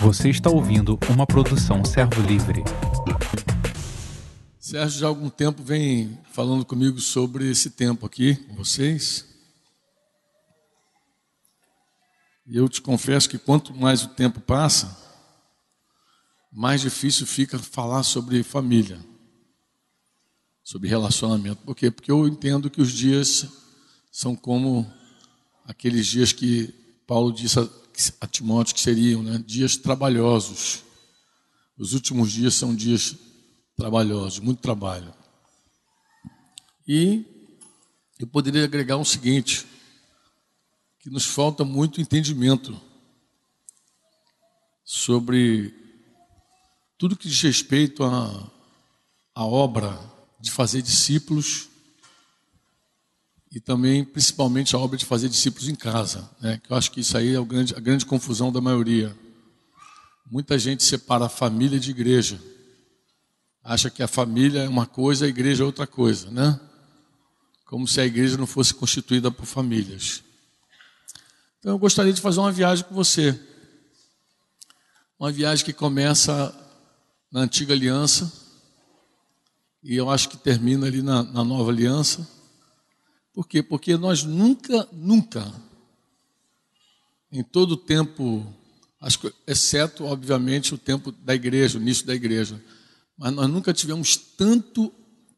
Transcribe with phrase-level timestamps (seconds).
[0.00, 2.62] Você está ouvindo uma produção Servo Livre.
[4.58, 9.26] Sérgio já há algum tempo vem falando comigo sobre esse tempo aqui com vocês.
[12.46, 14.96] E eu te confesso que quanto mais o tempo passa,
[16.52, 18.98] mais difícil fica falar sobre família,
[20.62, 21.62] sobre relacionamento.
[21.62, 21.90] Por quê?
[21.90, 23.46] Porque eu entendo que os dias
[24.12, 24.90] são como
[25.66, 26.72] aqueles dias que
[27.06, 27.58] Paulo disse
[28.20, 30.82] a, Timóteo que seriam né, dias trabalhosos.
[31.76, 33.16] Os últimos dias são dias
[33.76, 35.12] trabalhosos, muito trabalho.
[36.86, 37.24] E
[38.18, 39.66] eu poderia agregar o seguinte:
[41.00, 42.80] que nos falta muito entendimento
[44.84, 45.74] sobre
[46.98, 48.50] tudo que diz respeito à,
[49.34, 49.98] à obra
[50.40, 51.68] de fazer discípulos
[53.54, 56.28] e também, principalmente, a obra de fazer discípulos em casa.
[56.40, 56.60] Né?
[56.68, 59.16] Eu acho que isso aí é a grande, a grande confusão da maioria.
[60.28, 62.40] Muita gente separa a família de igreja.
[63.62, 66.58] Acha que a família é uma coisa, a igreja é outra coisa, né?
[67.64, 70.24] Como se a igreja não fosse constituída por famílias.
[71.60, 73.40] Então eu gostaria de fazer uma viagem com você.
[75.16, 76.52] Uma viagem que começa
[77.30, 78.32] na antiga aliança
[79.80, 82.33] e eu acho que termina ali na, na nova aliança
[83.34, 83.62] por quê?
[83.62, 85.52] Porque nós nunca, nunca,
[87.32, 88.46] em todo o tempo,
[89.44, 92.62] exceto, obviamente, o tempo da igreja, o início da igreja,
[93.18, 94.92] mas nós nunca tivemos tanto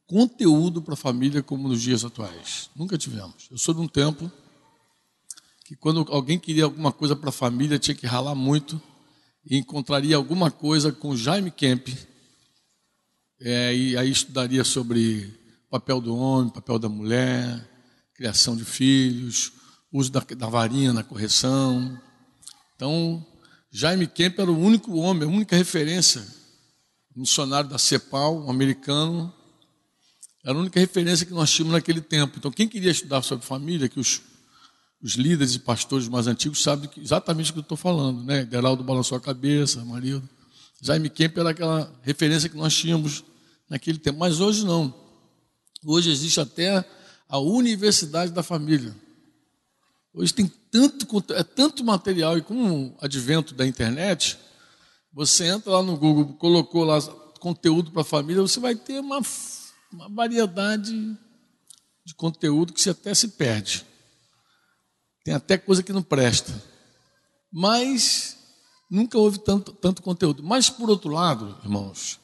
[0.06, 2.68] conteúdo para a família como nos dias atuais.
[2.76, 3.48] Nunca tivemos.
[3.50, 4.30] Eu sou de um tempo
[5.64, 8.80] que quando alguém queria alguma coisa para a família, tinha que ralar muito
[9.44, 11.88] e encontraria alguma coisa com Jaime Kemp,
[13.40, 15.32] é, e aí estudaria sobre
[15.70, 17.75] papel do homem, papel da mulher,
[18.16, 19.52] criação de filhos,
[19.92, 22.00] uso da, da varinha na correção.
[22.74, 23.24] Então,
[23.70, 26.26] Jaime Kemp era o único homem, a única referência,
[27.14, 29.32] missionário da CEPAL, um americano,
[30.44, 32.38] era a única referência que nós tínhamos naquele tempo.
[32.38, 34.22] Então, quem queria estudar sobre família, que os,
[35.02, 38.46] os líderes e pastores mais antigos sabem exatamente o que eu estou falando, né?
[38.48, 40.26] Geraldo balançou a cabeça, marido.
[40.80, 43.24] Jaime Kemp era aquela referência que nós tínhamos
[43.68, 44.20] naquele tempo.
[44.20, 44.94] Mas hoje não.
[45.84, 46.84] Hoje existe até
[47.28, 48.94] a universidade da família.
[50.14, 54.38] Hoje tem tanto, é tanto material, e com o advento da internet,
[55.12, 57.00] você entra lá no Google, colocou lá
[57.40, 59.20] conteúdo para a família, você vai ter uma,
[59.92, 60.92] uma variedade
[62.04, 63.84] de conteúdo que você até se perde.
[65.24, 66.52] Tem até coisa que não presta.
[67.52, 68.36] Mas
[68.90, 70.42] nunca houve tanto, tanto conteúdo.
[70.42, 72.20] Mas, por outro lado, irmãos,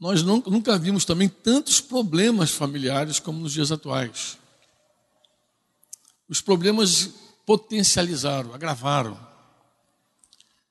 [0.00, 4.38] nós nunca, vimos também tantos problemas familiares como nos dias atuais.
[6.28, 7.10] Os problemas
[7.44, 9.18] potencializaram, agravaram.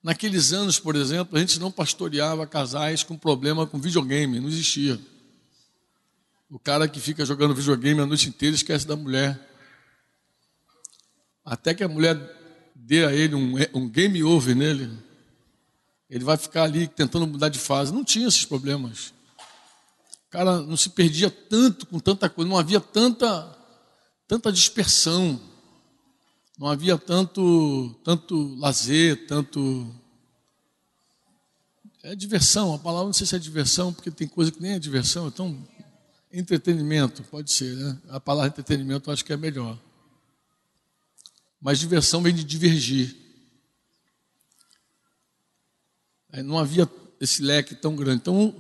[0.02, 4.98] Naqueles anos, por exemplo, a gente não pastoreava casais com problema com videogame, não existia.
[6.50, 9.38] O cara que fica jogando videogame a noite inteira esquece da mulher.
[11.44, 12.18] Até que a mulher
[12.74, 14.90] dê a ele um, um game over nele,
[16.10, 17.94] ele vai ficar ali tentando mudar de fase.
[17.94, 19.17] Não tinha esses problemas
[20.30, 23.58] cara não se perdia tanto com tanta coisa, não havia tanta,
[24.28, 25.40] tanta dispersão,
[26.58, 29.94] não havia tanto, tanto lazer, tanto.
[32.04, 34.80] É diversão, a palavra não sei se é diversão, porque tem coisa que nem é
[34.80, 35.58] diversão, então
[36.32, 38.02] entretenimento, pode ser, né?
[38.10, 39.80] A palavra entretenimento eu acho que é melhor.
[41.60, 43.16] Mas diversão vem de divergir.
[46.44, 46.90] Não havia
[47.20, 48.22] esse leque tão grande.
[48.22, 48.54] Então,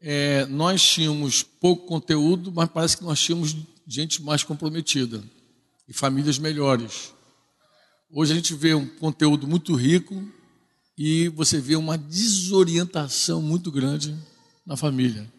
[0.00, 5.22] é, nós tínhamos pouco conteúdo, mas parece que nós tínhamos gente mais comprometida
[5.88, 7.12] e famílias melhores.
[8.10, 10.22] Hoje a gente vê um conteúdo muito rico
[10.96, 14.16] e você vê uma desorientação muito grande
[14.64, 15.30] na família.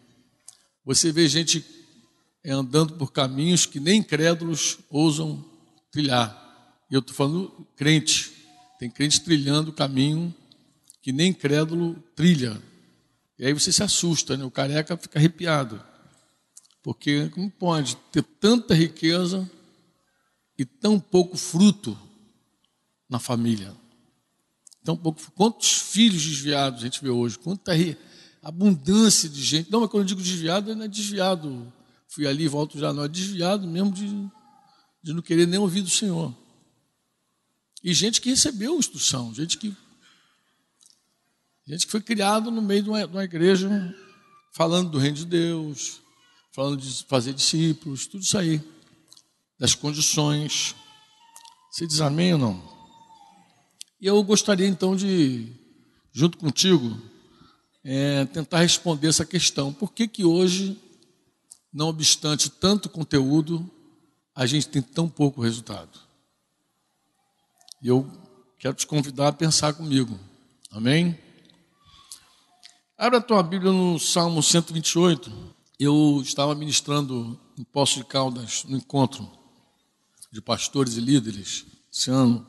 [0.84, 1.64] Você vê gente
[2.44, 5.44] é, andando por caminhos que nem incrédulos ousam
[5.90, 6.46] trilhar.
[6.90, 8.32] Eu estou falando crente.
[8.78, 10.34] Tem crente trilhando o caminho
[11.02, 12.62] que nem incrédulo trilha.
[13.38, 14.44] E aí você se assusta, né?
[14.44, 15.82] o careca fica arrepiado.
[16.82, 19.48] Porque como pode ter tanta riqueza
[20.58, 21.96] e tão pouco fruto
[23.08, 23.74] na família?
[24.82, 27.38] Tão pouco, quantos filhos desviados a gente vê hoje?
[27.38, 27.72] Quanta
[28.42, 29.70] abundância de gente.
[29.70, 31.72] Não, mas quando eu digo desviado, não é desviado.
[32.08, 33.04] Fui ali e volto já, não.
[33.04, 34.08] É desviado mesmo de,
[35.02, 36.34] de não querer nem ouvir do Senhor.
[37.84, 39.76] E gente que recebeu instrução, gente que
[41.68, 43.94] Gente que foi criado no meio de uma, de uma igreja
[44.54, 46.00] falando do reino de Deus,
[46.50, 48.58] falando de fazer discípulos, tudo isso aí,
[49.58, 50.74] das condições.
[51.70, 52.62] Você diz amém ou não?
[54.00, 55.52] E eu gostaria então de,
[56.10, 56.98] junto contigo,
[57.84, 59.70] é, tentar responder essa questão.
[59.70, 60.80] Por que, que hoje,
[61.70, 63.70] não obstante tanto conteúdo,
[64.34, 66.00] a gente tem tão pouco resultado?
[67.82, 68.10] E eu
[68.58, 70.18] quero te convidar a pensar comigo.
[70.70, 71.27] Amém?
[73.00, 75.30] Abra a tua Bíblia no Salmo 128.
[75.78, 79.30] Eu estava ministrando em Poço de Caldas, no encontro
[80.32, 82.44] de pastores e líderes esse ano,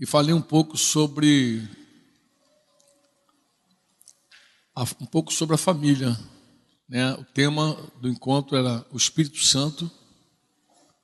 [0.00, 1.68] e falei um pouco sobre
[4.98, 6.18] um pouco sobre a família.
[6.88, 7.12] Né?
[7.12, 9.90] O tema do encontro era o Espírito Santo,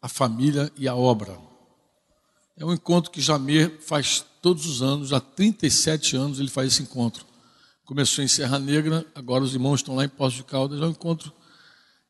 [0.00, 1.38] a família e a obra.
[2.56, 6.82] É um encontro que Jamir faz todos os anos, há 37 anos ele faz esse
[6.82, 7.27] encontro.
[7.88, 10.78] Começou em Serra Negra, agora os irmãos estão lá em Poço de Caldas.
[10.78, 11.32] É um encontro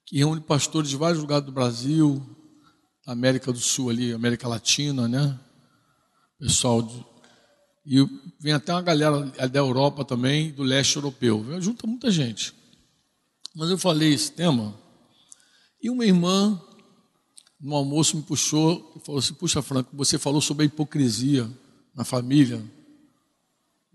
[0.04, 2.20] que reúne pastores de vários lugares do Brasil,
[3.06, 5.38] América do Sul ali, América Latina, né?
[6.36, 7.06] Pessoal de,
[7.86, 8.04] e
[8.40, 11.46] vem até uma galera da Europa também, do leste europeu.
[11.60, 12.52] Junta muita gente.
[13.54, 14.74] Mas eu falei esse tema,
[15.80, 16.60] e uma irmã,
[17.60, 21.48] no almoço, me puxou e falou assim: Puxa, Franco, você falou sobre a hipocrisia
[21.94, 22.60] na família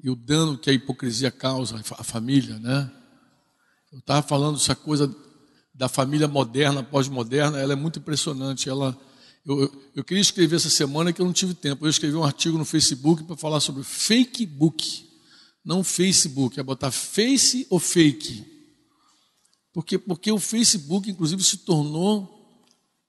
[0.03, 2.91] e o dano que a hipocrisia causa à família, né?
[3.91, 5.13] Eu estava falando essa coisa
[5.73, 8.69] da família moderna, pós-moderna, ela é muito impressionante.
[8.69, 9.00] Ela
[9.45, 11.85] eu, eu, queria escrever essa semana que eu não tive tempo.
[11.85, 15.09] Eu escrevi um artigo no Facebook para falar sobre fake book.
[15.63, 18.45] Não Facebook, é botar face ou fake.
[19.73, 22.29] Porque, porque o Facebook, inclusive, se tornou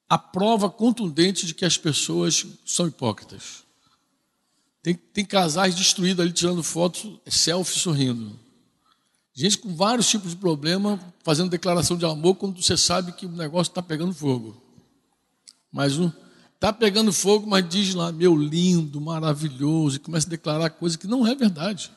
[0.08, 3.63] a prova contundente de que as pessoas são hipócritas.
[4.84, 8.38] Tem, tem casais destruídos ali tirando fotos, selfie sorrindo.
[9.34, 13.32] Gente com vários tipos de problema, fazendo declaração de amor quando você sabe que o
[13.32, 14.62] negócio está pegando fogo.
[15.72, 16.08] Mas um,
[16.64, 21.06] Está pegando fogo, mas diz lá, meu lindo, maravilhoso, e começa a declarar coisa que
[21.06, 21.90] não é verdade.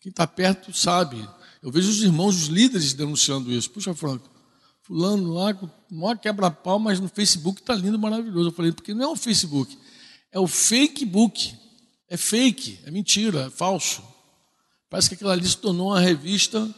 [0.00, 1.24] Quem está perto sabe.
[1.62, 3.70] Eu vejo os irmãos, os líderes denunciando isso.
[3.70, 4.28] Puxa, Franco,
[4.82, 5.56] fulano lá,
[5.88, 8.48] uma quebra-pau, mas no Facebook está lindo, maravilhoso.
[8.48, 9.78] Eu falei, porque não é o Facebook,
[10.32, 11.54] é o fake book.
[12.08, 14.02] É fake, é mentira, é falso.
[14.88, 16.68] Parece que aquilo ali se tornou uma revista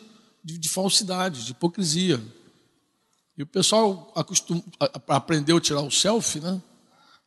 [0.43, 2.21] de, de falsidade, de hipocrisia.
[3.37, 4.63] E o pessoal acostum,
[5.07, 6.61] aprendeu a tirar o selfie, né?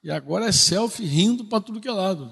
[0.03, 2.25] E agora é selfie rindo para tudo que é lado.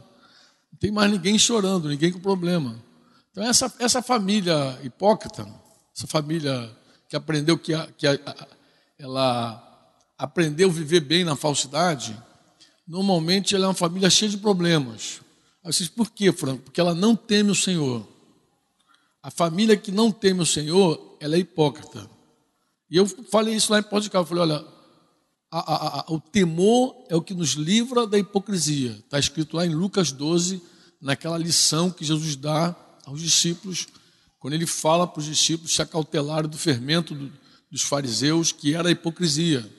[0.71, 2.83] Não tem mais ninguém chorando, ninguém com problema.
[3.31, 5.48] Então, essa, essa família hipócrita,
[5.95, 6.75] essa família
[7.07, 8.48] que aprendeu que, a, que a, a,
[8.98, 9.66] ela
[10.18, 12.18] aprendeu a viver bem na falsidade,
[12.88, 15.21] normalmente ela é uma família cheia de problemas.
[15.64, 16.64] Aí vocês, por quê, Franco?
[16.64, 18.08] Porque ela não teme o Senhor.
[19.22, 22.10] A família que não teme o Senhor, ela é hipócrita.
[22.90, 24.24] E eu falei isso lá em Portugal.
[24.24, 24.66] Eu falei, olha,
[25.52, 28.92] a, a, a, o temor é o que nos livra da hipocrisia.
[28.92, 30.62] Está escrito lá em Lucas 12,
[31.02, 33.88] naquela lição que Jesus dá aos discípulos,
[34.40, 37.32] quando ele fala para os discípulos se acautelarem do fermento do,
[37.70, 39.70] dos fariseus, que era a hipocrisia.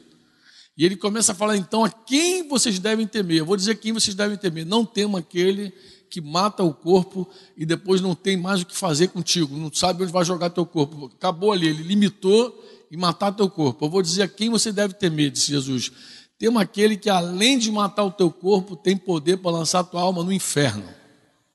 [0.80, 3.36] E ele começa a falar então a quem vocês devem temer.
[3.36, 4.64] Eu vou dizer quem vocês devem temer.
[4.64, 5.74] Não tema aquele
[6.08, 10.02] que mata o corpo e depois não tem mais o que fazer contigo, não sabe
[10.02, 11.12] onde vai jogar teu corpo.
[11.14, 13.84] Acabou ali, ele limitou e matar teu corpo.
[13.84, 15.92] Eu vou dizer a quem você deve temer, disse Jesus.
[16.38, 20.00] Tema aquele que, além de matar o teu corpo, tem poder para lançar a tua
[20.00, 20.88] alma no inferno.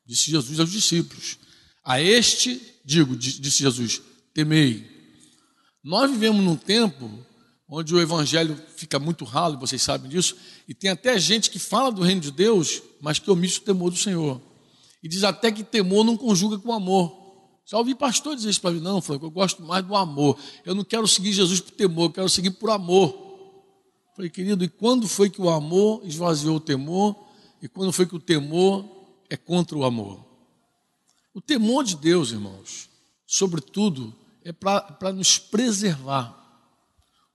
[0.06, 1.40] Disse Jesus aos discípulos.
[1.84, 4.04] A este, digo, disse Jesus,
[4.36, 4.86] temei.
[5.84, 7.10] Nós vivemos num tempo
[7.68, 10.36] onde o evangelho fica muito ralo, vocês sabem disso,
[10.68, 13.90] e tem até gente que fala do reino de Deus, mas que omite o temor
[13.90, 14.42] do Senhor.
[15.02, 17.26] E diz até que temor não conjuga com amor.
[17.66, 20.38] Já ouvi pastor dizer isso para mim, não, Franco, eu gosto mais do amor.
[20.64, 23.26] Eu não quero seguir Jesus por temor, eu quero seguir por amor.
[24.16, 27.16] Falei, querido, e quando foi que o amor esvaziou o temor?
[27.62, 28.86] E quando foi que o temor
[29.30, 30.24] é contra o amor?
[31.34, 32.88] O temor de Deus, irmãos,
[33.26, 36.45] sobretudo, é para nos preservar.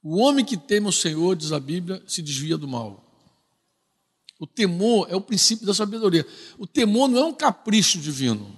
[0.02, 3.06] O homem que teme o Senhor, diz a Bíblia, se desvia do mal.
[4.38, 6.26] O temor é o princípio da sabedoria.
[6.58, 8.56] O temor não é um capricho divino.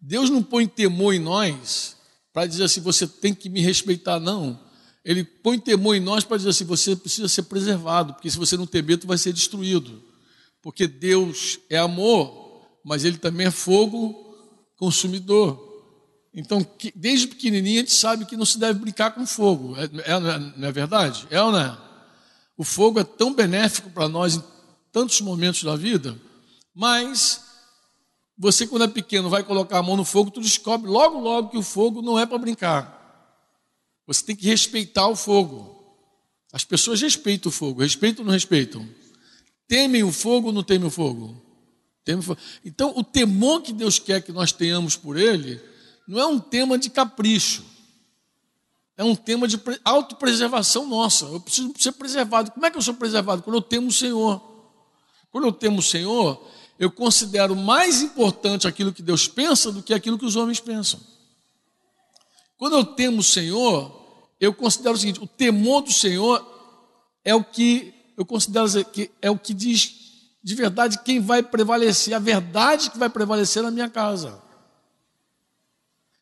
[0.00, 1.96] Deus não põe temor em nós
[2.32, 4.60] para dizer assim, você tem que me respeitar, não.
[5.04, 8.56] Ele põe temor em nós para dizer assim, você precisa ser preservado, porque se você
[8.56, 10.00] não temer, tu vai ser destruído.
[10.62, 14.14] Porque Deus é amor, mas Ele também é fogo
[14.76, 15.67] consumidor.
[16.38, 16.64] Então,
[16.94, 19.74] desde pequenininho, a gente sabe que não se deve brincar com fogo.
[19.76, 20.20] É, é,
[20.56, 21.26] não é verdade?
[21.30, 21.76] É ou não é?
[22.56, 24.44] O fogo é tão benéfico para nós em
[24.92, 26.16] tantos momentos da vida,
[26.72, 27.42] mas
[28.38, 31.58] você, quando é pequeno, vai colocar a mão no fogo, tu descobre logo, logo que
[31.58, 32.96] o fogo não é para brincar.
[34.06, 35.76] Você tem que respeitar o fogo.
[36.52, 38.88] As pessoas respeitam o fogo, respeitam ou não respeitam?
[39.66, 41.42] Temem o fogo ou não temem o fogo?
[42.64, 45.60] Então, o temor que Deus quer que nós tenhamos por Ele
[46.08, 47.62] não é um tema de capricho,
[48.96, 51.26] é um tema de autopreservação nossa.
[51.26, 52.50] Eu preciso ser preservado.
[52.50, 53.42] Como é que eu sou preservado?
[53.42, 54.42] Quando eu temo o Senhor.
[55.30, 56.42] Quando eu temo o Senhor,
[56.78, 60.98] eu considero mais importante aquilo que Deus pensa do que aquilo que os homens pensam.
[62.56, 66.44] Quando eu temo o Senhor, eu considero o seguinte: o temor do Senhor
[67.24, 69.94] é o que eu considero que é o que diz
[70.42, 74.47] de verdade quem vai prevalecer, a verdade que vai prevalecer na minha casa.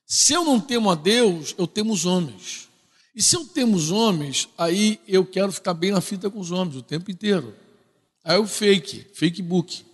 [0.06, 2.68] Se eu não temo a Deus, eu temo os homens.
[3.14, 6.52] E se eu temo os homens, aí eu quero ficar bem na fita com os
[6.52, 7.54] homens o tempo inteiro.
[8.22, 9.84] Aí o fake, fake book.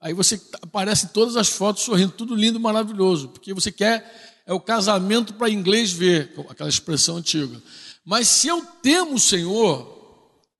[0.00, 4.60] Aí você aparece todas as fotos sorrindo, tudo lindo, maravilhoso, porque você quer é o
[4.60, 7.62] casamento para inglês ver, aquela expressão antiga.
[8.04, 9.94] Mas se eu temo o Senhor,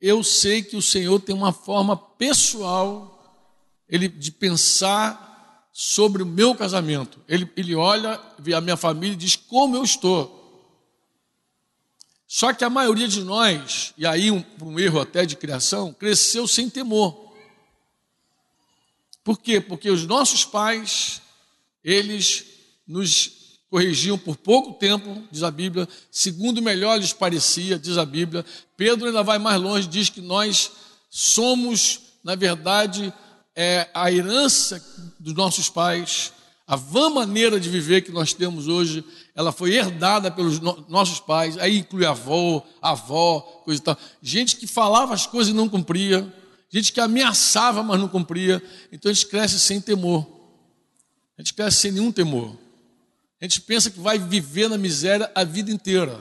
[0.01, 3.11] eu sei que o Senhor tem uma forma pessoal
[3.89, 5.34] ele, de pensar
[5.77, 7.21] sobre o meu casamento.
[7.29, 10.41] Ele, ele olha, vê a minha família e diz como eu estou.
[12.29, 16.47] Só que a maioria de nós, e aí um, um erro até de criação, cresceu
[16.47, 17.35] sem temor.
[19.25, 19.61] Por quê?
[19.61, 21.21] Porque os nossos pais,
[21.83, 22.45] eles
[22.87, 28.45] nos corrigiam por pouco tempo, diz a Bíblia, segundo melhor lhes parecia, diz a Bíblia.
[28.77, 30.71] Pedro ainda vai mais longe, diz que nós
[31.11, 33.13] somos, na verdade,
[33.57, 34.85] é, a herança
[35.19, 36.33] dos nossos pais,
[36.67, 41.21] a vã maneira de viver que nós temos hoje, ela foi herdada pelos no nossos
[41.21, 43.97] pais, aí inclui avô, avó, coisa e tal.
[44.23, 46.33] Gente que falava as coisas e não cumpria
[46.75, 48.61] gente que ameaçava, mas não cumpria.
[48.91, 50.27] Então a gente cresce sem temor.
[51.39, 52.57] A gente cresce sem nenhum temor.
[53.41, 56.19] A gente pensa que vai viver na miséria a vida inteira.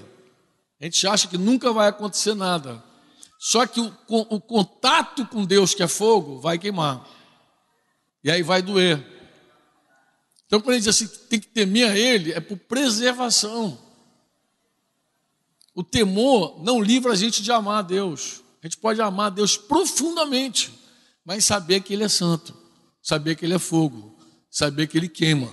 [0.79, 2.83] A gente acha que nunca vai acontecer nada.
[3.39, 7.03] Só que o, o contato com Deus, que é fogo, vai queimar.
[8.23, 9.05] E aí vai doer.
[10.45, 13.77] Então, quando ele diz assim, tem que temer a Ele, é por preservação.
[15.73, 18.43] O temor não livra a gente de amar a Deus.
[18.61, 20.71] A gente pode amar a Deus profundamente,
[21.25, 22.55] mas saber que Ele é santo,
[23.01, 24.15] saber que Ele é fogo,
[24.49, 25.51] saber que Ele queima,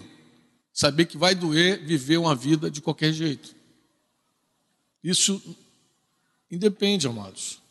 [0.73, 3.57] saber que vai doer viver uma vida de qualquer jeito.
[5.03, 5.57] Isso
[6.51, 7.63] independe, amados.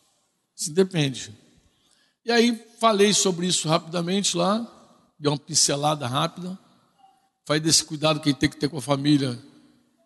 [0.57, 1.31] Isso independe.
[2.25, 4.78] E aí falei sobre isso rapidamente lá,
[5.19, 6.57] dei uma pincelada rápida.
[7.45, 9.37] Falei desse cuidado que a gente tem que ter com a família,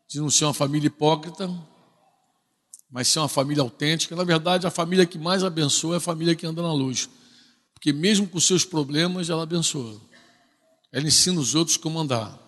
[0.08, 1.50] de não ser uma família hipócrita,
[2.90, 4.16] mas ser uma família autêntica.
[4.16, 7.10] Na verdade, a família que mais abençoa é a família que anda na luz.
[7.74, 10.00] Porque mesmo com seus problemas, ela abençoa.
[10.92, 12.40] Ela ensina os outros como andar.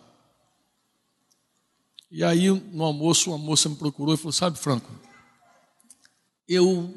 [2.10, 4.90] E aí, no almoço, uma moça me procurou e falou: Sabe, Franco,
[6.48, 6.94] eu,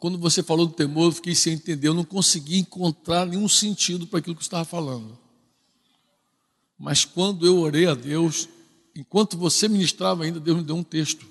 [0.00, 4.06] quando você falou do temor, eu fiquei sem entender, eu não consegui encontrar nenhum sentido
[4.06, 5.16] para aquilo que você estava falando.
[6.78, 8.48] Mas quando eu orei a Deus,
[8.96, 11.26] enquanto você ministrava ainda, Deus me deu um texto.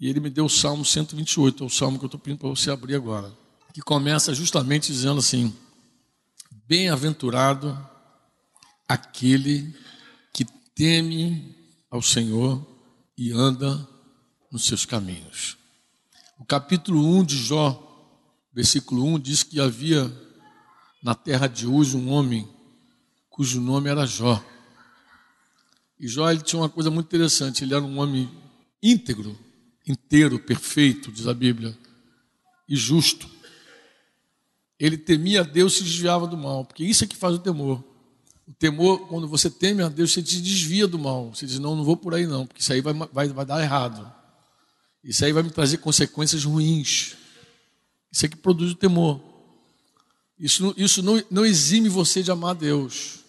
[0.00, 2.48] E ele me deu o Salmo 128, é o salmo que eu estou pedindo para
[2.48, 3.32] você abrir agora,
[3.72, 5.54] que começa justamente dizendo assim:
[6.66, 7.78] Bem-aventurado
[8.88, 9.72] aquele
[10.32, 10.44] que
[10.74, 11.54] teme
[11.88, 12.66] ao Senhor
[13.16, 13.88] e anda
[14.50, 15.56] nos seus caminhos.
[16.38, 17.80] O capítulo 1 de Jó,
[18.52, 20.12] versículo 1, diz que havia
[21.02, 22.48] na terra de Uz um homem
[23.30, 24.44] cujo nome era Jó.
[25.98, 28.28] E Jó ele tinha uma coisa muito interessante, ele era um homem
[28.82, 29.38] íntegro,
[29.86, 31.76] inteiro, perfeito, diz a Bíblia,
[32.68, 33.30] e justo.
[34.78, 37.38] Ele temia a Deus e se desviava do mal, porque isso é que faz o
[37.38, 37.82] temor.
[38.46, 41.34] O temor, quando você teme a Deus, você te desvia do mal.
[41.34, 43.62] Você diz, não, não vou por aí não, porque isso aí vai, vai, vai dar
[43.62, 44.13] errado.
[45.04, 47.14] Isso aí vai me trazer consequências ruins.
[48.10, 49.20] Isso é que produz o temor.
[50.38, 53.20] Isso, isso não, não exime você de amar Deus.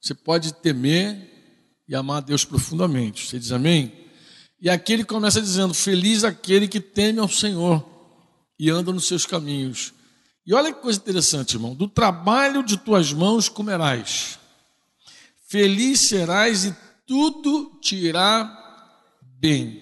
[0.00, 1.30] Você pode temer
[1.88, 3.26] e amar Deus profundamente.
[3.26, 3.92] Você diz amém?
[4.60, 7.84] E aqui ele começa dizendo: Feliz aquele que teme ao Senhor
[8.58, 9.92] e anda nos seus caminhos.
[10.46, 14.38] E olha que coisa interessante, irmão: do trabalho de tuas mãos comerás,
[15.48, 18.58] feliz serás e tudo te irá
[19.40, 19.81] bem.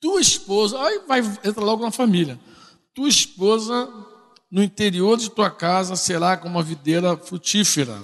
[0.00, 2.38] Tua esposa, aí vai, entra logo na família.
[2.94, 3.88] Tua esposa
[4.50, 8.02] no interior de tua casa será como uma videira frutífera,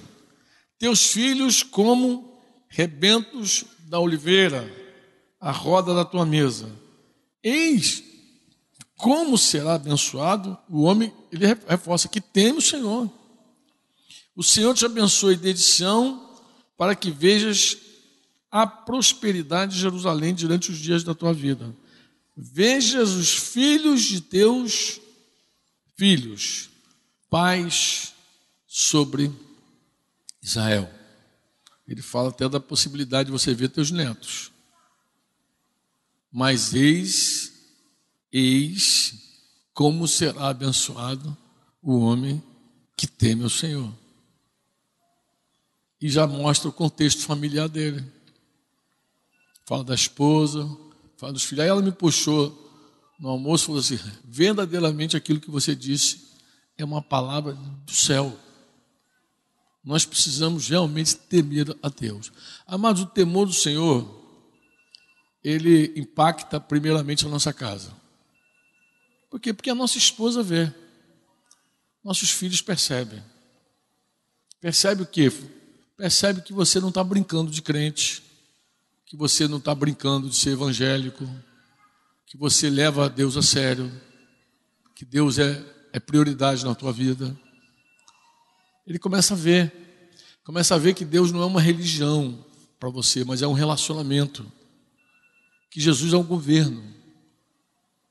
[0.78, 4.70] teus filhos como rebentos da oliveira
[5.40, 6.70] a roda da tua mesa.
[7.42, 8.02] Eis
[8.96, 13.10] como será abençoado o homem, ele reforça que teme o Senhor.
[14.34, 16.30] O Senhor te abençoe desde Sião,
[16.76, 17.76] para que vejas
[18.50, 21.74] a prosperidade de Jerusalém durante os dias da tua vida.
[22.36, 25.00] Vejas os filhos de teus
[25.96, 26.68] filhos,
[27.30, 28.12] pais
[28.66, 29.32] sobre
[30.42, 30.90] Israel.
[31.86, 34.50] Ele fala até da possibilidade de você ver teus netos.
[36.32, 37.52] Mas eis,
[38.32, 39.14] eis
[39.72, 41.36] como será abençoado
[41.82, 42.42] o homem
[42.96, 43.92] que teme o Senhor.
[46.00, 48.04] E já mostra o contexto familiar dele.
[49.66, 50.64] Fala da esposa,
[51.16, 51.62] fala dos filhos.
[51.62, 52.61] Aí ela me puxou
[53.18, 56.25] no almoço e falou assim: verdadeiramente aquilo que você disse
[56.76, 58.38] é uma palavra do céu.
[59.85, 62.33] Nós precisamos realmente temer a Deus.
[62.66, 64.09] Amados, o temor do Senhor,
[65.42, 67.92] ele impacta primeiramente a nossa casa.
[69.30, 69.52] Por quê?
[69.52, 70.73] Porque a nossa esposa vê.
[72.02, 73.23] Nossos filhos percebem.
[74.61, 75.30] Percebe o quê?
[75.97, 78.23] Percebe que você não está brincando de crente,
[79.14, 81.25] que você não está brincando de ser evangélico,
[82.26, 83.88] que você leva Deus a sério,
[84.92, 87.38] que Deus é, é prioridade na tua vida.
[88.85, 89.73] Ele começa a ver,
[90.42, 92.44] começa a ver que Deus não é uma religião
[92.80, 94.44] para você, mas é um relacionamento.
[95.71, 96.83] Que Jesus é um governo,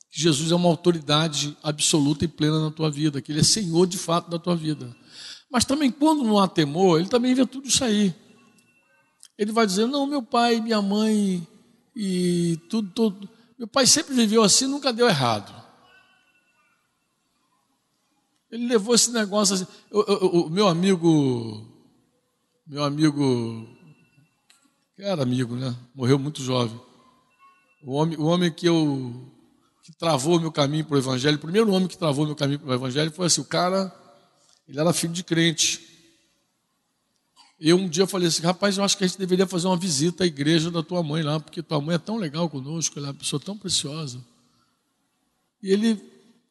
[0.10, 3.86] que Jesus é uma autoridade absoluta e plena na tua vida, que Ele é Senhor
[3.88, 4.96] de fato da tua vida.
[5.52, 8.16] Mas também, quando não há temor, Ele também vê tudo isso aí.
[9.38, 11.48] Ele vai dizer: Não, meu pai, minha mãe
[11.96, 13.30] e tudo, tudo
[13.64, 15.54] meu pai sempre viveu assim, nunca deu errado.
[18.52, 19.68] Ele levou esse negócio assim.
[19.90, 21.66] O, meu amigo,
[22.68, 23.66] meu amigo,
[24.96, 25.74] que era amigo, né?
[25.96, 26.78] Morreu muito jovem.
[27.84, 29.32] O homem, o homem que eu
[29.82, 32.70] que travou meu caminho para o evangelho, o primeiro homem que travou meu caminho para
[32.70, 33.94] o evangelho foi assim, o cara,
[34.68, 35.93] ele era filho de crente.
[37.66, 40.26] Eu um dia falei assim, rapaz, eu acho que a gente deveria fazer uma visita
[40.26, 43.12] à igreja da tua mãe lá, porque tua mãe é tão legal conosco, ela é
[43.12, 44.20] uma pessoa tão preciosa.
[45.62, 45.98] E ele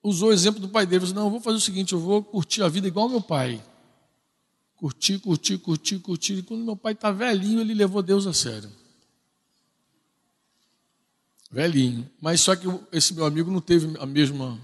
[0.03, 2.01] usou o exemplo do pai dele, falou assim, não, eu vou fazer o seguinte, eu
[2.01, 3.63] vou curtir a vida igual meu pai.
[4.77, 6.39] Curtir, curtir, curtir, curtir.
[6.39, 8.71] E quando meu pai está velhinho, ele levou Deus a sério.
[11.51, 12.11] Velhinho.
[12.23, 14.59] Mas só que esse meu amigo não teve a mesma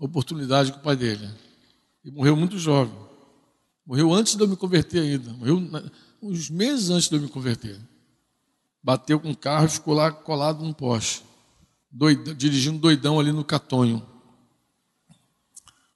[0.00, 1.30] oportunidade que o pai dele.
[2.04, 3.11] E morreu muito jovem.
[3.84, 5.32] Morreu antes de eu me converter ainda.
[5.32, 5.60] Morreu
[6.20, 7.78] uns meses antes de eu me converter.
[8.82, 11.22] Bateu com o carro e ficou lá colado num poste.
[11.90, 14.06] Doidão, dirigindo doidão ali no Catonho.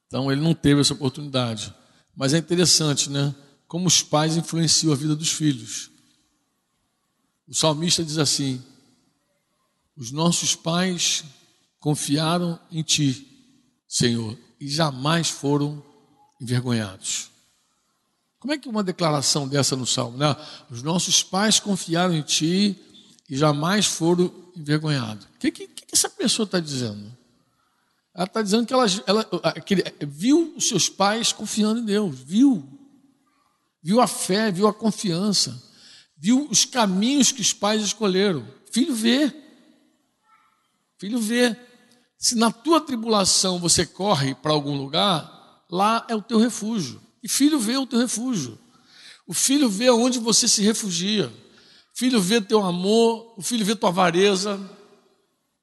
[0.06, 1.74] Então ele não teve essa oportunidade.
[2.14, 3.34] Mas é interessante, né?
[3.68, 5.90] Como os pais influenciam a vida dos filhos.
[7.46, 8.62] O salmista diz assim:
[9.96, 11.24] Os nossos pais
[11.78, 13.26] confiaram em ti,
[13.88, 15.82] Senhor, e jamais foram
[16.40, 17.30] envergonhados.
[18.46, 20.16] Como é que uma declaração dessa no Salmo?
[20.16, 20.36] Né?
[20.70, 22.80] Os nossos pais confiaram em Ti
[23.28, 25.24] e jamais foram envergonhados.
[25.24, 27.12] O que, que, que essa pessoa está dizendo?
[28.14, 32.64] Ela está dizendo que ela, ela aquele, viu os seus pais confiando em Deus, viu.
[33.82, 35.60] Viu a fé, viu a confiança,
[36.16, 38.46] viu os caminhos que os pais escolheram.
[38.70, 39.34] Filho vê.
[41.00, 41.56] Filho vê.
[42.16, 47.04] Se na tua tribulação você corre para algum lugar, lá é o teu refúgio.
[47.26, 48.56] E filho vê o teu refúgio.
[49.26, 51.26] O filho vê onde você se refugia.
[51.26, 54.60] O filho vê teu amor, o filho vê tua avareza.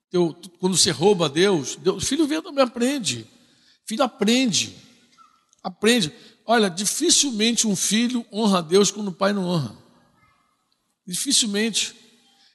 [0.10, 3.21] Teu, quando você rouba a Deus, Deus, o filho vê também aprende.
[3.86, 4.76] O filho aprende.
[5.63, 6.12] Aprende.
[6.45, 9.73] Olha, dificilmente um filho honra a Deus quando o pai não honra.
[11.08, 11.95] Dificilmente.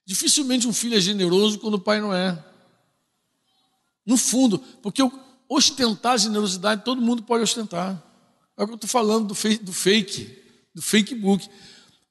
[0.04, 2.44] Dificilmente um filho é generoso quando o pai não é.
[4.04, 5.00] No fundo, porque
[5.48, 8.04] ostentar generosidade todo mundo pode ostentar.
[8.58, 10.36] É o que eu estou falando do fake, do fake,
[10.74, 11.48] do fake book.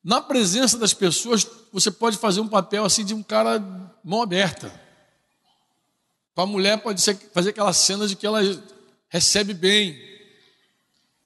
[0.01, 3.59] Na presença das pessoas, você pode fazer um papel assim de um cara
[4.01, 4.71] mão aberta.
[6.33, 8.39] Para a mulher pode ser fazer aquela cena de que ela
[9.09, 9.99] recebe bem,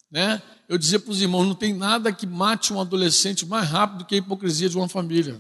[0.10, 0.42] né?
[0.68, 4.16] Eu dizia para os irmãos, não tem nada que mate um adolescente mais rápido que
[4.16, 5.40] a hipocrisia de uma família.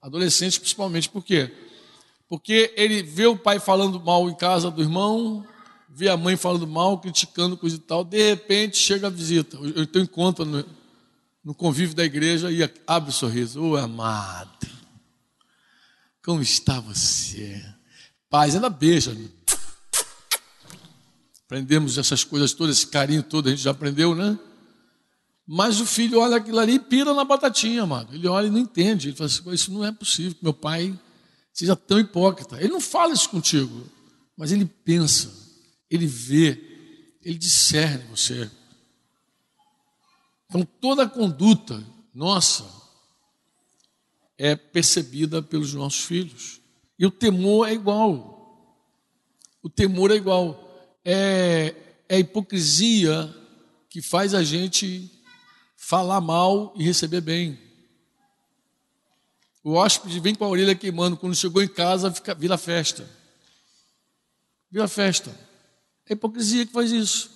[0.00, 1.54] Adolescente principalmente, por quê?
[2.26, 5.44] Porque ele vê o pai falando mal em casa do irmão,
[5.92, 9.56] vê a mãe falando mal, criticando, coisa e tal, de repente chega a visita.
[9.56, 10.64] Eu tenho encontro no,
[11.44, 13.60] no convívio da igreja e abre o sorriso.
[13.60, 14.68] Ô oh, amado,
[16.24, 17.62] como está você?
[18.28, 19.16] Paz, ainda beija.
[21.44, 24.38] Aprendemos essas coisas todas, esse carinho todo, a gente já aprendeu, né?
[25.44, 28.14] Mas o filho olha aquilo ali e pira na batatinha, amado.
[28.14, 29.08] Ele olha e não entende.
[29.08, 30.96] Ele fala assim: Isso não é possível que meu pai
[31.52, 32.56] seja tão hipócrita.
[32.60, 33.84] Ele não fala isso contigo,
[34.36, 35.49] mas ele pensa
[35.90, 38.50] ele vê, ele discerne você.
[40.48, 42.64] Então toda a conduta nossa
[44.38, 46.60] é percebida pelos nossos filhos.
[46.98, 48.40] E o temor é igual.
[49.62, 50.98] O temor é igual.
[51.04, 51.74] É,
[52.08, 53.34] é a hipocrisia
[53.88, 55.10] que faz a gente
[55.76, 57.58] falar mal e receber bem.
[59.62, 63.08] O hóspede vem com a orelha queimando, quando chegou em casa, fica, vira festa.
[64.70, 65.49] Vira festa.
[66.10, 67.30] É hipocrisia que faz isso.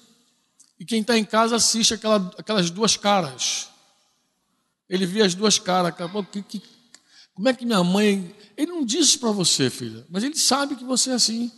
[0.81, 3.69] E quem está em casa assiste aquela, aquelas duas caras.
[4.89, 5.95] Ele vê as duas caras.
[6.33, 6.63] Que, que,
[7.33, 8.35] como é que minha mãe.
[8.57, 11.53] Ele não disse para você, filha, mas ele sabe que você é assim.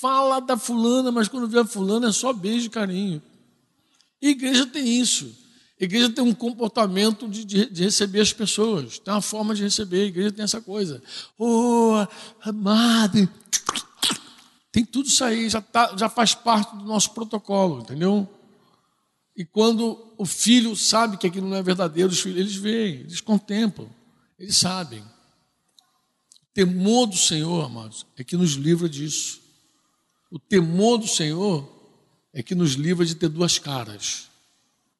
[0.00, 3.20] Fala da fulana, mas quando vê a fulana é só beijo e carinho.
[4.22, 5.34] E igreja tem isso.
[5.78, 10.02] Igreja tem um comportamento de, de, de, receber as pessoas, tem uma forma de receber.
[10.02, 11.02] A igreja tem essa coisa.
[11.36, 12.06] Oh,
[12.42, 13.28] amado.
[14.76, 18.28] Tem tudo isso aí, já, tá, já faz parte do nosso protocolo, entendeu?
[19.34, 23.22] E quando o filho sabe que aquilo não é verdadeiro, os filhos, eles veem, eles
[23.22, 23.88] contemplam,
[24.38, 25.00] eles sabem.
[25.00, 29.40] O temor do Senhor, amados, é que nos livra disso.
[30.30, 31.66] O temor do Senhor
[32.30, 34.28] é que nos livra de ter duas caras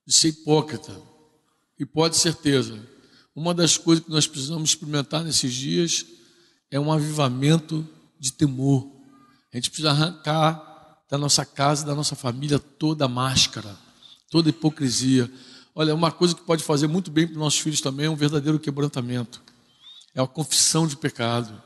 [0.06, 0.98] de ser hipócrita.
[1.78, 2.82] E pode certeza,
[3.34, 6.06] uma das coisas que nós precisamos experimentar nesses dias
[6.70, 7.86] é um avivamento
[8.18, 8.95] de temor.
[9.56, 13.74] A gente precisa arrancar da nossa casa, da nossa família, toda a máscara,
[14.30, 15.32] toda a hipocrisia.
[15.74, 18.16] Olha, uma coisa que pode fazer muito bem para os nossos filhos também é um
[18.16, 19.42] verdadeiro quebrantamento.
[20.14, 21.62] É a confissão de pecado.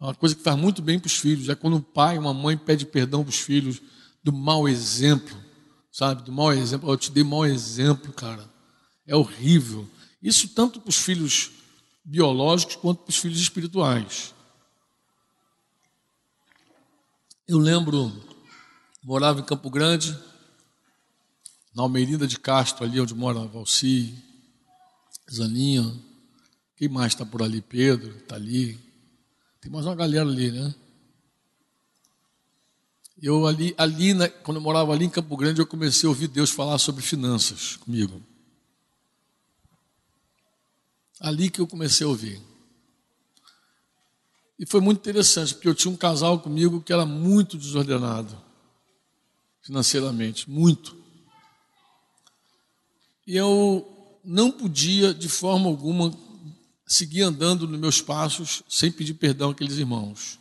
[0.00, 1.48] É uma coisa que faz muito bem para os filhos.
[1.48, 3.80] É quando um pai, uma mãe pede perdão para os filhos
[4.22, 5.44] do mau exemplo
[5.94, 6.24] sabe?
[6.24, 6.90] Do mau exemplo.
[6.90, 8.44] Eu te dei mau exemplo, cara.
[9.06, 9.88] É horrível.
[10.20, 11.52] Isso tanto para os filhos
[12.04, 14.33] biológicos quanto para os filhos espirituais.
[17.46, 18.10] Eu lembro,
[19.02, 20.18] morava em Campo Grande,
[21.74, 24.14] na Almeida de Castro, ali onde mora Valci,
[25.30, 25.94] Zaninha.
[26.74, 27.60] Quem mais está por ali?
[27.60, 28.80] Pedro, está ali.
[29.60, 30.74] Tem mais uma galera ali, né?
[33.20, 36.28] Eu ali, ali na, quando eu morava ali em Campo Grande, eu comecei a ouvir
[36.28, 38.22] Deus falar sobre finanças comigo.
[41.20, 42.40] Ali que eu comecei a ouvir.
[44.58, 48.44] E foi muito interessante, porque eu tinha um casal comigo que era muito desordenado
[49.64, 50.94] financeiramente, muito.
[53.26, 56.14] E eu não podia, de forma alguma,
[56.86, 60.38] seguir andando nos meus passos sem pedir perdão àqueles irmãos.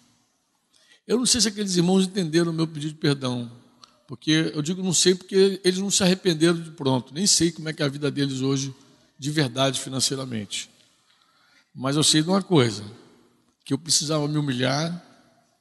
[1.08, 3.50] Eu não sei se aqueles irmãos entenderam o meu pedido de perdão,
[4.08, 7.70] porque eu digo não sei porque eles não se arrependeram de pronto, nem sei como
[7.70, 8.76] é que é a vida deles hoje,
[9.18, 10.70] de verdade, financeiramente.
[11.74, 12.84] Mas eu sei de uma coisa,
[13.64, 15.02] que eu precisava me humilhar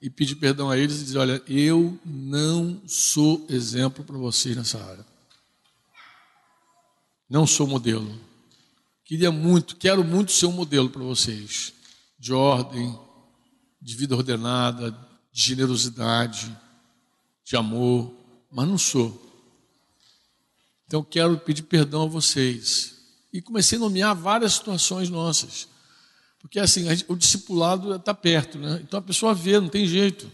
[0.01, 4.83] e pedir perdão a eles e dizer: olha, eu não sou exemplo para vocês nessa
[4.83, 5.07] área.
[7.31, 8.21] Não sou modelo.
[9.05, 11.73] Queria muito, quero muito ser um modelo para vocês,
[12.19, 12.99] de ordem,
[13.81, 14.91] de vida ordenada,
[15.33, 16.57] de generosidade,
[17.45, 18.13] de amor,
[18.51, 19.21] mas não sou.
[20.87, 22.95] Então quero pedir perdão a vocês.
[23.33, 25.69] E comecei a nomear várias situações nossas.
[26.43, 28.81] Porque assim, o discipulado está perto, né?
[28.83, 30.31] Então a pessoa vê, não tem jeito.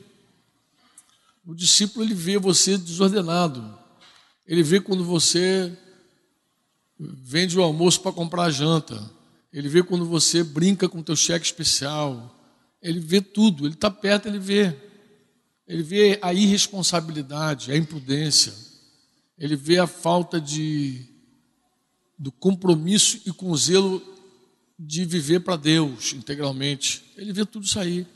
[1.46, 3.78] O discípulo ele vê você desordenado.
[4.46, 5.72] Ele vê quando você
[6.98, 8.98] vende o almoço para comprar a janta.
[9.52, 12.34] Ele vê quando você brinca com o teu cheque especial.
[12.82, 14.74] Ele vê tudo, ele está perto, ele vê.
[15.66, 18.54] Ele vê a irresponsabilidade, a imprudência.
[19.38, 21.04] Ele vê a falta de
[22.18, 24.02] do compromisso e com zelo
[24.78, 27.04] de viver para Deus integralmente.
[27.16, 28.06] Ele vê tudo aí.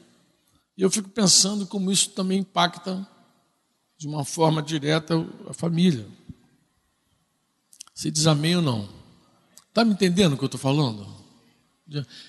[0.76, 3.06] E eu fico pensando como isso também impacta
[3.98, 5.14] de uma forma direta
[5.48, 6.06] a família.
[7.94, 8.88] Você diz amém ou não?
[9.68, 11.06] Está me entendendo o que eu estou falando?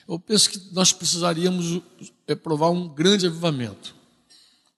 [0.07, 1.81] Eu penso que nós precisaríamos
[2.27, 3.95] é, provar um grande avivamento.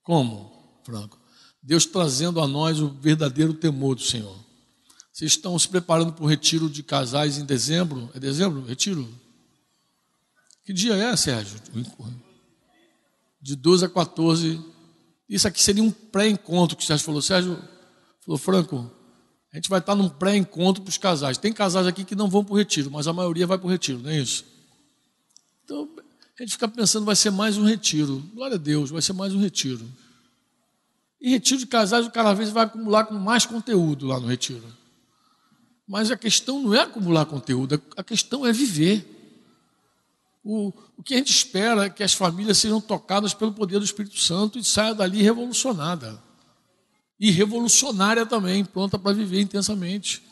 [0.02, 1.18] Como, Franco?
[1.62, 4.36] Deus trazendo a nós o verdadeiro temor do Senhor.
[5.12, 8.08] Vocês estão se preparando para o retiro de casais em dezembro?
[8.14, 8.64] É dezembro?
[8.64, 9.08] Retiro?
[10.66, 11.60] Que dia é, Sérgio?
[13.40, 14.60] De 12 a 14.
[15.28, 17.22] Isso aqui seria um pré-encontro que o Sérgio falou.
[17.22, 17.56] Sérgio
[18.24, 18.90] falou, Franco,
[19.52, 21.38] a gente vai estar num pré-encontro para os casais.
[21.38, 23.70] Tem casais aqui que não vão para o retiro, mas a maioria vai para o
[23.70, 24.44] retiro, não é isso?
[25.64, 25.88] Então,
[26.36, 28.18] a gente fica pensando, vai ser mais um retiro.
[28.34, 29.88] Glória a Deus, vai ser mais um retiro.
[31.20, 34.66] E retiro de casais, cada vez vai acumular com mais conteúdo lá no retiro.
[35.86, 39.12] Mas a questão não é acumular conteúdo, a questão é viver.
[40.48, 43.84] O, o que a gente espera é que as famílias sejam tocadas pelo poder do
[43.84, 46.22] Espírito Santo e saiam dali revolucionada.
[47.18, 50.22] E revolucionária também, pronta para viver intensamente.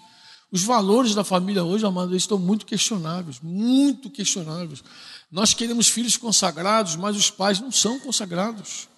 [0.53, 4.85] Os valores da família hoje, amados, estão muito questionáveis, muito questionáveis.
[5.33, 8.89] Nós queremos filhos consagrados, mas os pais não são consagrados.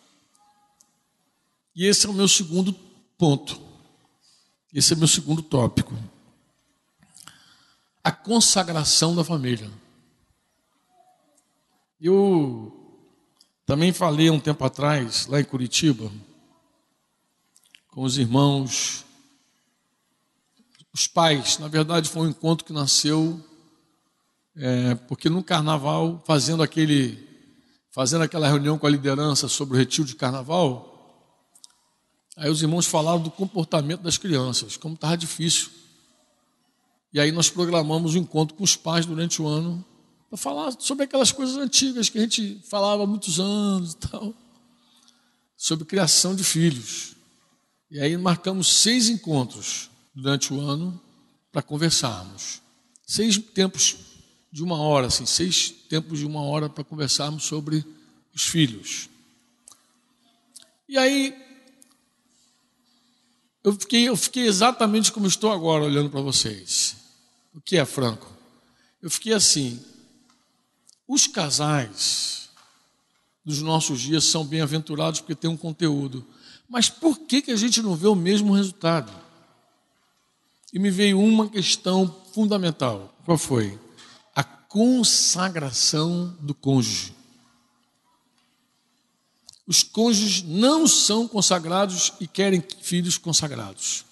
[1.75, 2.75] E esse é o meu segundo
[3.17, 3.59] ponto.
[4.71, 5.97] Esse é o meu segundo tópico.
[8.05, 9.71] a consagração da família.
[11.99, 13.01] Eu
[13.65, 16.13] também falei um tempo atrás, lá em Curitiba,
[17.89, 19.03] com os irmãos,
[20.93, 21.59] os pais.
[21.59, 23.43] Na verdade, foi um encontro que nasceu
[24.55, 27.19] é, porque no carnaval, fazendo aquele,
[27.91, 31.33] fazendo aquela reunião com a liderança sobre o retiro de carnaval,
[32.37, 35.71] aí os irmãos falaram do comportamento das crianças, como estava difícil.
[37.11, 39.83] E aí nós programamos um encontro com os pais durante o ano
[40.37, 44.35] para falar sobre aquelas coisas antigas que a gente falava há muitos anos e tal,
[45.57, 47.17] sobre criação de filhos.
[47.91, 51.01] E aí marcamos seis encontros durante o ano
[51.51, 52.61] para conversarmos.
[53.07, 53.97] Seis tempos
[54.53, 57.85] de uma hora, assim, seis tempos de uma hora para conversarmos sobre
[58.35, 59.09] os filhos.
[60.89, 61.35] E aí
[63.65, 66.97] eu fiquei, eu fiquei exatamente como estou agora olhando para vocês.
[67.55, 68.31] O que é Franco?
[69.01, 69.81] Eu fiquei assim,
[71.07, 72.49] os casais
[73.45, 76.27] dos nossos dias são bem-aventurados porque têm um conteúdo.
[76.69, 79.13] Mas por que, que a gente não vê o mesmo resultado?
[80.73, 83.15] E me veio uma questão fundamental.
[83.25, 83.79] Qual foi?
[84.35, 87.15] A consagração do cônjuge.
[89.65, 94.05] Os cônjuges não são consagrados e querem filhos consagrados.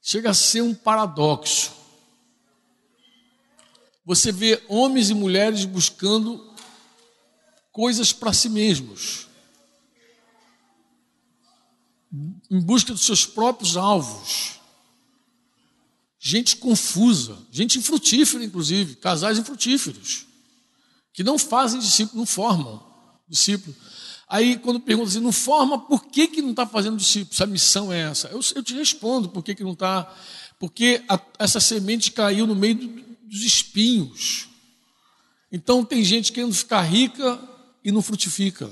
[0.00, 1.83] Chega a ser um paradoxo
[4.04, 6.52] você vê homens e mulheres buscando
[7.72, 9.26] coisas para si mesmos,
[12.50, 14.60] em busca dos seus próprios alvos.
[16.20, 20.26] Gente confusa, gente infrutífera, inclusive, casais infrutíferos,
[21.12, 22.82] que não fazem discípulo, não formam
[23.28, 23.74] discípulo.
[24.28, 27.34] Aí, quando pergunta assim, não forma, por que, que não está fazendo discípulo?
[27.34, 28.28] Se a missão é essa?
[28.28, 30.10] Eu, eu te respondo por que, que não está.
[30.58, 34.46] Porque a, essa semente caiu no meio do, dos espinhos.
[35.50, 37.36] Então tem gente querendo ficar rica
[37.84, 38.70] e não frutifica.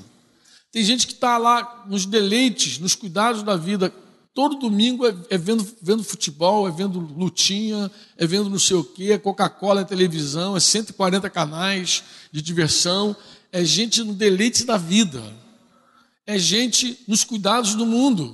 [0.70, 3.92] Tem gente que está lá nos deleites, nos cuidados da vida.
[4.33, 8.85] Todo domingo é, é, vendo, vendo futebol, é vendo lutinha, é vendo não sei o
[8.85, 13.16] quê, é Coca-Cola, é televisão, é 140 canais de diversão.
[13.51, 15.22] É gente no deleite da vida.
[16.25, 18.27] É gente nos cuidados do mundo.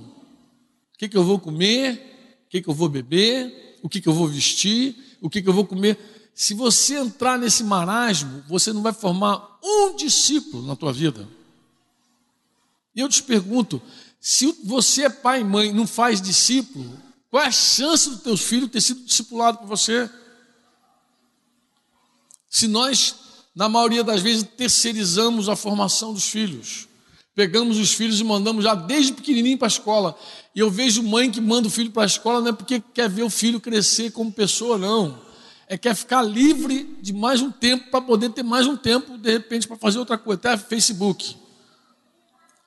[0.95, 2.45] O que, que eu vou comer?
[2.47, 3.79] O que, que eu vou beber?
[3.83, 4.95] O que, que eu vou vestir?
[5.21, 6.18] O que, que eu vou comer?
[6.39, 11.29] Se você entrar nesse marasmo, você não vai formar um discípulo na tua vida.
[12.95, 13.83] E eu te pergunto,
[14.21, 16.97] se você é pai e mãe não faz discípulo,
[17.29, 20.09] qual é a chance do teu filho ter sido discipulado por você?
[22.49, 23.17] Se nós,
[23.53, 26.87] na maioria das vezes, terceirizamos a formação dos filhos,
[27.35, 30.17] pegamos os filhos e mandamos já desde pequenininho para a escola.
[30.55, 33.11] E eu vejo mãe que manda o filho para a escola não é porque quer
[33.11, 35.27] ver o filho crescer como pessoa, não
[35.69, 39.31] é quer ficar livre de mais um tempo para poder ter mais um tempo, de
[39.31, 41.37] repente, para fazer outra coisa, até Facebook.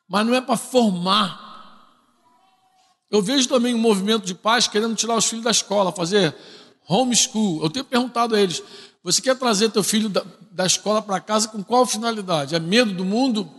[0.08, 1.50] Mas não é para formar.
[3.10, 6.36] Eu vejo também um movimento de pais querendo tirar os filhos da escola, fazer
[6.88, 7.64] homeschool.
[7.64, 8.62] Eu tenho perguntado a eles:
[9.04, 12.54] você quer trazer teu filho da, da escola para casa com qual finalidade?
[12.54, 13.50] É medo do mundo?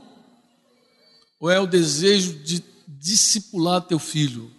[1.40, 4.52] Ou é o desejo de discipular teu filho?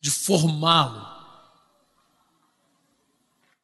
[0.00, 1.17] De formá-lo?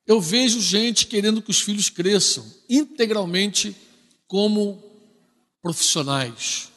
[0.06, 3.74] Eu vejo gente querendo que os filhos cresçam integralmente
[4.28, 4.82] como
[5.62, 6.70] profissionais.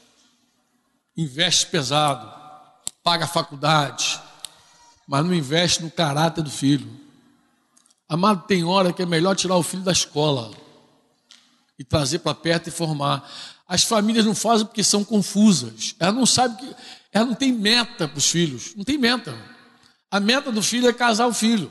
[1.15, 2.31] Investe pesado,
[3.03, 4.19] paga a faculdade,
[5.07, 6.87] mas não investe no caráter do filho.
[8.07, 10.51] Amado, tem hora que é melhor tirar o filho da escola
[11.77, 13.29] e trazer para perto e formar.
[13.67, 15.95] As famílias não fazem porque são confusas.
[15.99, 16.75] Ela não sabe que.
[17.11, 18.73] Ela não tem meta para os filhos.
[18.75, 19.37] Não tem meta.
[20.09, 21.69] A meta do filho é casar o filho.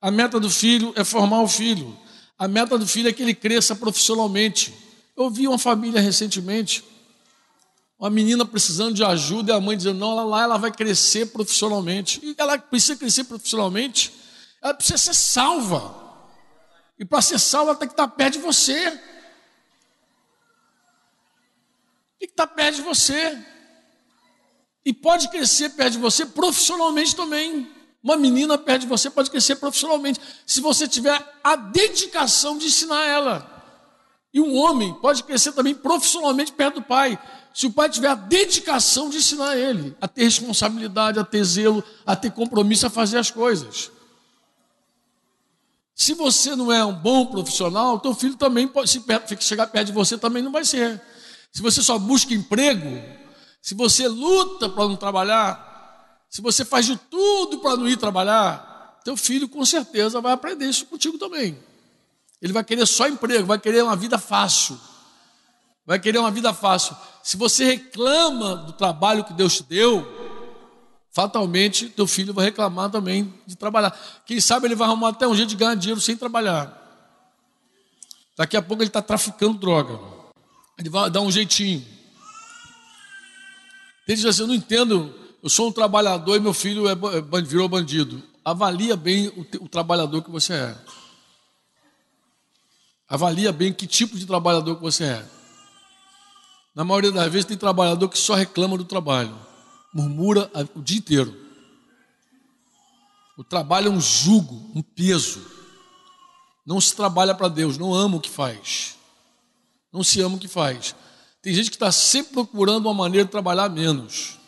[0.00, 1.96] A meta do filho é formar o filho.
[2.38, 4.72] A meta do filho é que ele cresça profissionalmente.
[5.14, 6.82] Eu vi uma família recentemente,
[7.98, 11.26] uma menina precisando de ajuda e a mãe dizendo: não, ela lá ela vai crescer
[11.26, 12.18] profissionalmente.
[12.22, 14.10] E ela precisa crescer profissionalmente,
[14.62, 16.00] ela precisa ser salva.
[16.98, 18.90] E para ser salva, ela tem que estar perto de você.
[22.18, 23.38] Tem que estar perto de você.
[24.82, 27.70] E pode crescer perto de você profissionalmente também.
[28.02, 33.04] Uma menina perto de você pode crescer profissionalmente, se você tiver a dedicação de ensinar
[33.04, 33.60] ela.
[34.32, 37.18] E um homem pode crescer também profissionalmente perto do pai,
[37.52, 41.82] se o pai tiver a dedicação de ensinar ele a ter responsabilidade, a ter zelo,
[42.06, 43.90] a ter compromisso a fazer as coisas.
[45.94, 49.02] Se você não é um bom profissional, teu filho também pode, se
[49.40, 51.02] chegar perto de você, também não vai ser.
[51.52, 53.02] Se você só busca emprego,
[53.60, 55.69] se você luta para não trabalhar,
[56.30, 60.66] se você faz de tudo para não ir trabalhar, teu filho com certeza vai aprender
[60.66, 61.58] isso contigo também.
[62.40, 64.78] Ele vai querer só emprego, vai querer uma vida fácil.
[65.84, 66.96] Vai querer uma vida fácil.
[67.20, 70.06] Se você reclama do trabalho que Deus te deu,
[71.10, 73.90] fatalmente teu filho vai reclamar também de trabalhar.
[74.24, 76.76] Quem sabe ele vai arrumar até um jeito de ganhar dinheiro sem trabalhar.
[78.36, 79.98] Daqui a pouco ele está traficando droga.
[80.78, 81.84] Ele vai dar um jeitinho.
[84.06, 86.94] Ele diz assim: Eu não entendo, eu sou um trabalhador e meu filho é,
[87.42, 88.22] virou bandido.
[88.44, 90.78] Avalia bem o, o trabalhador que você é.
[93.08, 95.26] Avalia bem que tipo de trabalhador que você é.
[96.74, 99.36] Na maioria das vezes tem trabalhador que só reclama do trabalho,
[99.92, 101.36] murmura o dia inteiro.
[103.36, 105.44] O trabalho é um jugo, um peso.
[106.64, 108.96] Não se trabalha para Deus, não ama o que faz.
[109.92, 110.94] Não se ama o que faz.
[111.42, 114.39] Tem gente que está sempre procurando uma maneira de trabalhar menos.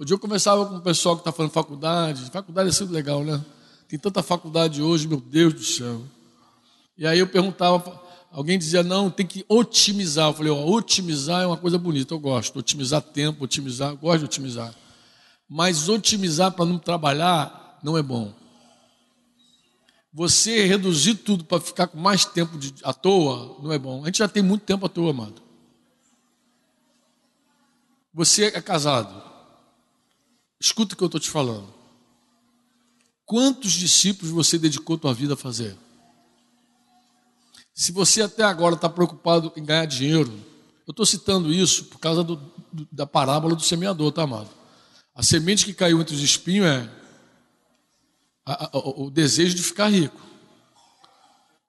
[0.00, 2.30] O dia eu conversava com o pessoal que está fazendo faculdade.
[2.30, 3.44] Faculdade é sempre legal, né?
[3.86, 6.00] Tem tanta faculdade hoje, meu Deus do céu.
[6.96, 10.30] E aí eu perguntava, alguém dizia, não, tem que otimizar.
[10.30, 12.58] Eu falei, ó, otimizar é uma coisa bonita, eu gosto.
[12.58, 14.74] Otimizar tempo, otimizar, eu gosto de otimizar.
[15.46, 18.32] Mas otimizar para não trabalhar não é bom.
[20.14, 24.02] Você reduzir tudo para ficar com mais tempo de, à toa não é bom.
[24.02, 25.42] A gente já tem muito tempo à toa, amado.
[28.14, 29.29] Você é casado.
[30.60, 31.72] Escuta o que eu estou te falando.
[33.24, 35.76] Quantos discípulos você dedicou tua vida a fazer?
[37.72, 40.30] Se você até agora está preocupado em ganhar dinheiro,
[40.86, 42.36] eu estou citando isso por causa do,
[42.72, 44.50] do, da parábola do semeador, tá, amado?
[45.14, 46.90] A semente que caiu entre os espinhos é
[48.44, 50.20] a, a, o, o desejo de ficar rico.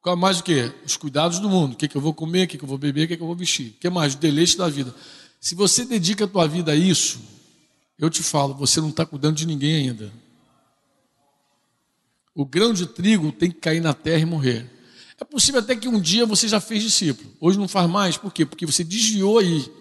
[0.02, 0.74] Qual mais o que?
[0.84, 1.74] Os cuidados do mundo.
[1.74, 3.24] O que, que eu vou comer, o que, que eu vou beber, o que, que
[3.24, 3.70] eu vou vestir.
[3.70, 4.16] O que mais?
[4.16, 4.94] O deleite da vida.
[5.40, 7.20] Se você dedica a tua vida a isso,
[8.02, 10.12] eu te falo, você não está cuidando de ninguém ainda.
[12.34, 14.68] O grão de trigo tem que cair na terra e morrer.
[15.20, 17.32] É possível até que um dia você já fez discípulo.
[17.40, 18.18] Hoje não faz mais.
[18.18, 18.44] Por quê?
[18.44, 19.72] Porque você desviou aí.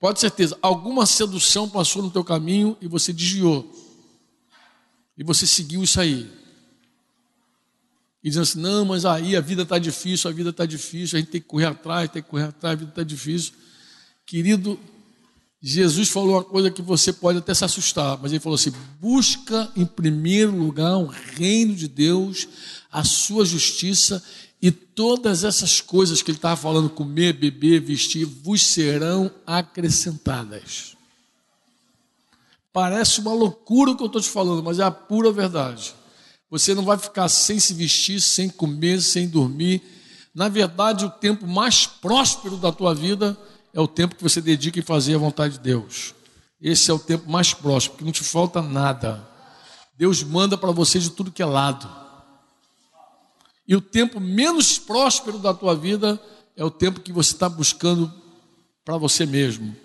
[0.00, 3.70] Pode certeza, alguma sedução passou no teu caminho e você desviou.
[5.18, 6.30] E você seguiu isso aí.
[8.24, 11.20] E dizendo assim, não, mas aí a vida está difícil, a vida está difícil, a
[11.20, 13.52] gente tem que correr atrás, tem que correr atrás, a vida está difícil.
[14.24, 14.80] Querido,
[15.62, 19.70] Jesus falou uma coisa que você pode até se assustar, mas ele falou assim: busca
[19.74, 22.46] em primeiro lugar o reino de Deus,
[22.92, 24.22] a sua justiça,
[24.60, 30.96] e todas essas coisas que ele estava falando, comer, beber, vestir, vos serão acrescentadas.
[32.72, 35.94] Parece uma loucura o que eu estou te falando, mas é a pura verdade.
[36.50, 39.82] Você não vai ficar sem se vestir, sem comer, sem dormir.
[40.34, 43.36] Na verdade, o tempo mais próspero da tua vida
[43.76, 46.14] é o tempo que você dedica em fazer a vontade de Deus.
[46.58, 49.28] Esse é o tempo mais próximo, porque não te falta nada.
[49.98, 51.86] Deus manda para você de tudo que é lado.
[53.68, 56.18] E o tempo menos próspero da tua vida
[56.56, 58.10] é o tempo que você está buscando
[58.82, 59.76] para você mesmo.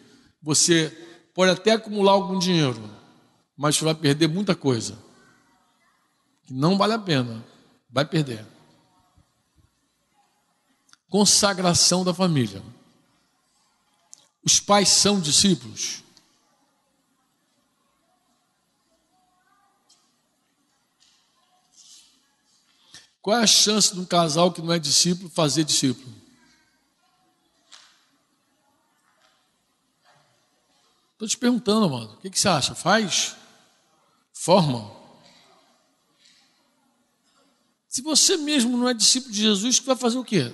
[0.41, 0.89] Você
[1.35, 2.81] pode até acumular algum dinheiro,
[3.57, 4.97] mas você vai perder muita coisa.
[6.43, 7.43] Que não vale a pena.
[7.89, 8.45] Vai perder.
[11.09, 12.63] Consagração da família.
[14.43, 16.03] Os pais são discípulos.
[23.21, 26.11] Qual é a chance de um casal que não é discípulo fazer discípulo?
[31.13, 32.13] Estou te perguntando, mano.
[32.13, 32.73] O que, que você acha?
[32.73, 33.35] Faz?
[34.33, 34.91] Forma?
[37.87, 40.51] Se você mesmo não é discípulo de Jesus, você vai fazer o quê?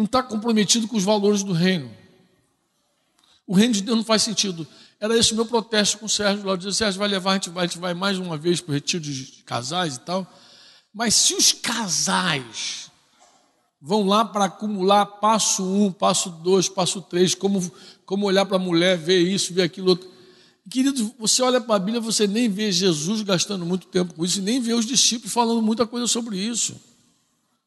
[0.00, 1.90] Não está comprometido com os valores do reino.
[3.46, 4.66] O reino de Deus não faz sentido.
[4.98, 6.54] Era esse o meu protesto com o Sérgio lá.
[6.54, 8.70] Eu dizia, Sérgio vai levar, a gente vai, a gente vai mais uma vez para
[8.70, 10.26] o retiro de casais e tal.
[10.92, 12.90] Mas se os casais
[13.80, 17.70] vão lá para acumular passo um, passo dois, passo três, como,
[18.06, 20.08] como olhar para a mulher, ver isso, ver aquilo outro.
[20.70, 24.38] Querido, você olha para a Bíblia, você nem vê Jesus gastando muito tempo com isso,
[24.38, 26.74] e nem vê os discípulos falando muita coisa sobre isso.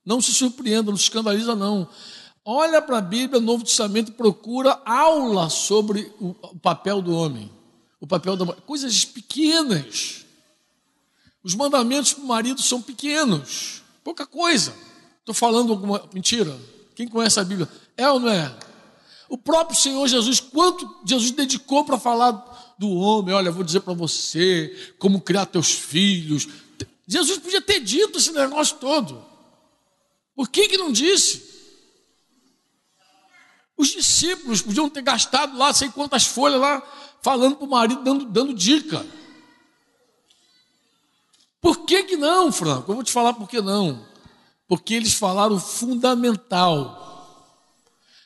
[0.06, 1.88] Não se surpreenda, não se escandaliza, não.
[2.46, 7.50] Olha para a Bíblia, Novo Testamento, procura aula sobre o, papel do homem,
[8.02, 8.62] o papel da mulher.
[8.62, 10.26] Coisas pequenas.
[11.42, 14.74] Os mandamentos para o marido são pequenos, pouca coisa.
[15.20, 16.58] Estou falando alguma mentira?
[16.96, 17.68] Quem conhece a Bíblia?
[17.96, 18.54] É ou não é?
[19.30, 23.34] O próprio Senhor Jesus, quanto Jesus dedicou para falar do homem?
[23.34, 26.48] Olha, vou dizer para você como criar teus filhos.
[27.08, 29.24] Jesus podia ter dito esse negócio todo.
[30.36, 31.53] Por que, que não disse?
[33.78, 36.82] Os discípulos podiam ter gastado lá sei quantas folhas lá,
[37.22, 39.06] falando para o marido, dando, dando dica.
[41.60, 42.92] Por que, que não, Franco?
[42.92, 44.06] Eu vou te falar por que não.
[44.68, 47.00] Porque eles falaram fundamental.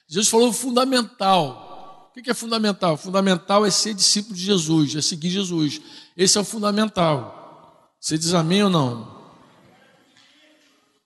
[0.07, 2.11] Jesus falou fundamental.
[2.15, 2.97] O que é fundamental?
[2.97, 5.79] Fundamental é ser discípulo de Jesus, é seguir Jesus.
[6.15, 7.93] Esse é o fundamental.
[7.99, 9.15] Você diz amém ou não?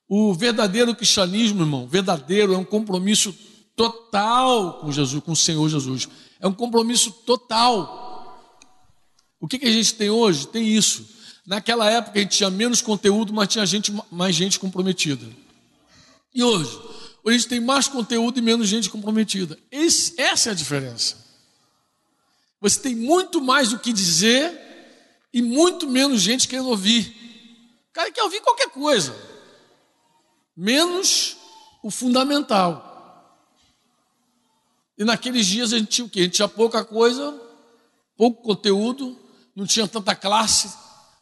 [0.08, 3.36] O verdadeiro cristianismo, irmão, verdadeiro, é um compromisso
[3.76, 6.08] total com Jesus, com o Senhor Jesus.
[6.40, 8.02] É um compromisso total.
[9.40, 10.48] O que, que a gente tem hoje?
[10.48, 11.08] Tem isso.
[11.46, 15.26] Naquela época a gente tinha menos conteúdo, mas tinha gente, mais gente comprometida.
[16.34, 16.80] E hoje?
[17.24, 19.58] Hoje a gente tem mais conteúdo e menos gente comprometida.
[19.72, 21.18] Esse, essa é a diferença.
[22.60, 24.60] Você tem muito mais o que dizer
[25.34, 27.16] e muito menos gente querendo ouvir.
[27.90, 29.16] O cara quer ouvir qualquer coisa,
[30.56, 31.38] menos
[31.84, 32.91] o fundamental.
[35.02, 36.20] E naqueles dias a gente tinha o quê?
[36.20, 37.36] A gente tinha pouca coisa,
[38.16, 39.18] pouco conteúdo,
[39.56, 40.72] não tinha tanta classe,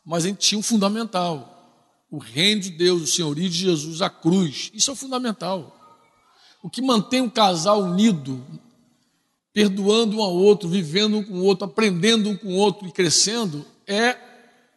[0.06, 4.02] mas a gente tinha o um fundamental: o reino de Deus, o senhorio de Jesus,
[4.02, 4.70] a cruz.
[4.74, 5.74] Isso é o fundamental.
[6.62, 8.46] O que mantém um casal unido,
[9.54, 12.92] perdoando um ao outro, vivendo um com o outro, aprendendo um com o outro e
[12.92, 14.18] crescendo, é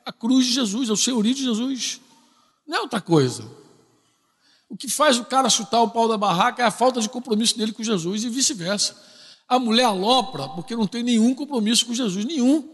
[0.06, 2.00] a cruz de Jesus, é o senhorio de Jesus.
[2.64, 3.61] Não é outra coisa.
[4.72, 7.58] O que faz o cara chutar o pau da barraca é a falta de compromisso
[7.58, 8.96] dele com Jesus e vice-versa.
[9.46, 12.66] A mulher alopra porque não tem nenhum compromisso com Jesus, nenhum.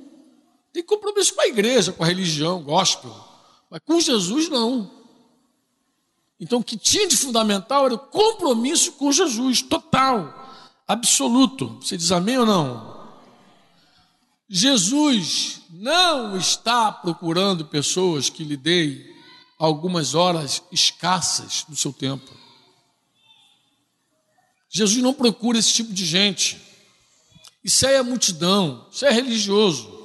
[0.72, 3.12] Tem compromisso com a igreja, com a religião, gospel,
[3.68, 4.88] mas com Jesus não.
[6.38, 10.55] Então o que tinha de fundamental era o compromisso com Jesus, total,
[10.86, 11.80] absoluto.
[11.80, 12.96] Você diz amém ou não?
[14.49, 19.17] Jesus não está procurando pessoas que lhe deem
[19.59, 22.30] algumas horas escassas do seu tempo.
[24.70, 26.61] Jesus não procura esse tipo de gente.
[27.64, 29.98] Isso aí é multidão, isso é religioso.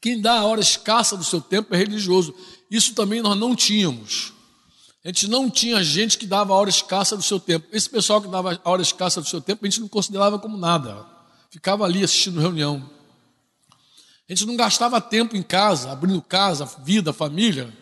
[0.00, 2.34] Quem dá a hora escassa do seu tempo é religioso.
[2.70, 4.34] Isso também nós não tínhamos.
[5.04, 7.66] A gente não tinha gente que dava a hora escassa do seu tempo.
[7.72, 10.56] Esse pessoal que dava a hora escassa do seu tempo, a gente não considerava como
[10.56, 11.06] nada.
[11.50, 12.90] Ficava ali assistindo reunião.
[14.28, 17.72] A gente não gastava tempo em casa, abrindo casa, vida, família,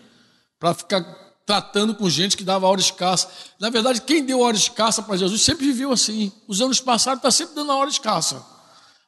[0.59, 1.03] para ficar
[1.47, 3.29] tratando com gente que dava hora escassa.
[3.61, 6.33] Na verdade, quem deu hora escassa para Jesus sempre viveu assim.
[6.49, 8.45] Os anos passados está sempre dando a hora escassa.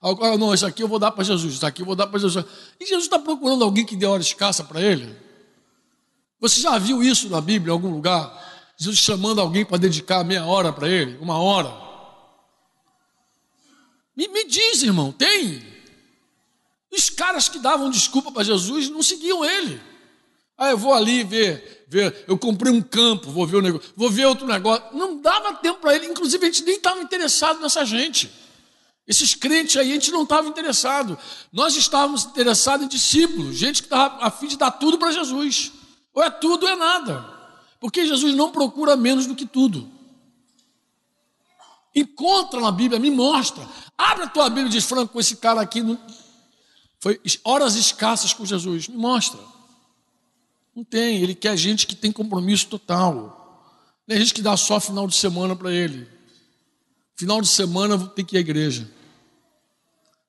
[0.00, 2.20] Ah, não, isso aqui eu vou dar para Jesus, isso aqui eu vou dar para
[2.20, 2.44] Jesus.
[2.78, 5.16] E Jesus está procurando alguém que dê hora escassa para ele?
[6.40, 8.52] Você já viu isso na Bíblia em algum lugar?
[8.76, 11.72] Jesus chamando alguém para dedicar meia hora para ele, uma hora.
[14.14, 15.73] Me, me diz, irmão, tem?
[16.94, 19.80] Os caras que davam desculpa para Jesus não seguiam ele.
[20.56, 24.08] Ah, eu vou ali ver, ver, eu comprei um campo, vou ver o negócio, vou
[24.08, 24.84] ver outro negócio.
[24.92, 28.30] Não dava tempo para ele, inclusive a gente nem estava interessado nessa gente.
[29.08, 31.18] Esses crentes aí, a gente não estava interessado.
[31.52, 35.72] Nós estávamos interessados em discípulos, gente que estava a fim de dar tudo para Jesus.
[36.14, 37.28] Ou é tudo ou é nada.
[37.80, 39.90] Porque Jesus não procura menos do que tudo.
[41.94, 43.68] Encontra na Bíblia, me mostra.
[43.98, 45.82] Abre a tua Bíblia e diz, Franco, esse cara aqui
[47.04, 48.88] foi horas escassas com Jesus.
[48.88, 49.38] Me mostra.
[50.74, 51.20] Não tem.
[51.20, 54.00] Ele quer gente que tem compromisso total.
[54.08, 56.08] Não é gente que dá só final de semana para ele.
[57.14, 58.90] Final de semana tem que ir à igreja.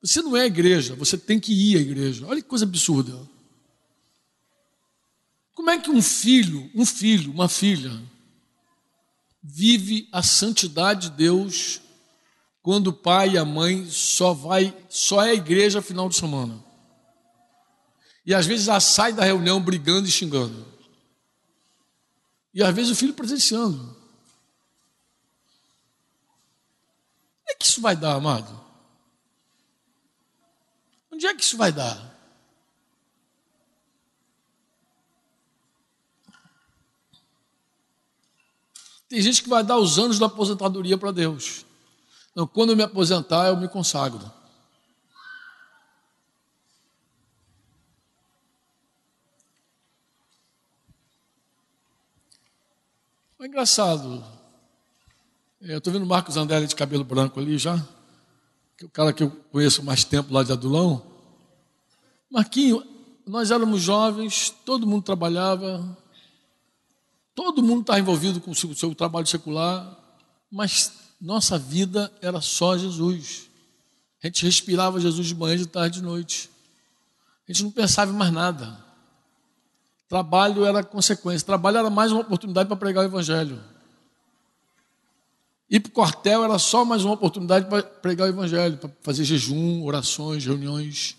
[0.02, 2.26] Você não é igreja, você tem que ir à igreja.
[2.26, 3.26] Olha que coisa absurda.
[5.54, 8.02] Como é que um filho, um filho, uma filha,
[9.42, 11.80] vive a santidade de Deus
[12.62, 16.65] quando o pai e a mãe só vai, só é igreja final de semana?
[18.26, 20.66] E às vezes ela sai da reunião brigando e xingando.
[22.52, 23.96] E às vezes o filho presenciando.
[27.40, 28.60] Onde é que isso vai dar, amado?
[31.12, 32.14] Onde é que isso vai dar?
[39.08, 41.64] Tem gente que vai dar os anos da aposentadoria para Deus.
[42.32, 44.35] Então, quando eu me aposentar, eu me consagro.
[53.46, 54.24] É engraçado.
[55.62, 57.78] É, eu estou vendo o Marcos André de cabelo branco ali já.
[58.76, 61.00] Que é o cara que eu conheço mais tempo lá de Adulão.
[62.28, 62.84] Marquinho,
[63.24, 65.96] nós éramos jovens, todo mundo trabalhava,
[67.36, 69.96] todo mundo estava envolvido com o seu, seu trabalho secular,
[70.50, 73.48] mas nossa vida era só Jesus.
[74.24, 76.50] A gente respirava Jesus de manhã, de tarde, de noite.
[77.48, 78.85] A gente não pensava em mais nada.
[80.08, 81.44] Trabalho era consequência.
[81.46, 83.60] Trabalho era mais uma oportunidade para pregar o Evangelho.
[85.68, 89.24] Ir para o quartel era só mais uma oportunidade para pregar o evangelho, para fazer
[89.24, 91.16] jejum, orações, reuniões.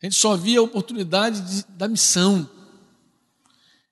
[0.00, 2.48] A gente só via a oportunidade de, da missão.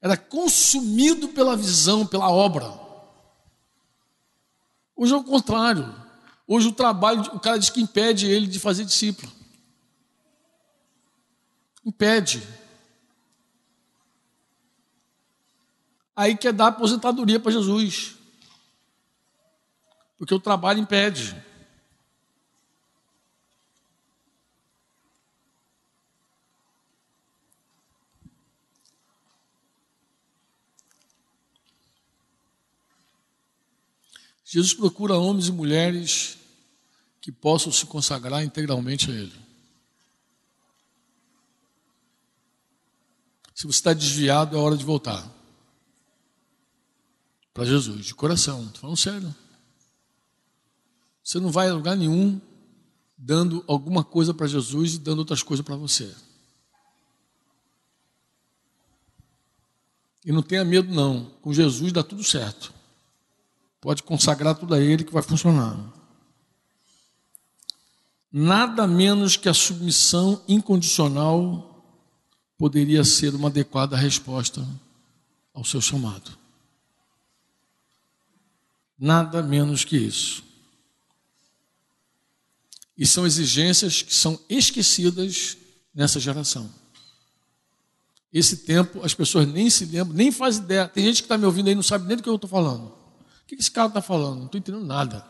[0.00, 2.72] Era consumido pela visão, pela obra.
[4.94, 5.92] Hoje é o contrário.
[6.46, 9.30] Hoje o trabalho, o cara diz que impede ele de fazer discípulo.
[11.84, 12.40] Impede.
[16.18, 18.16] Aí quer dar aposentadoria para Jesus.
[20.18, 21.40] Porque o trabalho impede.
[34.44, 36.36] Jesus procura homens e mulheres
[37.20, 39.46] que possam se consagrar integralmente a Ele.
[43.54, 45.37] Se você está desviado, é hora de voltar
[47.58, 48.62] para Jesus, de coração.
[48.66, 49.34] Estou falando sério.
[51.24, 52.40] Você não vai a lugar nenhum
[53.16, 56.14] dando alguma coisa para Jesus e dando outras coisas para você.
[60.24, 61.24] E não tenha medo, não.
[61.42, 62.72] Com Jesus dá tudo certo.
[63.80, 65.76] Pode consagrar tudo a Ele que vai funcionar.
[68.30, 71.84] Nada menos que a submissão incondicional
[72.56, 74.64] poderia ser uma adequada resposta
[75.52, 76.38] ao seu chamado.
[78.98, 80.42] Nada menos que isso.
[82.96, 85.56] E são exigências que são esquecidas
[85.94, 86.68] nessa geração.
[88.32, 90.88] Esse tempo as pessoas nem se lembram, nem fazem ideia.
[90.88, 92.86] Tem gente que está me ouvindo aí não sabe nem do que eu estou falando.
[92.86, 94.38] O que esse cara está falando?
[94.38, 95.24] Não estou entendendo nada.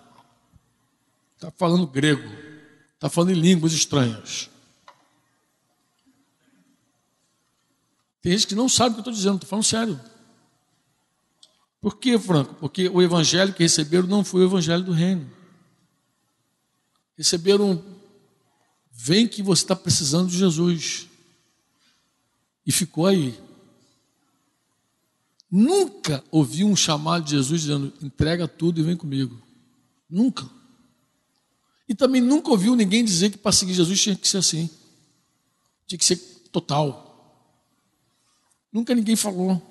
[1.36, 2.28] Está falando grego.
[2.94, 4.50] Está falando em línguas estranhas.
[8.20, 10.00] Tem gente que não sabe o que eu estou dizendo, estou falando sério.
[11.80, 12.54] Por que, Franco?
[12.54, 15.30] Porque o evangelho que receberam não foi o evangelho do reino.
[17.16, 17.82] Receberam,
[18.90, 21.08] vem que você está precisando de Jesus.
[22.66, 23.38] E ficou aí.
[25.50, 29.40] Nunca ouvi um chamado de Jesus dizendo: entrega tudo e vem comigo.
[30.10, 30.48] Nunca.
[31.88, 34.68] E também nunca ouviu ninguém dizer que para seguir Jesus tinha que ser assim.
[35.86, 36.16] Tinha que ser
[36.52, 37.08] total.
[38.70, 39.62] Nunca ninguém falou.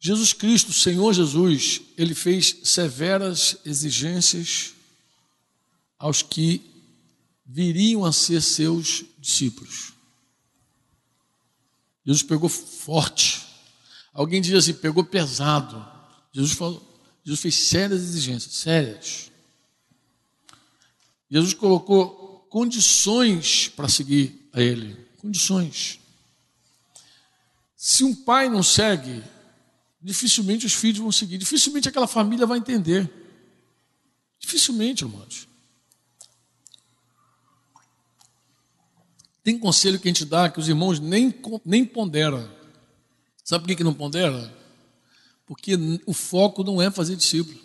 [0.00, 4.72] Jesus Cristo, Senhor Jesus, ele fez severas exigências
[5.98, 6.62] aos que
[7.44, 9.92] viriam a ser seus discípulos.
[12.06, 13.46] Jesus pegou forte.
[14.14, 15.86] Alguém diz assim, pegou pesado.
[16.32, 16.82] Jesus falou,
[17.22, 19.30] Jesus fez sérias exigências, sérias.
[21.30, 26.00] Jesus colocou condições para seguir a ele, condições.
[27.76, 29.22] Se um pai não segue
[30.00, 33.10] dificilmente os filhos vão seguir, dificilmente aquela família vai entender.
[34.38, 35.46] Dificilmente, irmãos.
[39.42, 41.34] Tem conselho que a gente dá que os irmãos nem,
[41.64, 42.50] nem ponderam.
[43.44, 44.54] Sabe por que, que não pondera?
[45.46, 45.74] Porque
[46.06, 47.58] o foco não é fazer discípulo.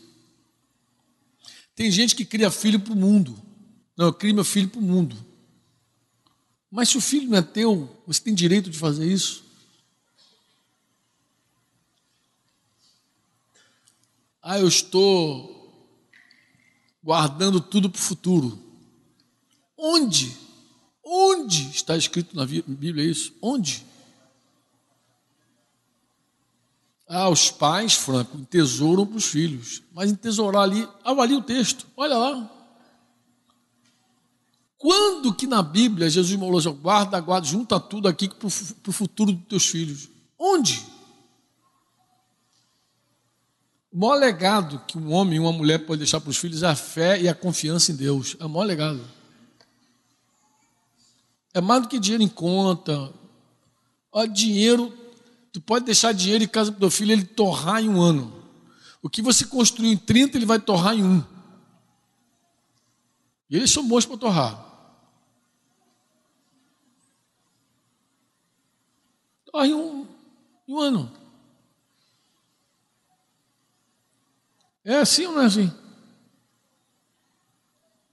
[1.76, 3.38] Tem gente que cria filho para o mundo.
[3.96, 5.16] Não, eu crio meu filho para o mundo.
[6.72, 9.45] Mas se o filho não é teu, você tem direito de fazer isso?
[14.48, 15.74] Ah, eu estou
[17.04, 18.60] guardando tudo para o futuro.
[19.76, 20.38] Onde?
[21.04, 23.34] Onde está escrito na Bíblia isso?
[23.42, 23.84] Onde?
[27.10, 29.82] Ah, os pais, Franco, entesouram para os filhos.
[29.92, 32.52] Mas entesourar ali, avalie o texto, olha lá.
[34.78, 39.32] Quando que na Bíblia Jesus falou assim, guarda, guarda, junta tudo aqui para o futuro
[39.32, 40.08] dos teus filhos?
[40.38, 40.94] Onde?
[43.96, 46.68] O maior legado que um homem e uma mulher pode deixar para os filhos é
[46.68, 48.36] a fé e a confiança em Deus.
[48.42, 49.02] É o maior legado.
[51.54, 53.10] É mais do que dinheiro em conta.
[54.12, 54.94] Olha, dinheiro,
[55.54, 58.44] tu pode deixar dinheiro em casa para o teu filho, ele torrar em um ano.
[59.02, 61.24] O que você construiu em 30, ele vai torrar em um.
[63.50, 64.66] E eles são bons para torrar.
[69.46, 70.06] Torra em um,
[70.68, 71.25] em um ano.
[74.86, 75.74] É assim ou não é assim?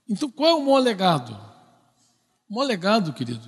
[0.09, 1.39] Então qual é o maior legado?
[2.49, 3.47] O maior legado, querido,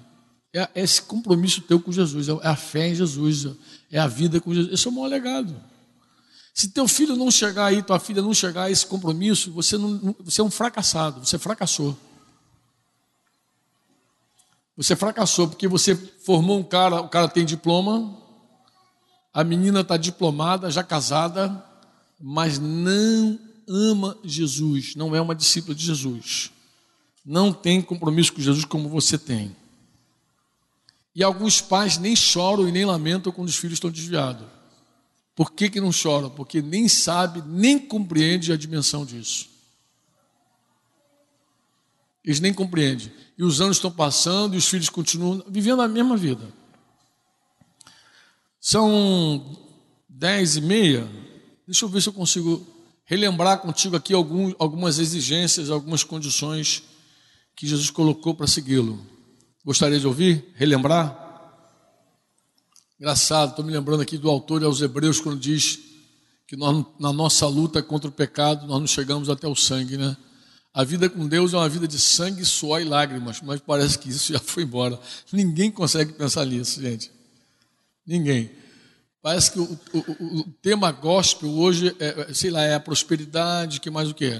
[0.53, 3.47] é esse compromisso teu com Jesus, é a fé em Jesus,
[3.91, 4.73] é a vida com Jesus.
[4.73, 5.53] Esse é o maior legado.
[6.53, 10.15] Se teu filho não chegar aí, tua filha não chegar a esse compromisso, você, não,
[10.19, 11.97] você é um fracassado, você fracassou.
[14.77, 18.23] Você fracassou porque você formou um cara, o cara tem diploma,
[19.33, 21.61] A menina está diplomada, já casada,
[22.19, 26.51] mas não ama Jesus, não é uma discípula de Jesus.
[27.25, 29.55] Não tem compromisso com Jesus como você tem.
[31.15, 34.45] E alguns pais nem choram e nem lamentam quando os filhos estão desviados.
[35.35, 36.29] Por que, que não choram?
[36.29, 39.49] Porque nem sabe, nem compreende a dimensão disso.
[42.23, 43.11] Eles nem compreendem.
[43.37, 46.51] E os anos estão passando e os filhos continuam vivendo a mesma vida.
[48.59, 49.57] São
[50.09, 51.07] dez e meia.
[51.67, 52.65] Deixa eu ver se eu consigo
[53.05, 56.83] relembrar contigo aqui algum, algumas exigências, algumas condições
[57.55, 58.99] que Jesus colocou para segui-lo.
[59.63, 60.53] Gostaria de ouvir?
[60.55, 61.23] Relembrar?
[62.99, 65.79] Engraçado, estou me lembrando aqui do autor aos Hebreus, quando diz
[66.47, 70.15] que nós, na nossa luta contra o pecado, nós não chegamos até o sangue, né?
[70.73, 74.09] A vida com Deus é uma vida de sangue, suor e lágrimas, mas parece que
[74.09, 74.99] isso já foi embora.
[75.31, 77.09] Ninguém consegue pensar nisso, gente.
[78.05, 78.51] Ninguém.
[79.25, 83.89] Parece que o, o, o tema gospel hoje, é, sei lá, é a prosperidade, que
[83.89, 84.39] mais o que?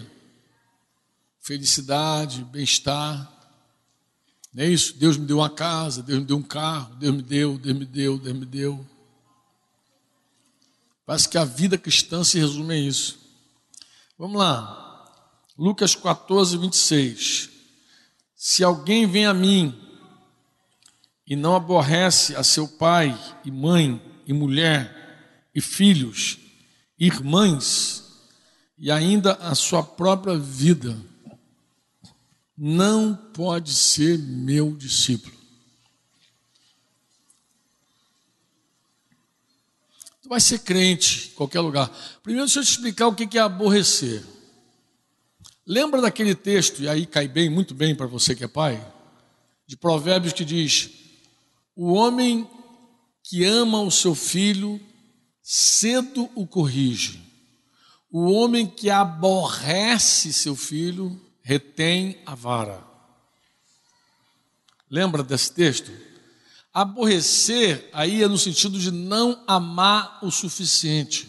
[1.42, 3.34] Felicidade, bem-estar.
[4.54, 4.96] Não é isso?
[4.96, 7.84] Deus me deu uma casa, Deus me deu um carro, Deus me deu, Deus me
[7.84, 8.86] deu, Deus me deu.
[11.04, 13.18] Parece que a vida cristã se resume a isso.
[14.20, 15.04] Vamos lá.
[15.58, 17.50] Lucas 14, 26.
[18.36, 19.76] Se alguém vem a mim
[21.26, 26.38] e não aborrece a seu pai e mãe e mulher e filhos,
[27.00, 28.04] irmãs
[28.78, 30.98] e ainda a sua própria vida,
[32.58, 35.36] não pode ser meu discípulo.
[40.22, 41.88] Tu vai ser crente em qualquer lugar.
[42.24, 44.24] Primeiro, deixa eu te explicar o que é aborrecer.
[45.66, 48.84] Lembra daquele texto, e aí cai bem, muito bem para você que é pai,
[49.68, 50.90] de Provérbios que diz:
[51.76, 52.48] O homem
[53.28, 54.80] que ama o seu filho,
[55.42, 57.20] cedo o corrige.
[58.12, 62.86] O homem que aborrece seu filho, retém a vara.
[64.90, 65.92] Lembra desse texto?
[66.72, 71.28] Aborrecer aí é no sentido de não amar o suficiente.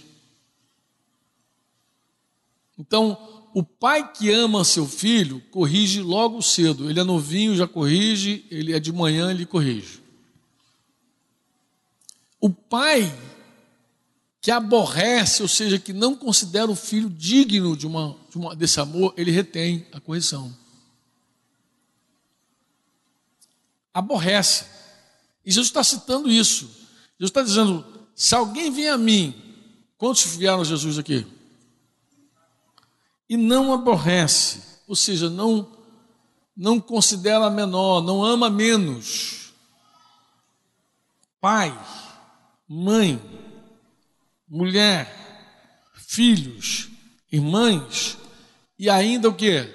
[2.78, 6.90] Então, o pai que ama seu filho corrige logo cedo.
[6.90, 10.05] Ele é novinho, já corrige, ele é de manhã, ele corrige.
[12.46, 13.12] O pai
[14.40, 18.78] que aborrece, ou seja, que não considera o filho digno de uma, de uma, desse
[18.78, 20.54] amor, ele retém a correção.
[23.92, 24.66] Aborrece.
[25.44, 26.66] E Jesus está citando isso.
[27.18, 27.84] Jesus está dizendo:
[28.14, 29.34] se alguém vem a mim,
[29.98, 31.26] quantos vieram a Jesus aqui?
[33.28, 35.74] e não aborrece, ou seja, não
[36.56, 39.52] não considera menor, não ama menos.
[41.38, 41.78] Pai,
[42.68, 43.20] mãe,
[44.48, 45.12] mulher,
[45.94, 46.88] filhos,
[47.30, 48.18] irmãs
[48.78, 49.68] e ainda o que?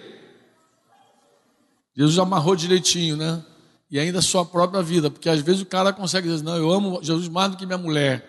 [1.96, 3.44] Jesus amarrou direitinho, né?
[3.90, 6.72] E ainda a sua própria vida, porque às vezes o cara consegue dizer: Não, eu
[6.72, 8.26] amo Jesus mais do que minha mulher,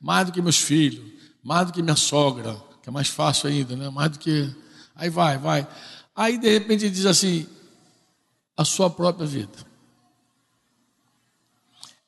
[0.00, 1.04] mais do que meus filhos,
[1.42, 3.88] mais do que minha sogra, que é mais fácil ainda, né?
[3.90, 4.54] Mais do que.
[4.94, 5.66] Aí vai, vai.
[6.14, 7.46] Aí de repente ele diz assim:
[8.56, 9.69] a sua própria vida.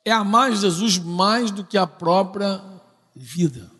[0.05, 2.61] É amar Jesus mais do que a própria
[3.15, 3.71] vida.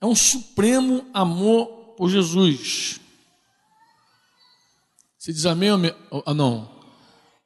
[0.00, 3.00] É um supremo amor por Jesus.
[5.16, 5.70] Você diz amém?
[6.26, 6.68] Ah, não.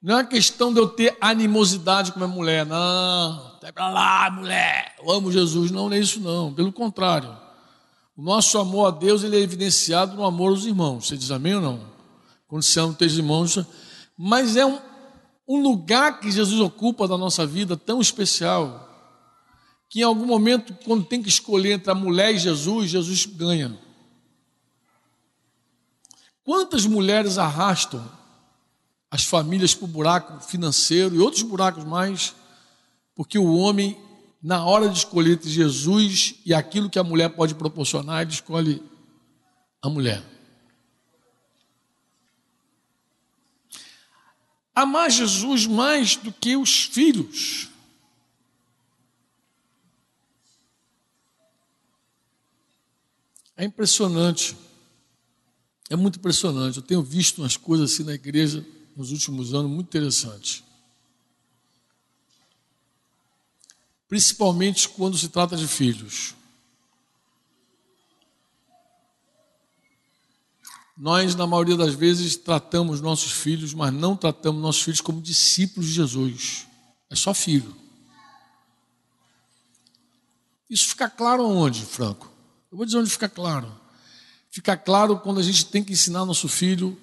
[0.01, 2.65] Não é uma questão de eu ter animosidade com a minha mulher.
[2.65, 4.95] Não, vai para lá, mulher.
[4.99, 5.71] Eu amo Jesus.
[5.71, 6.55] Não, não é isso não.
[6.55, 7.37] Pelo contrário.
[8.17, 11.07] O nosso amor a Deus ele é evidenciado no amor aos irmãos.
[11.07, 11.81] Você diz amém ou não?
[12.49, 13.59] Quando você ama os teus irmãos.
[14.17, 14.79] Mas é um,
[15.47, 18.83] um lugar que Jesus ocupa da nossa vida tão especial,
[19.89, 23.79] que em algum momento, quando tem que escolher entre a mulher e Jesus, Jesus ganha.
[26.43, 28.05] Quantas mulheres arrastam
[29.11, 32.35] as famílias para o buraco financeiro e outros buracos mais,
[33.15, 33.97] porque o homem,
[34.43, 38.83] na hora de escolher entre Jesus e aquilo que a mulher pode proporcionar, ele escolhe
[39.81, 40.36] a mulher.
[44.77, 47.71] Amar Jesus mais do que os filhos.
[53.57, 54.55] É impressionante.
[55.89, 56.77] É muito impressionante.
[56.77, 58.63] Eu tenho visto umas coisas assim na igreja
[58.95, 60.63] nos últimos anos muito interessantes.
[64.07, 66.35] Principalmente quando se trata de filhos.
[70.97, 75.87] Nós, na maioria das vezes, tratamos nossos filhos, mas não tratamos nossos filhos como discípulos
[75.87, 76.67] de Jesus.
[77.11, 77.77] É só filho.
[80.71, 82.31] Isso fica claro onde, Franco?
[82.73, 83.79] Eu vou dizer onde fica claro.
[84.51, 86.99] Fica claro quando a gente tem que ensinar nosso filho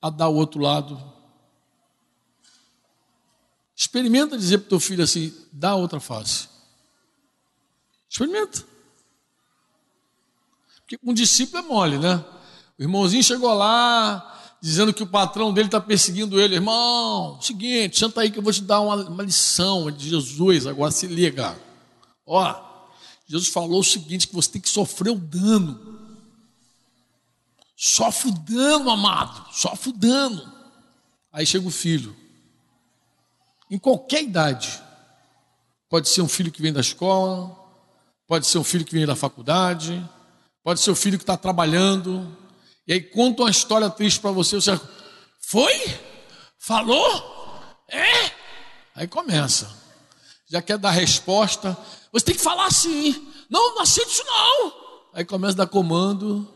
[0.00, 1.12] a dar o outro lado.
[3.76, 6.48] Experimenta dizer para o teu filho assim: dá a outra face.
[8.08, 8.64] Experimenta.
[10.76, 12.24] Porque um discípulo é mole, né?
[12.78, 16.54] O irmãozinho chegou lá, dizendo que o patrão dele está perseguindo ele.
[16.54, 20.66] Irmão, seguinte, senta aí que eu vou te dar uma, uma lição de Jesus.
[20.66, 21.56] Agora se liga.
[22.26, 22.54] Ó,
[23.26, 25.94] Jesus falou o seguinte: que você tem que sofrer o dano.
[27.76, 30.52] Sofre o dano, amado, sofre o dano.
[31.32, 32.14] Aí chega o filho,
[33.70, 34.80] em qualquer idade.
[35.88, 37.54] Pode ser um filho que vem da escola,
[38.26, 40.02] pode ser um filho que vem da faculdade,
[40.62, 42.36] pode ser o um filho que está trabalhando,
[42.86, 44.78] e aí conta uma história triste para você, você
[45.40, 45.74] foi?
[46.58, 47.74] Falou?
[47.88, 48.30] É?
[48.94, 49.70] Aí começa.
[50.48, 51.76] Já quer dar resposta.
[52.12, 53.12] Você tem que falar assim.
[53.50, 54.72] Não, não aceito isso não.
[55.12, 56.48] Aí começa a dar comando.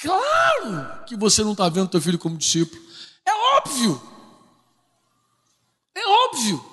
[0.00, 2.80] Claro que você não está vendo teu filho como discípulo.
[3.24, 4.00] É óbvio.
[5.94, 6.64] É óbvio.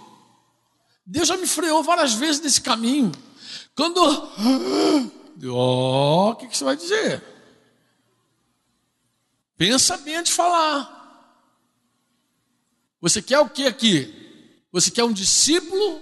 [1.05, 3.11] Deus já me freou várias vezes nesse caminho.
[3.75, 5.09] Quando oh,
[6.43, 7.23] que, que você vai dizer?
[9.57, 11.01] Pensa bem antes de falar.
[12.99, 14.65] Você quer o que aqui?
[14.71, 16.01] Você quer um discípulo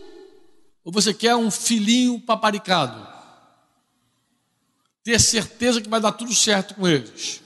[0.84, 3.08] ou você quer um filhinho paparicado?
[5.04, 7.42] Ter certeza que vai dar tudo certo com eles.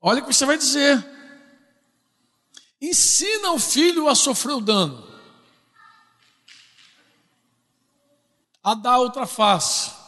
[0.00, 1.04] Olha o que você vai dizer.
[2.80, 5.08] Ensina o filho a sofrer o dano,
[8.62, 10.01] a dar outra face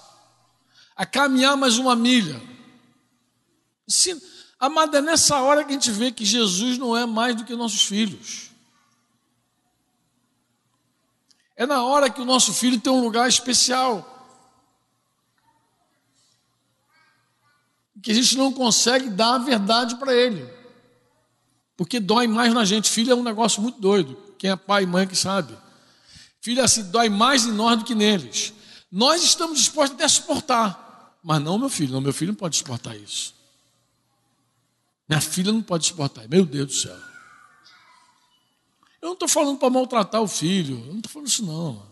[0.96, 2.40] a caminhar mais uma milha.
[3.88, 4.20] Ensina.
[4.58, 7.54] Amada, é nessa hora que a gente vê que Jesus não é mais do que
[7.54, 8.50] nossos filhos.
[11.56, 14.10] É na hora que o nosso filho tem um lugar especial.
[18.02, 20.48] Que a gente não consegue dar a verdade para ele.
[21.76, 22.90] Porque dói mais na gente.
[22.90, 24.16] Filho é um negócio muito doido.
[24.38, 25.56] Quem é pai e mãe que sabe.
[26.40, 28.52] Filho assim, dói mais em nós do que neles.
[28.90, 30.83] Nós estamos dispostos até a suportar.
[31.24, 33.34] Mas não meu filho, não, meu filho não pode suportar isso.
[35.08, 36.28] Minha filha não pode suportar.
[36.28, 36.96] Meu Deus do céu.
[39.00, 40.78] Eu não estou falando para maltratar o filho.
[40.80, 41.82] Eu não estou falando isso, não.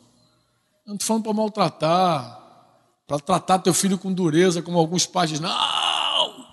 [0.84, 2.42] Eu não estou falando para maltratar,
[3.06, 5.46] para tratar teu filho com dureza, como alguns pais dizem.
[5.46, 6.46] Não!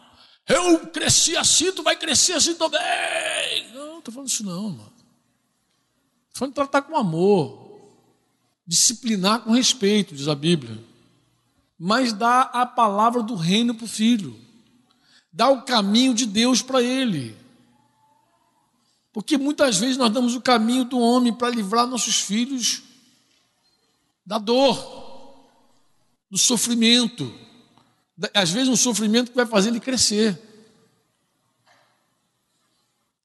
[0.47, 3.73] Eu cresci assim, tu vai crescer assim também.
[3.73, 4.93] Não, não estou falando isso, não, mano.
[6.29, 7.67] Estou falando de tratar com amor.
[8.65, 10.88] Disciplinar com respeito, diz a Bíblia
[11.79, 14.37] mas dá a palavra do reino para o filho,
[15.31, 17.37] dá o caminho de Deus para ele.
[19.13, 22.83] Porque muitas vezes nós damos o caminho do homem para livrar nossos filhos
[24.25, 24.77] da dor,
[26.29, 27.33] do sofrimento,
[28.33, 30.37] às vezes um sofrimento que vai fazer ele crescer.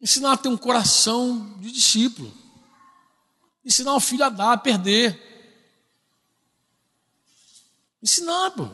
[0.01, 2.33] Ensinar a ter um coração de discípulo.
[3.65, 5.34] Ensinar o filho a dar, a perder.
[8.05, 8.69] Ensinar, pô.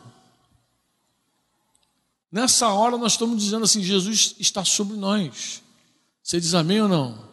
[2.32, 5.62] Nessa hora nós estamos dizendo assim: Jesus está sobre nós.
[6.20, 7.30] Você diz amém ou não?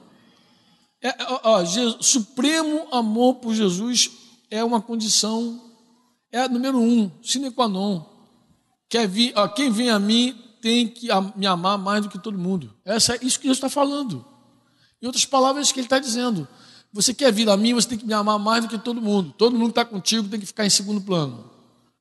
[1.01, 4.11] É, ó, Jesus, supremo amor por Jesus
[4.49, 5.59] é uma condição,
[6.31, 8.05] é número um, sine qua non.
[8.87, 12.37] Quer vir, ó, quem vem a mim tem que me amar mais do que todo
[12.37, 12.73] mundo.
[12.85, 14.23] Essa é isso que Jesus está falando.
[15.01, 16.47] Em outras palavras, que ele está dizendo.
[16.93, 19.33] Você quer vir a mim, você tem que me amar mais do que todo mundo.
[19.37, 21.56] Todo mundo que está contigo tem que ficar em segundo plano.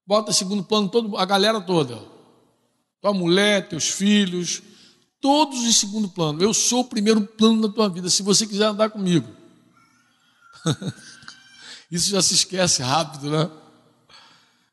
[0.07, 2.00] Bota segundo plano todo, a galera toda.
[3.00, 4.62] Tua mulher, teus filhos,
[5.20, 6.40] todos em segundo plano.
[6.40, 9.28] Eu sou o primeiro plano da tua vida, se você quiser andar comigo.
[11.90, 13.50] isso já se esquece rápido, né?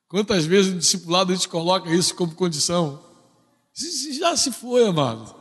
[0.07, 3.03] Quantas vezes no discipulado a gente coloca isso como condição?
[3.75, 5.33] Isso já se foi, amado.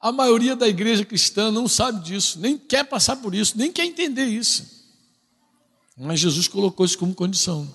[0.00, 3.84] A maioria da igreja cristã não sabe disso, nem quer passar por isso, nem quer
[3.84, 4.64] entender isso.
[5.96, 7.68] Mas Jesus colocou isso como condição.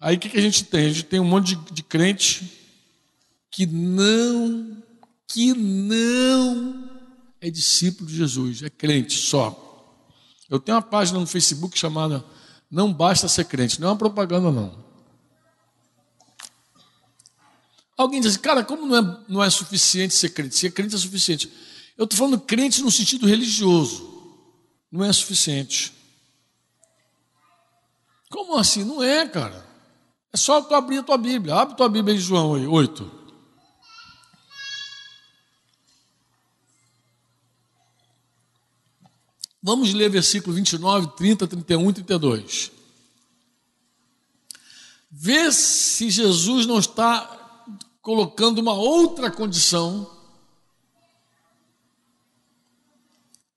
[0.00, 0.86] Aí o que, que a gente tem?
[0.86, 2.58] A gente tem um monte de, de crente
[3.50, 4.82] que não,
[5.28, 6.88] que não
[7.38, 9.66] é discípulo de Jesus, é crente só.
[10.48, 12.24] Eu tenho uma página no Facebook chamada
[12.70, 14.82] Não Basta Ser Crente, não é uma propaganda não.
[17.96, 20.56] Alguém diz assim, cara, como não é, não é suficiente ser crente?
[20.56, 21.52] Ser crente é suficiente.
[21.98, 24.08] Eu estou falando crente no sentido religioso,
[24.90, 25.92] não é suficiente.
[28.30, 28.84] Como assim?
[28.84, 29.69] Não é, cara.
[30.32, 31.54] É só tu abrir a tua Bíblia.
[31.56, 33.20] Abre tua Bíblia em João 8.
[39.62, 42.72] Vamos ler versículo 29, 30, 31 e 32.
[45.10, 47.36] Vê se Jesus não está
[48.00, 50.10] colocando uma outra condição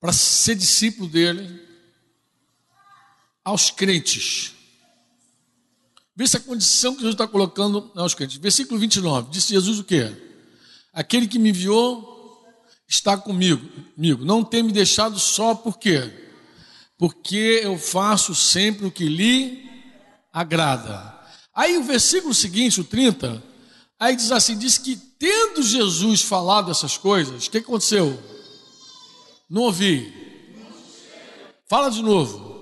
[0.02, 1.66] para ser discípulo dele
[3.44, 4.54] aos crentes.
[6.26, 8.38] Se a condição que Jesus está colocando aos crentes.
[8.38, 10.12] Versículo 29, disse Jesus o quê?
[10.94, 12.46] Aquele que me enviou
[12.88, 14.24] está comigo, comigo.
[14.24, 16.12] Não tem me deixado só por quê?
[16.98, 19.68] Porque eu faço sempre o que lhe
[20.32, 21.20] agrada.
[21.54, 23.44] Aí o versículo seguinte, o 30,
[24.00, 28.22] aí diz assim: diz que tendo Jesus falado essas coisas, o que aconteceu?
[29.50, 30.14] Não ouvi.
[31.68, 32.54] Fala de novo.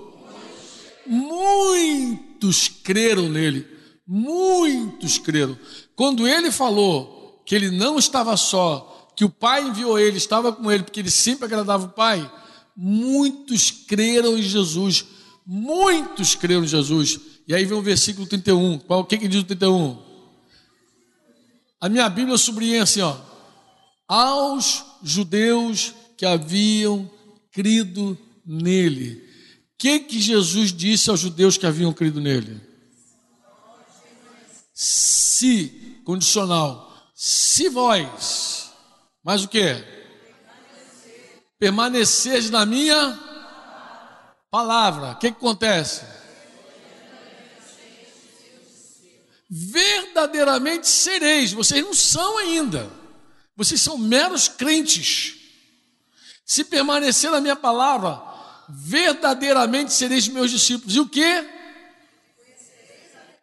[2.41, 3.67] Muitos creram nele.
[4.07, 5.55] Muitos creram.
[5.95, 10.71] Quando ele falou que ele não estava só, que o Pai enviou ele, estava com
[10.71, 12.29] ele, porque ele sempre agradava o Pai,
[12.75, 15.05] muitos creram em Jesus.
[15.45, 17.19] Muitos creram em Jesus.
[17.47, 18.79] E aí vem o versículo 31.
[18.79, 19.99] Qual, o que, que diz o 31?
[21.79, 23.15] A minha Bíblia sublinha assim, ó.
[24.07, 27.07] Aos judeus que haviam
[27.51, 29.30] crido nele.
[29.81, 32.61] Que, que Jesus disse aos judeus que haviam crido nele?
[34.71, 38.61] Se, condicional, se vós
[39.23, 39.83] mas o que?
[41.59, 43.19] Permaneceres na minha
[44.49, 45.11] palavra.
[45.11, 46.03] O que, que acontece?
[49.47, 51.53] Verdadeiramente sereis.
[51.53, 52.89] Vocês não são ainda.
[53.55, 55.35] Vocês são meros crentes.
[56.43, 58.30] Se permanecer na minha palavra,
[58.73, 60.95] verdadeiramente sereis meus discípulos.
[60.95, 61.61] E o que?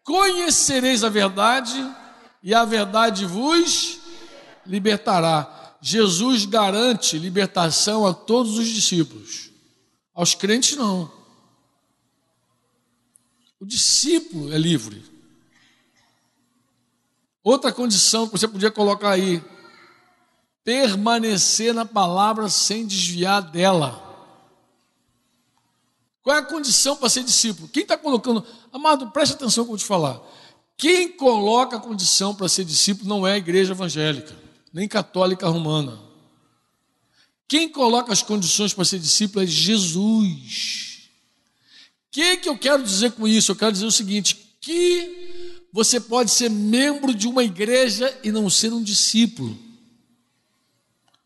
[0.03, 1.75] Conhecereis a verdade,
[2.43, 3.99] e a verdade vos
[4.65, 5.77] libertará.
[5.81, 9.51] Jesus garante libertação a todos os discípulos.
[10.15, 11.13] Aos crentes, não.
[13.61, 15.05] O discípulo é livre.
[17.45, 19.43] Outra condição que você podia colocar aí:
[20.65, 24.08] permanecer na palavra sem desviar dela.
[26.29, 27.69] Qual é a condição para ser discípulo?
[27.69, 28.45] Quem está colocando.
[28.71, 30.21] Amado, preste atenção que eu vou te falar.
[30.77, 34.37] Quem coloca a condição para ser discípulo não é a igreja evangélica
[34.71, 35.99] nem católica romana.
[37.49, 41.09] Quem coloca as condições para ser discípulo é Jesus.
[42.09, 43.53] O que, que eu quero dizer com isso?
[43.53, 48.51] Eu quero dizer o seguinte: que você pode ser membro de uma igreja e não
[48.51, 49.59] ser um discípulo.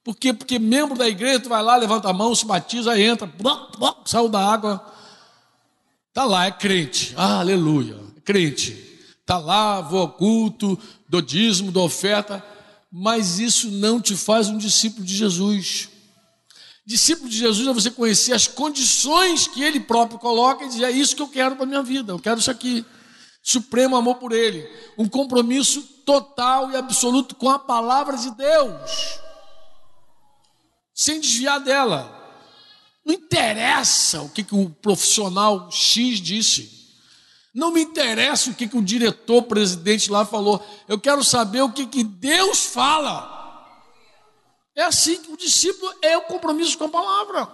[0.05, 0.33] Por quê?
[0.33, 3.33] Porque membro da igreja, tu vai lá, levanta a mão, se batiza, entra,
[4.05, 4.85] saiu da água.
[6.09, 7.15] Está lá, é crente.
[7.17, 8.73] Ah, aleluia, crente.
[9.21, 10.79] Está lá, vou ao culto,
[11.09, 12.45] do dízimo, da oferta
[12.95, 15.89] mas isso não te faz um discípulo de Jesus.
[16.85, 20.91] Discípulo de Jesus é você conhecer as condições que ele próprio coloca e dizer: é
[20.91, 22.85] isso que eu quero para a minha vida, eu quero isso aqui.
[23.43, 28.91] Supremo amor por ele, um compromisso total e absoluto com a palavra de Deus,
[30.95, 32.21] sem desviar dela.
[33.05, 36.83] Não interessa o que, que o profissional X disse.
[37.55, 40.65] Não me interessa o que, que o diretor, presidente lá falou.
[40.89, 43.31] Eu quero saber o que, que Deus fala.
[44.75, 47.49] É assim que o discípulo é o compromisso com a palavra.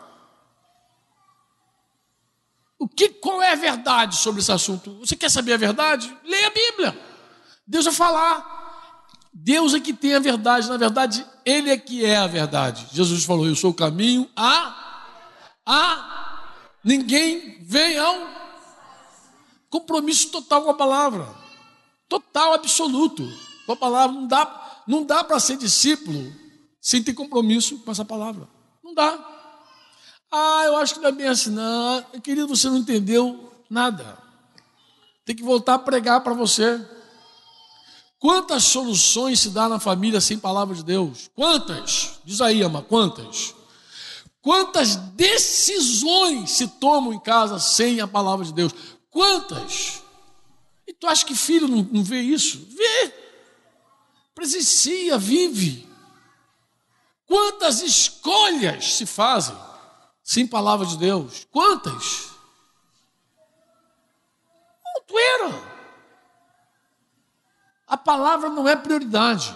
[2.78, 5.00] O que, qual é a verdade sobre esse assunto?
[5.00, 6.16] Você quer saber a verdade?
[6.22, 7.00] Leia a Bíblia.
[7.66, 8.57] Deus vai falar.
[9.40, 10.68] Deus é que tem a verdade.
[10.68, 12.86] Na verdade, Ele é que é a verdade.
[12.92, 14.74] Jesus falou: Eu sou o caminho a.
[15.64, 16.14] a.
[16.84, 18.38] Ninguém vem ao
[19.70, 21.28] Compromisso total com a palavra.
[22.08, 23.22] Total, absoluto.
[23.66, 24.14] Com a palavra.
[24.14, 26.32] Não dá, não dá para ser discípulo
[26.80, 28.48] sem ter compromisso com essa palavra.
[28.82, 29.18] Não dá.
[30.32, 31.50] Ah, eu acho que não é bem assim.
[31.50, 34.18] Não, querido, você não entendeu nada.
[35.24, 36.82] Tem que voltar a pregar para você.
[38.18, 41.30] Quantas soluções se dá na família sem palavra de Deus?
[41.34, 42.18] Quantas?
[42.24, 43.54] Diz aí, ama, quantas?
[44.42, 48.72] Quantas decisões se tomam em casa sem a palavra de Deus?
[49.10, 50.02] Quantas?
[50.86, 52.66] E tu acha que filho não, não vê isso?
[52.70, 53.14] Vê.
[54.34, 55.88] Presencia, vive.
[57.26, 59.56] Quantas escolhas se fazem
[60.24, 61.46] sem palavra de Deus?
[61.50, 62.30] Quantas?
[64.82, 65.77] Quanto era?
[67.88, 69.54] A palavra não é prioridade.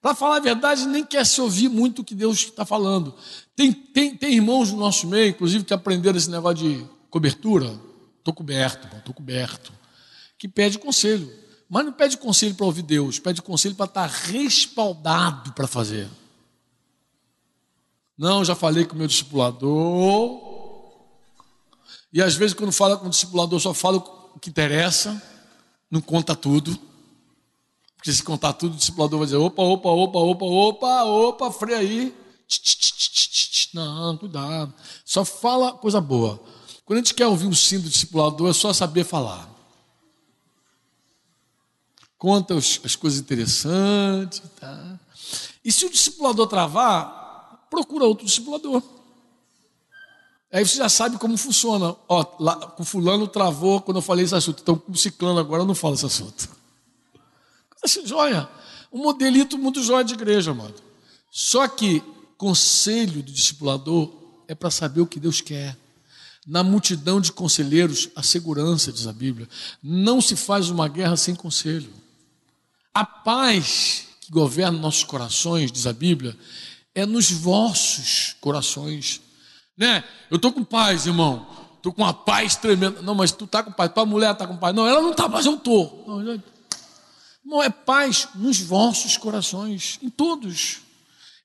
[0.00, 3.14] Para falar a verdade, nem quer se ouvir muito o que Deus está falando.
[3.54, 7.78] Tem, tem, tem irmãos no nosso meio, inclusive, que aprenderam esse negócio de cobertura
[8.22, 9.72] Estou coberto, estou coberto.
[10.38, 11.30] Que pede conselho.
[11.68, 16.08] Mas não pede conselho para ouvir Deus, pede conselho para estar respaldado para fazer.
[18.16, 20.40] Não, já falei com o meu discipulador.
[22.12, 25.20] E às vezes, quando fala com o discipulador, só fala o que interessa,
[25.90, 26.78] não conta tudo.
[28.02, 31.78] Porque se contar tudo, o discipulador vai dizer: opa, opa, opa, opa, opa, opa, freia
[31.78, 32.12] aí.
[33.72, 34.74] Não, cuidado.
[35.04, 36.42] Só fala coisa boa.
[36.84, 39.48] Quando a gente quer ouvir o sim do discipulador, é só saber falar.
[42.18, 44.42] Conta as coisas interessantes.
[44.58, 44.98] Tá?
[45.64, 48.82] E se o discipulador travar, procura outro discipulador.
[50.52, 51.94] Aí você já sabe como funciona.
[52.08, 54.60] Ó, lá, o fulano travou quando eu falei esse assunto.
[54.60, 56.61] Então, com o ciclano agora eu não falo esse assunto.
[57.82, 58.48] Essa joia.
[58.92, 60.74] Um modelito muito joia de igreja, mano.
[61.30, 62.02] Só que
[62.36, 64.12] conselho do discipulador
[64.48, 65.76] é para saber o que Deus quer.
[66.46, 69.48] Na multidão de conselheiros, a segurança, diz a Bíblia.
[69.82, 71.90] Não se faz uma guerra sem conselho.
[72.92, 76.36] A paz que governa nossos corações, diz a Bíblia,
[76.94, 79.20] é nos vossos corações.
[79.76, 80.04] Né?
[80.30, 81.46] Eu estou com paz, irmão.
[81.76, 83.00] Estou com uma paz tremenda.
[83.02, 83.92] Não, mas tu está com paz.
[83.92, 84.74] Tua mulher está com paz.
[84.74, 86.04] Não, ela não está, mas eu estou.
[86.06, 86.42] Não,
[87.62, 90.80] é paz nos vossos corações, em todos.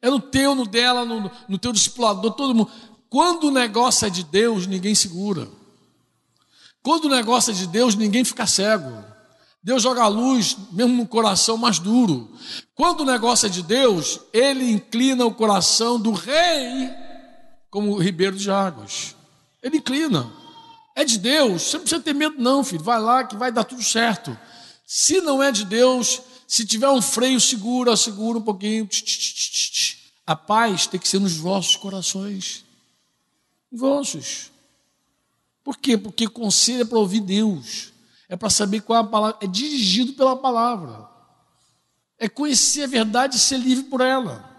[0.02, 2.72] É no teu, no dela, no, no teu discipulador, todo mundo.
[3.10, 5.48] Quando o negócio é de Deus, ninguém segura.
[6.84, 9.04] Quando o negócio é de Deus, ninguém fica cego.
[9.64, 12.32] Deus joga a luz mesmo no coração mais duro.
[12.76, 16.90] Quando o negócio é de Deus, ele inclina o coração do rei
[17.70, 19.16] como o ribeiro de águas.
[19.62, 20.32] Ele inclina.
[20.96, 22.84] É de Deus, você não precisa ter medo, não, filho.
[22.84, 24.38] Vai lá que vai dar tudo certo.
[24.90, 28.88] Se não é de Deus, se tiver um freio, segura, segura um pouquinho.
[30.26, 32.64] A paz tem que ser nos vossos corações.
[33.70, 34.50] Vossos.
[35.62, 35.98] Por quê?
[35.98, 37.92] Porque conselho é para ouvir Deus.
[38.30, 39.38] É para saber qual é a palavra.
[39.42, 41.06] É dirigido pela palavra.
[42.18, 44.50] É conhecer a verdade e ser livre por ela.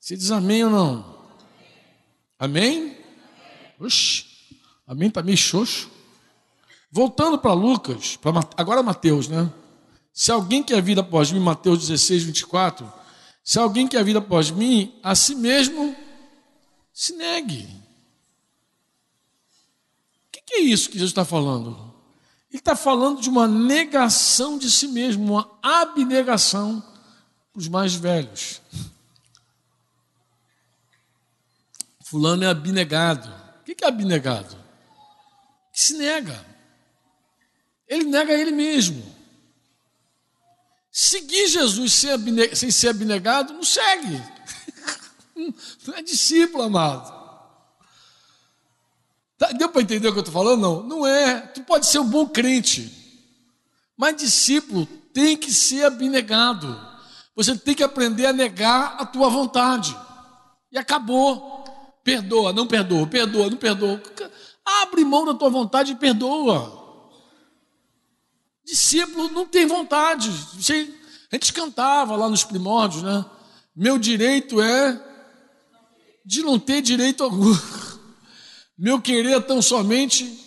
[0.00, 1.16] Você diz amém ou não?
[2.36, 2.98] Amém?
[3.78, 4.26] Oxi,
[4.88, 5.88] amém está meio xoxo.
[6.90, 9.50] Voltando para Lucas, pra, agora Mateus, né?
[10.12, 12.90] Se alguém quer vir após mim, Mateus 16, 24,
[13.44, 15.94] se alguém quer vir após mim, a si mesmo
[16.92, 17.64] se negue.
[20.26, 21.94] O que, que é isso que Jesus está falando?
[22.50, 26.82] Ele está falando de uma negação de si mesmo, uma abnegação
[27.52, 28.62] para os mais velhos.
[32.02, 33.28] Fulano é abnegado.
[33.60, 34.56] O que é abnegado?
[35.72, 36.55] Que se nega.
[37.88, 39.04] Ele nega ele mesmo.
[40.90, 41.92] Seguir Jesus
[42.54, 44.22] sem ser abnegado, não segue.
[45.86, 47.14] Não é discípulo, amado.
[49.36, 50.62] Tá, deu para entender o que eu estou falando?
[50.62, 51.40] Não, não é.
[51.40, 52.90] Tu pode ser um bom crente,
[53.94, 56.80] mas discípulo tem que ser abnegado.
[57.34, 59.94] Você tem que aprender a negar a tua vontade.
[60.72, 61.64] E acabou.
[62.02, 64.02] Perdoa, não perdoa, perdoa, não perdoa.
[64.82, 66.75] Abre mão da tua vontade e perdoa.
[68.66, 70.28] Discípulo não tem vontade.
[70.28, 73.24] A gente cantava lá nos primórdios, né?
[73.74, 75.00] Meu direito é
[76.24, 77.54] de não ter direito algum.
[78.76, 80.44] Meu querer é tão somente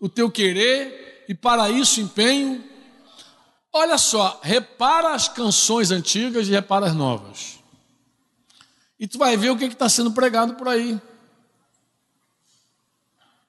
[0.00, 2.64] o teu querer, e para isso empenho.
[3.70, 7.58] Olha só, repara as canções antigas e repara as novas.
[8.98, 10.98] E tu vai ver o que está sendo pregado por aí.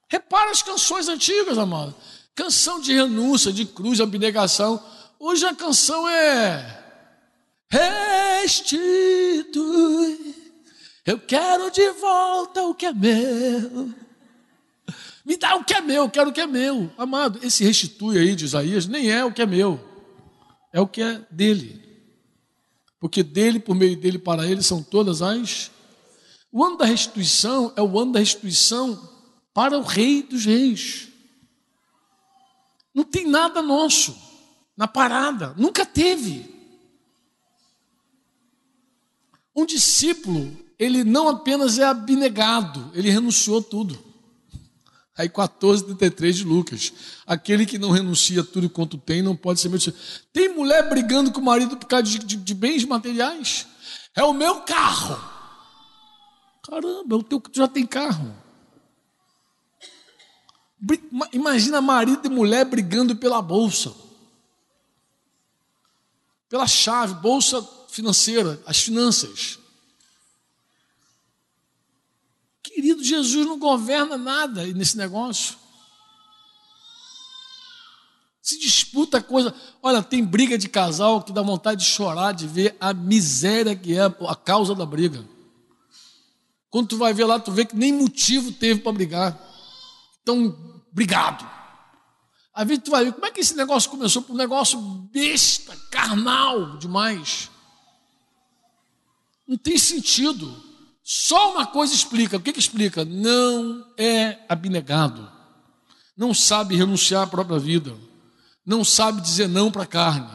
[0.09, 1.95] Repara as canções antigas, amado.
[2.39, 4.81] Canção de renúncia, de cruz, abnegação.
[5.19, 6.81] Hoje a canção é
[7.69, 8.77] Restitui.
[11.05, 13.93] Eu quero de volta o que é meu.
[15.25, 16.89] Me dá o que é meu, eu quero o que é meu.
[16.97, 19.77] Amado, esse restitui aí de Isaías nem é o que é meu.
[20.71, 21.83] É o que é dele.
[23.01, 25.71] Porque dele, por meio dele, para ele são todas as.
[26.53, 28.97] O ano da restituição é o ano da restituição
[29.53, 31.08] para o Rei dos Reis.
[32.99, 34.13] Não tem nada nosso
[34.75, 36.53] na parada, nunca teve.
[39.55, 43.97] Um discípulo, ele não apenas é abnegado, ele renunciou tudo.
[45.17, 46.91] Aí 14, 33 de Lucas.
[47.25, 50.03] Aquele que não renuncia tudo quanto tem não pode ser meu discípulo.
[50.33, 53.65] Tem mulher brigando com o marido por causa de, de, de bens materiais?
[54.13, 55.17] É o meu carro.
[56.69, 58.35] Caramba, o teu já tem carro.
[61.33, 63.93] Imagina marido e mulher brigando pela bolsa.
[66.47, 69.59] Pela chave, bolsa financeira, as finanças.
[72.63, 75.57] Querido, Jesus não governa nada nesse negócio.
[78.41, 79.53] Se disputa coisa.
[79.83, 83.95] Olha, tem briga de casal que dá vontade de chorar, de ver a miséria que
[83.95, 85.23] é a causa da briga.
[86.69, 89.39] Quando tu vai ver lá, tu vê que nem motivo teve para brigar.
[90.21, 91.47] Então, brigado.
[92.53, 94.79] Às vezes tu vai ver como é que esse negócio começou por um negócio
[95.13, 97.49] besta, carnal demais.
[99.47, 100.63] Não tem sentido.
[101.03, 102.37] Só uma coisa explica.
[102.37, 103.03] O que, que explica?
[103.05, 105.31] Não é abnegado.
[106.15, 107.95] Não sabe renunciar à própria vida.
[108.65, 110.29] Não sabe dizer não para a carne.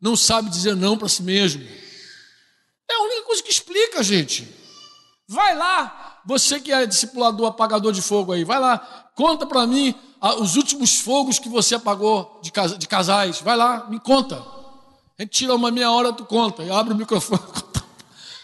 [0.00, 1.62] Não sabe dizer não para si mesmo.
[1.62, 4.48] É a única coisa que explica, gente.
[5.28, 9.94] Vai lá, você que é discipulador, apagador de fogo aí, vai lá, conta para mim
[10.38, 13.38] os últimos fogos que você apagou de casais.
[13.42, 14.36] Vai lá, me conta.
[15.18, 17.42] A gente tira uma meia hora, tu conta, e abre o microfone.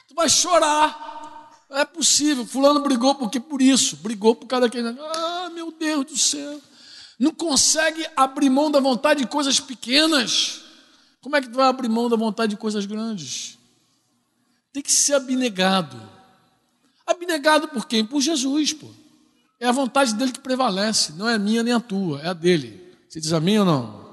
[0.07, 1.65] Tu vai chorar.
[1.71, 2.45] É possível.
[2.45, 4.89] Fulano brigou porque por isso, brigou por causa daquele.
[5.01, 6.61] Ah, meu Deus do céu.
[7.19, 10.61] Não consegue abrir mão da vontade de coisas pequenas.
[11.23, 13.59] Como é que tu vai abrir mão da vontade de coisas grandes?
[14.75, 15.99] Tem que ser abnegado.
[17.07, 18.05] Abnegado por quem?
[18.05, 18.89] Por Jesus, pô.
[19.59, 22.33] É a vontade dele que prevalece, não é a minha nem a tua, é a
[22.35, 22.95] dele.
[23.09, 24.07] Você diz amém ou não?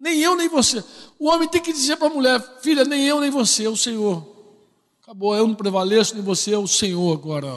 [0.00, 0.82] Nem eu nem você.
[1.18, 3.76] O homem tem que dizer para a mulher: filha, nem eu nem você, é o
[3.76, 4.32] Senhor.
[5.00, 7.48] Acabou, eu não prevaleço, nem você, é o Senhor agora.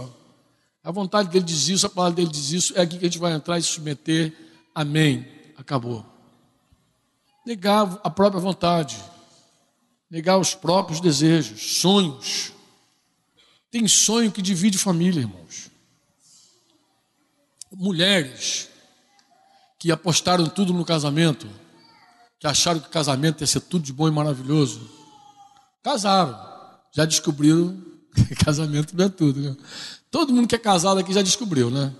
[0.83, 3.19] A vontade dele diz isso, a palavra dele diz isso, é aqui que a gente
[3.19, 4.33] vai entrar e se submeter.
[4.75, 5.27] Amém.
[5.57, 6.05] Acabou.
[7.45, 8.97] Negar a própria vontade,
[10.09, 12.53] negar os próprios desejos, sonhos.
[13.71, 15.66] Tem sonho que divide família, irmãos
[17.77, 18.69] mulheres
[19.79, 21.47] que apostaram tudo no casamento,
[22.39, 24.89] que acharam que o casamento ia ser tudo de bom e maravilhoso,
[25.83, 26.37] casaram,
[26.91, 27.79] já descobriram
[28.27, 29.39] que casamento não é tudo.
[29.39, 29.55] Né?
[30.09, 31.93] Todo mundo que é casado aqui já descobriu, né?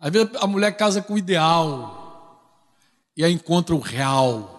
[0.00, 2.04] Às vezes a mulher casa com o ideal
[3.16, 4.50] e aí encontra o real.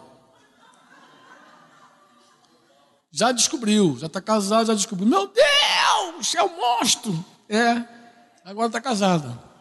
[3.12, 5.08] Já descobriu, já está casado, já descobriu.
[5.08, 7.26] Meu Deus, é um monstro.
[7.48, 7.84] É,
[8.44, 9.55] agora está casada.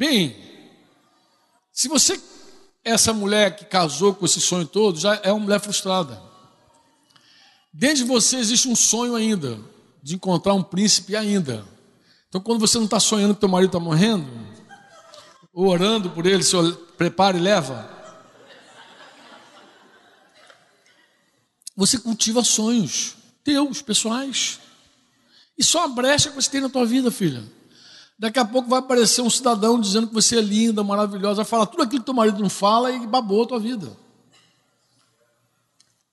[0.00, 0.34] Bem,
[1.70, 2.18] se você,
[2.82, 6.18] essa mulher que casou com esse sonho todo, já é uma mulher frustrada.
[7.70, 9.60] Dentro de você existe um sonho ainda,
[10.02, 11.66] de encontrar um príncipe ainda.
[12.30, 14.26] Então, quando você não está sonhando que teu marido está morrendo,
[15.52, 16.56] orando por ele, se
[16.96, 17.86] prepara e leva.
[21.76, 24.60] Você cultiva sonhos teus, pessoais.
[25.58, 27.59] E só a brecha que você tem na tua vida, filha.
[28.20, 31.64] Daqui a pouco vai aparecer um cidadão dizendo que você é linda, maravilhosa, vai falar
[31.64, 33.96] tudo aquilo que teu marido não fala e babou a tua vida.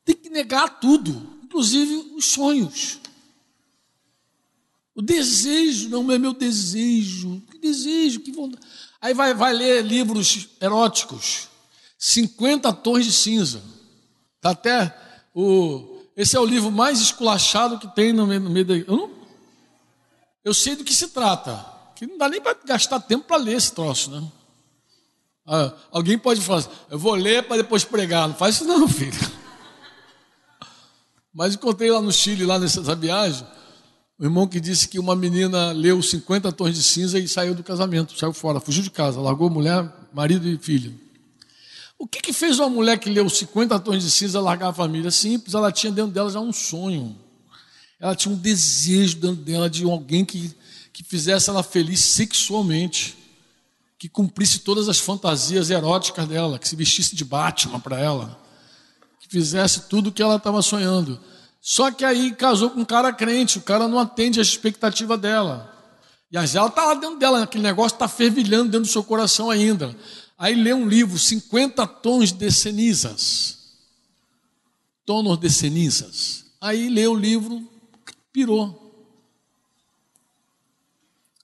[0.05, 2.99] Tem que negar tudo, inclusive os sonhos.
[4.95, 7.43] O desejo não é meu desejo.
[7.51, 8.65] Que desejo, que vontade.
[9.01, 11.49] Aí vai, vai ler livros eróticos.
[11.99, 13.61] 50 tons de cinza.
[14.39, 14.97] Tá até
[15.35, 16.03] o.
[16.15, 18.77] Esse é o livro mais esculachado que tem no meio, no meio da.
[18.77, 19.11] Eu, não,
[20.45, 23.55] eu sei do que se trata que não dá nem para gastar tempo para ler
[23.57, 24.23] esse troço, né?
[25.45, 28.27] Ah, alguém pode falar assim, eu vou ler para depois pregar.
[28.27, 29.17] Não faz isso não, filho.
[31.33, 33.45] Mas encontrei lá no Chile, lá nessa viagem,
[34.19, 37.63] o irmão que disse que uma menina leu 50 tons de cinza e saiu do
[37.63, 40.93] casamento, saiu fora, fugiu de casa, largou mulher, marido e filho.
[41.97, 45.09] O que, que fez uma mulher que leu 50 tons de cinza largar a família?
[45.09, 47.17] Simples, ela tinha dentro dela já um sonho.
[47.99, 50.55] Ela tinha um desejo dentro dela de alguém que
[50.97, 53.15] que fizesse ela feliz sexualmente,
[53.99, 58.35] que cumprisse todas as fantasias eróticas dela, que se vestisse de Batman para ela,
[59.19, 61.19] que fizesse tudo o que ela estava sonhando.
[61.61, 65.71] Só que aí casou com um cara crente, o cara não atende a expectativa dela.
[66.31, 69.51] E a ela está lá dentro dela, aquele negócio está fervilhando dentro do seu coração
[69.51, 69.95] ainda.
[70.35, 73.75] Aí lê um livro, 50 tons de cenizas.
[75.05, 76.45] Tonos de cenizas.
[76.59, 77.69] Aí lê o livro,
[78.33, 78.86] pirou.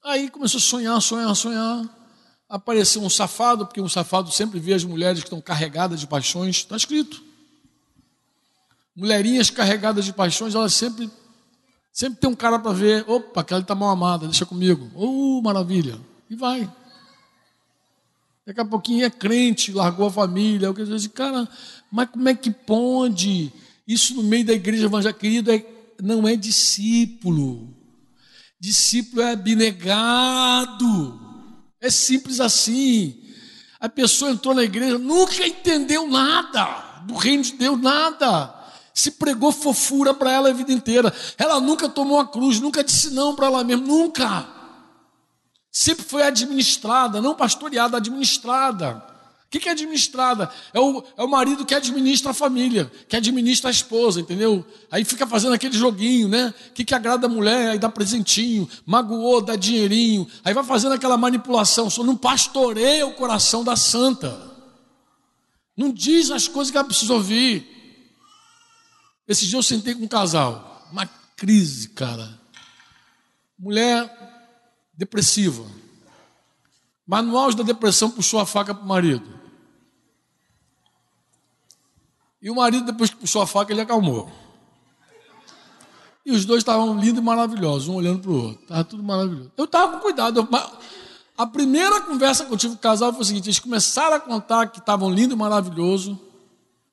[0.04, 1.88] Aí começou a sonhar, sonhar, sonhar.
[2.46, 6.56] Apareceu um safado, porque um safado sempre vê as mulheres que estão carregadas de paixões.
[6.56, 7.22] Está escrito.
[8.94, 11.10] Mulherinhas carregadas de paixões, elas sempre,
[11.90, 13.08] sempre tem um cara para ver.
[13.08, 14.90] Opa, aquela está mal amada, deixa comigo.
[14.94, 15.98] Oh, maravilha.
[16.28, 16.70] E vai.
[18.46, 20.66] Daqui a pouquinho é crente, largou a família.
[20.66, 21.48] Eu dizer, cara,
[21.90, 23.50] mas como é que pode?
[23.88, 25.64] Isso no meio da igreja evangélica, querido, é,
[26.02, 27.73] não é discípulo.
[28.64, 31.20] Discípulo é abnegado.
[31.78, 33.22] É simples assim.
[33.78, 38.54] A pessoa entrou na igreja, nunca entendeu nada do reino de Deus, nada.
[38.94, 41.12] Se pregou fofura para ela a vida inteira.
[41.36, 44.48] Ela nunca tomou a cruz, nunca disse não para ela mesma, nunca.
[45.70, 49.04] Sempre foi administrada, não pastoreada, administrada.
[49.54, 50.50] Que, que é administrada?
[50.72, 54.66] É o, é o marido que administra a família, que administra a esposa, entendeu?
[54.90, 56.52] Aí fica fazendo aquele joguinho, né?
[56.70, 57.70] O que, que agrada a mulher?
[57.70, 60.26] Aí dá presentinho, magoou, dá dinheirinho.
[60.44, 61.88] Aí vai fazendo aquela manipulação.
[61.88, 64.52] Só não pastoreia o coração da santa.
[65.76, 67.64] Não diz as coisas que ela precisa ouvir.
[69.28, 70.88] Esse dia eu sentei com um casal.
[70.90, 71.06] Uma
[71.36, 72.40] crise, cara.
[73.56, 74.10] Mulher
[74.94, 75.64] depressiva.
[77.06, 79.43] Mas no auge da depressão puxou a faca para o marido.
[82.44, 84.30] E o marido, depois que puxou a faca, ele acalmou.
[86.26, 88.62] E os dois estavam lindos e maravilhosos, um olhando para o outro.
[88.62, 89.50] Estava tudo maravilhoso.
[89.56, 90.46] Eu estava com cuidado.
[91.38, 94.20] a primeira conversa que eu tive com o casal foi o seguinte: eles começaram a
[94.20, 96.20] contar que estavam lindo e maravilhoso,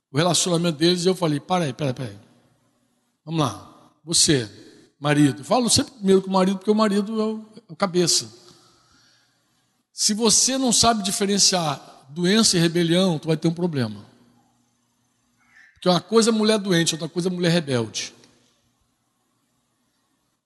[0.10, 2.18] o relacionamento deles, e eu falei: para aí, peraí, peraí.
[3.26, 3.92] Vamos lá.
[4.06, 4.50] Você,
[4.98, 5.44] marido.
[5.44, 8.32] Falo sempre primeiro com o marido, porque o marido é o, é o cabeça.
[9.92, 14.11] Se você não sabe diferenciar doença e rebelião, tu vai ter um problema.
[15.82, 18.14] Porque uma coisa é mulher doente, outra coisa é mulher rebelde.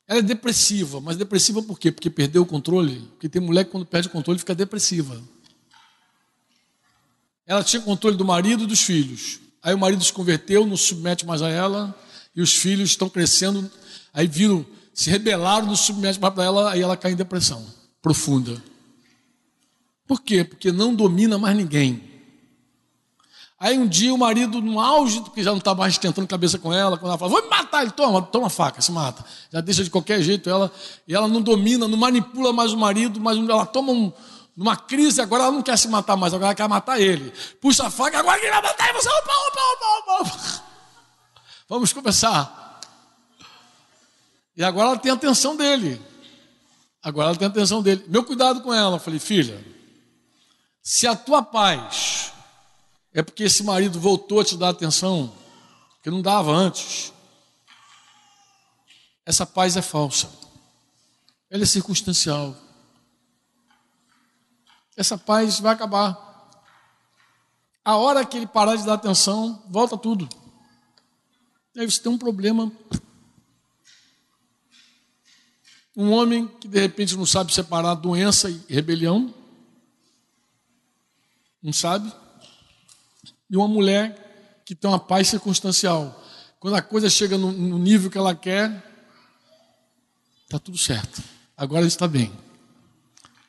[0.07, 1.91] Ela é depressiva, mas depressiva por quê?
[1.91, 3.02] Porque perdeu o controle?
[3.12, 5.22] Porque tem mulher que quando perde o controle fica depressiva.
[7.45, 9.41] Ela tinha controle do marido e dos filhos.
[9.62, 11.94] Aí o marido se converteu, não se submete mais a ela,
[12.34, 13.70] e os filhos estão crescendo,
[14.14, 17.66] aí viram, se rebelaram, não se submete mais para ela, aí ela cai em depressão
[18.02, 18.64] profunda.
[20.07, 20.45] Por quê?
[20.45, 22.15] Porque não domina mais ninguém.
[23.57, 26.73] Aí um dia o marido, no auge, que já não está mais tentando cabeça com
[26.73, 29.23] ela, quando ela fala, vou me matar, ele toma, toma faca, se mata.
[29.52, 30.69] Já deixa de qualquer jeito ela,
[31.07, 34.11] e ela não domina, não manipula mais o marido, mas ela toma um,
[34.57, 37.32] uma crise, agora ela não quer se matar mais, agora ela quer matar ele.
[37.61, 39.61] Puxa a faca, agora quem vai matar é você, opa, opa,
[39.99, 40.64] opa, opa.
[41.69, 42.82] Vamos começar.
[44.57, 46.02] E agora ela tem a atenção dele.
[47.02, 48.03] Agora ela tem a atenção dele.
[48.07, 49.65] Meu cuidado com ela, falei, filha,
[50.82, 52.35] se a tua paz
[53.16, 55.34] é porque esse marido voltou a te dar atenção
[56.04, 57.14] que não dava antes.
[59.26, 60.30] Essa paz é falsa.
[61.50, 62.54] Ela é circunstancial.
[64.98, 66.52] Essa paz vai acabar.
[67.86, 70.28] A hora que ele parar de dar atenção, volta tudo.
[71.78, 72.70] Aí você tem um problema.
[75.96, 79.34] Um homem que de repente não sabe separar doença e rebelião.
[81.64, 82.14] Não sabe
[83.50, 86.24] e uma mulher que tem uma paz circunstancial.
[86.60, 88.84] Quando a coisa chega no, no nível que ela quer,
[90.44, 91.22] está tudo certo.
[91.56, 92.32] Agora está bem.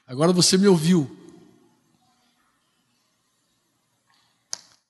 [0.07, 1.11] Agora você me ouviu.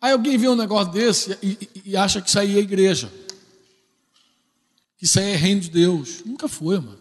[0.01, 3.13] Aí alguém vê um negócio desse e, e, e acha que isso aí é igreja.
[4.99, 6.25] Que isso aí é reino de Deus.
[6.25, 7.01] Nunca foi, mano.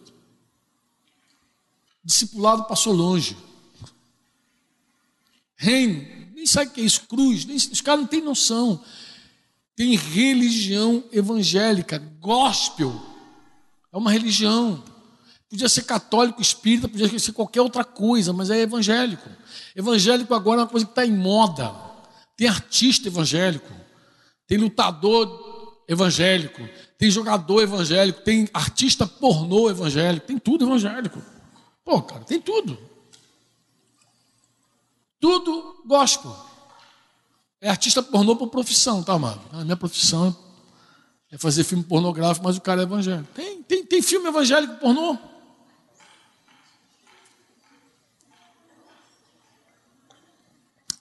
[2.03, 3.35] Discipulado passou longe.
[5.55, 8.83] Reino nem sabe o que é isso, cruz, nem, os caras não têm noção.
[9.75, 13.01] Tem religião evangélica, gospel.
[13.91, 14.83] É uma religião.
[15.49, 19.29] Podia ser católico, espírita, podia ser qualquer outra coisa, mas é evangélico.
[19.75, 21.73] Evangélico agora é uma coisa que está em moda.
[22.35, 23.71] Tem artista evangélico,
[24.45, 26.61] tem lutador evangélico,
[26.97, 31.21] tem jogador evangélico, tem artista pornô evangélico, tem tudo evangélico.
[31.85, 32.77] Pô, cara, tem tudo.
[35.25, 36.37] Tudo gospel.
[37.59, 39.41] É artista pornô por profissão, tá, amado?
[39.51, 40.37] A minha profissão
[41.31, 43.33] é fazer filme pornográfico, mas o cara é evangélico.
[43.33, 45.17] Tem, tem, tem filme evangélico pornô?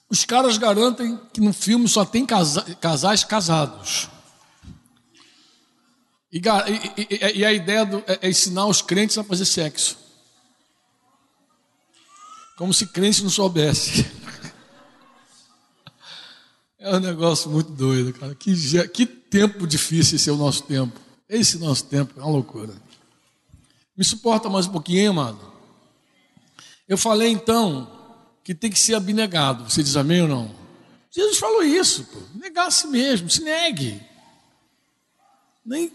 [0.09, 2.25] Os caras garantem que no filme só tem
[2.81, 4.09] casais casados.
[6.33, 6.41] E,
[6.97, 9.99] e, e a ideia do, é, é ensinar os crentes a fazer sexo.
[12.57, 14.14] Como se crente não soubesse.
[16.85, 18.35] É um negócio muito doido, cara.
[18.35, 18.55] Que,
[18.89, 21.01] que tempo difícil esse é o nosso tempo.
[21.27, 22.75] Esse nosso tempo é uma loucura.
[23.97, 25.41] Me suporta mais um pouquinho, amado.
[26.87, 27.91] Eu falei então
[28.45, 29.65] que tem que ser abnegado.
[29.65, 30.55] Você diz amém ou não?
[31.11, 32.19] Jesus falou isso, pô.
[32.35, 33.99] Negar a si mesmo, se negue.
[35.65, 35.91] Nem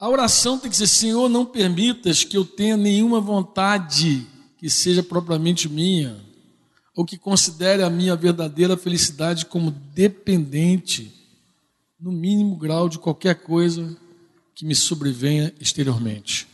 [0.00, 4.26] a oração tem que ser: Senhor, não permitas que eu tenha nenhuma vontade
[4.56, 6.24] que seja propriamente minha,
[6.96, 11.12] ou que considere a minha verdadeira felicidade como dependente,
[12.00, 13.94] no mínimo grau, de qualquer coisa
[14.54, 16.48] que me sobrevenha exteriormente,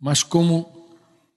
[0.00, 0.88] mas como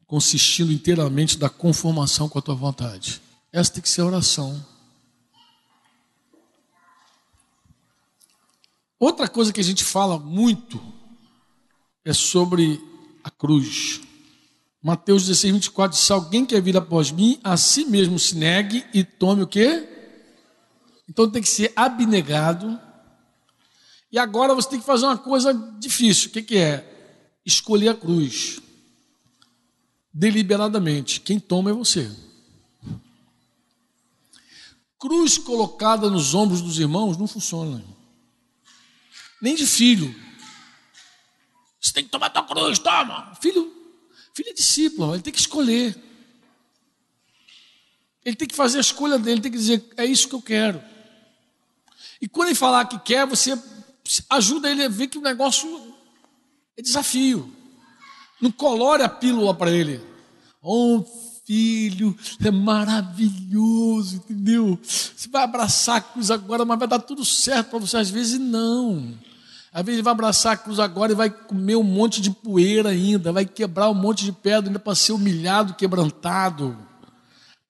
[0.07, 3.22] consistindo inteiramente da conformação com a tua vontade.
[3.53, 4.65] Essa tem que ser a oração.
[8.99, 10.81] Outra coisa que a gente fala muito
[12.03, 12.81] é sobre
[13.23, 14.02] a cruz
[14.84, 19.03] Mateus 16, 24, se alguém quer vir após mim, a si mesmo se negue e
[19.03, 19.88] tome o quê?
[21.08, 22.80] Então tem que ser abnegado.
[24.12, 26.30] E agora você tem que fazer uma coisa difícil.
[26.30, 27.40] O que, que é?
[27.45, 28.60] Escolher a cruz.
[30.12, 31.22] Deliberadamente.
[31.22, 32.12] Quem toma é você.
[34.98, 37.84] Cruz colocada nos ombros dos irmãos não funciona.
[39.40, 40.14] Nem de filho.
[41.80, 43.36] Você tem que tomar tua cruz, toma.
[43.40, 43.81] Filho
[44.34, 45.95] Filho é discípulo, ele tem que escolher.
[48.24, 50.82] Ele tem que fazer a escolha dele, tem que dizer, é isso que eu quero.
[52.22, 53.60] E quando ele falar que quer, você
[54.30, 55.95] ajuda ele a ver que o negócio
[56.78, 57.52] é desafio.
[58.40, 59.99] Não colore a pílula para ele.
[60.62, 61.03] Oh,
[61.45, 64.80] filho, é maravilhoso, entendeu?
[64.84, 67.98] Você vai abraçar a cruz agora, mas vai dar tudo certo para você.
[67.98, 69.18] Às vezes, não.
[69.73, 72.89] Às vezes ele vai abraçar a cruz agora e vai comer um monte de poeira
[72.89, 76.77] ainda, vai quebrar um monte de pedra ainda para ser humilhado, quebrantado,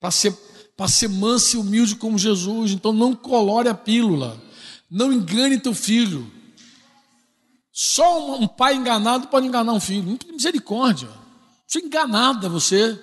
[0.00, 0.32] para ser,
[0.76, 2.72] para ser manso e humilde como Jesus.
[2.72, 4.36] Então não colore a pílula,
[4.90, 6.28] não engane teu filho.
[7.70, 11.08] Só um, pai enganado pode enganar um filho, misericórdia.
[11.66, 13.00] Você é enganada você.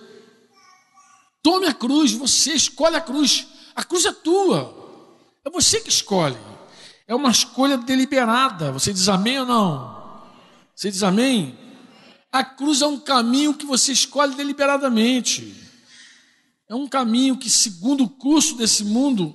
[1.41, 3.47] Tome a cruz, você escolhe a cruz.
[3.73, 4.75] A cruz é tua.
[5.45, 6.37] É você que escolhe.
[7.09, 8.71] É uma escolha deliberada.
[8.71, 10.21] Você diz amém ou não?
[10.75, 11.57] Você diz amém?
[12.31, 15.55] A cruz é um caminho que você escolhe deliberadamente.
[16.69, 19.33] É um caminho que, segundo o curso desse mundo,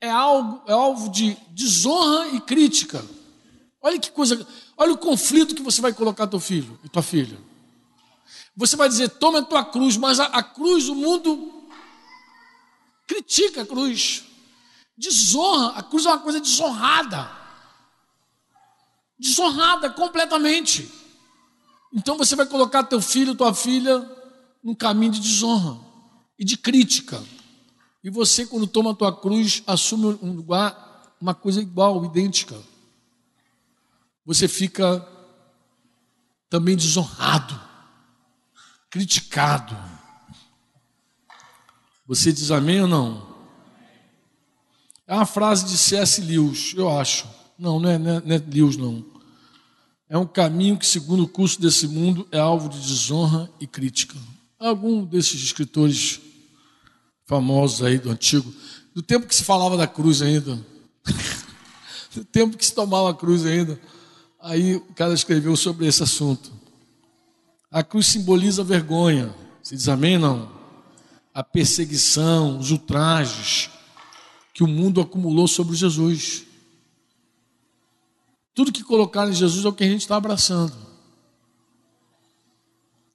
[0.00, 3.04] é algo é alvo de desonra e crítica.
[3.80, 4.44] Olha que coisa,
[4.76, 7.38] olha o conflito que você vai colocar teu filho e tua filha.
[8.56, 11.68] Você vai dizer, toma a tua cruz, mas a, a cruz, o mundo
[13.06, 14.23] critica a cruz.
[14.96, 17.30] Desonra, a cruz é uma coisa desonrada.
[19.18, 20.90] Desonrada completamente.
[21.92, 24.08] Então você vai colocar teu filho, tua filha,
[24.62, 25.78] num caminho de desonra
[26.38, 27.22] e de crítica.
[28.02, 32.60] E você, quando toma a tua cruz, assume um lugar, uma coisa igual, idêntica.
[34.26, 35.06] Você fica
[36.48, 37.58] também desonrado,
[38.90, 39.76] criticado.
[42.06, 43.33] Você diz amém ou não?
[45.06, 46.20] É uma frase de C.S.
[46.20, 47.26] Lewis, eu acho.
[47.58, 49.04] Não, não é, não, é, não é Lewis, não.
[50.08, 54.16] É um caminho que, segundo o curso desse mundo, é alvo de desonra e crítica.
[54.58, 56.20] Algum desses escritores
[57.26, 58.52] famosos aí do antigo,
[58.94, 60.58] do tempo que se falava da cruz ainda,
[62.14, 63.78] do tempo que se tomava a cruz ainda,
[64.40, 66.52] aí o cara escreveu sobre esse assunto.
[67.70, 69.34] A cruz simboliza a vergonha.
[69.62, 70.52] Se diz amém, não?
[71.32, 73.68] A perseguição, os ultrajes,
[74.54, 76.44] que o mundo acumulou sobre Jesus.
[78.54, 80.72] Tudo que colocar em Jesus é o que a gente está abraçando.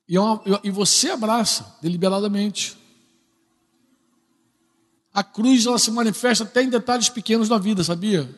[0.07, 2.77] E, é uma, e você abraça deliberadamente.
[5.13, 8.29] A cruz ela se manifesta até em detalhes pequenos da vida, sabia?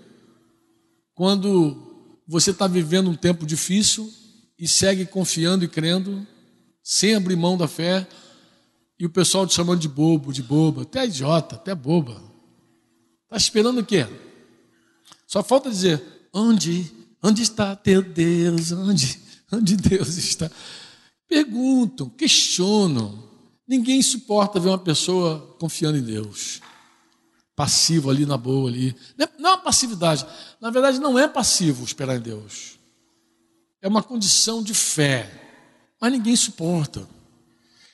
[1.15, 4.11] Quando você está vivendo um tempo difícil
[4.59, 6.25] e segue confiando e crendo,
[6.83, 8.07] sem abrir mão da fé,
[8.99, 12.30] e o pessoal te chamando de bobo, de boba, até idiota, até boba.
[13.31, 14.05] Está esperando o quê?
[15.25, 16.03] Só falta dizer:
[16.33, 16.91] onde,
[17.23, 18.73] onde está teu Deus?
[18.73, 19.17] Onde,
[19.53, 20.51] onde Deus está?
[21.29, 23.23] Perguntam, questionam.
[23.65, 26.59] Ninguém suporta ver uma pessoa confiando em Deus.
[27.55, 28.93] Passivo ali na boa ali.
[29.39, 30.25] Não é uma passividade.
[30.59, 32.77] Na verdade, não é passivo esperar em Deus.
[33.81, 35.31] É uma condição de fé.
[36.01, 37.07] Mas ninguém suporta.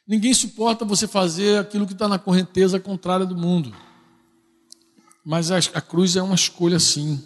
[0.08, 3.72] Ninguém suporta você fazer aquilo que está na correnteza contrária do mundo.
[5.30, 7.22] Mas a, a cruz é uma escolha sim.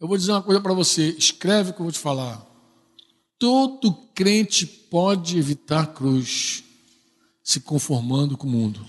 [0.00, 2.42] Eu vou dizer uma coisa para você, escreve o que eu vou te falar.
[3.38, 6.64] Todo crente pode evitar a cruz
[7.44, 8.80] se conformando com o mundo.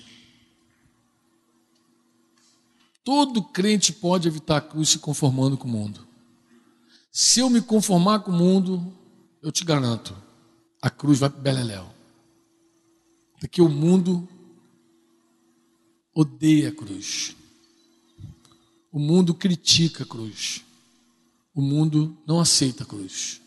[3.04, 6.08] Todo crente pode evitar a cruz se conformando com o mundo.
[7.12, 8.96] Se eu me conformar com o mundo,
[9.42, 10.16] eu te garanto,
[10.82, 11.90] a cruz vai para Beleléu.
[13.38, 14.26] Porque o mundo
[16.14, 17.36] odeia a cruz.
[18.92, 20.64] O mundo critica a cruz.
[21.54, 23.42] O mundo não aceita a cruz.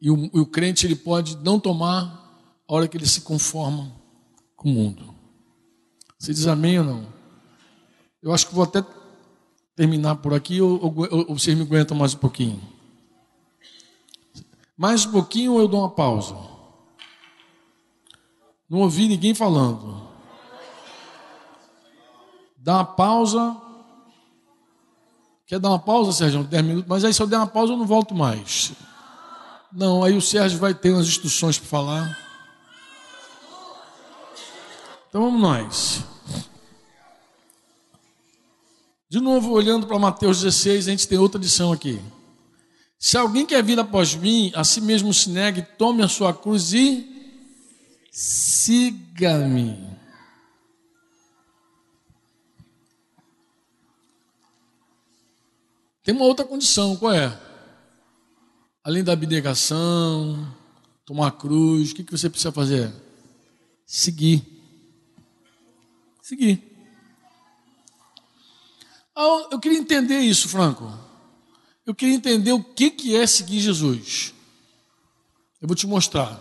[0.00, 2.22] E o, o crente ele pode não tomar
[2.68, 3.92] a hora que ele se conforma
[4.56, 5.14] com o mundo.
[6.18, 7.12] Você diz amém ou não?
[8.22, 8.84] Eu acho que vou até
[9.74, 12.60] terminar por aqui ou, ou, ou vocês me aguentam mais um pouquinho?
[14.76, 16.34] Mais um pouquinho ou eu dou uma pausa?
[18.68, 20.03] Não ouvi ninguém falando
[22.64, 23.56] dá uma pausa.
[25.46, 26.42] Quer dar uma pausa, Sérgio?
[26.42, 28.72] 10 minutos, mas aí se eu der uma pausa eu não volto mais.
[29.70, 32.18] Não, aí o Sérgio vai ter umas instruções para falar.
[35.08, 36.04] Então vamos nós.
[39.10, 42.00] De novo, olhando para Mateus 16, a gente tem outra lição aqui.
[42.98, 46.72] Se alguém quer vir após mim, a si mesmo se negue, tome a sua cruz
[46.72, 47.06] e
[48.10, 49.93] siga-me.
[56.04, 57.40] Tem uma outra condição, qual é?
[58.84, 60.54] Além da abnegação,
[61.06, 62.92] tomar cruz, o que, que você precisa fazer?
[63.86, 64.44] Seguir.
[66.20, 66.62] Seguir.
[69.16, 70.92] Ah, eu queria entender isso, Franco.
[71.86, 74.34] Eu queria entender o que, que é seguir Jesus.
[75.62, 76.38] Eu vou te mostrar.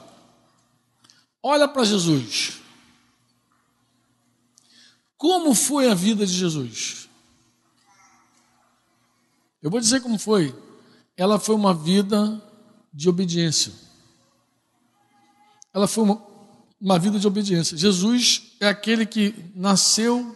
[1.41, 2.59] Olha para Jesus.
[5.15, 7.02] Como foi a vida de Jesus?
[9.63, 10.53] Eu vou dizer como foi.
[11.15, 12.43] Ela foi uma vida
[12.93, 13.71] de obediência.
[15.73, 16.21] Ela foi uma,
[16.79, 17.77] uma vida de obediência.
[17.77, 20.35] Jesus é aquele que nasceu,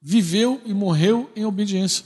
[0.00, 2.02] viveu e morreu em obediência.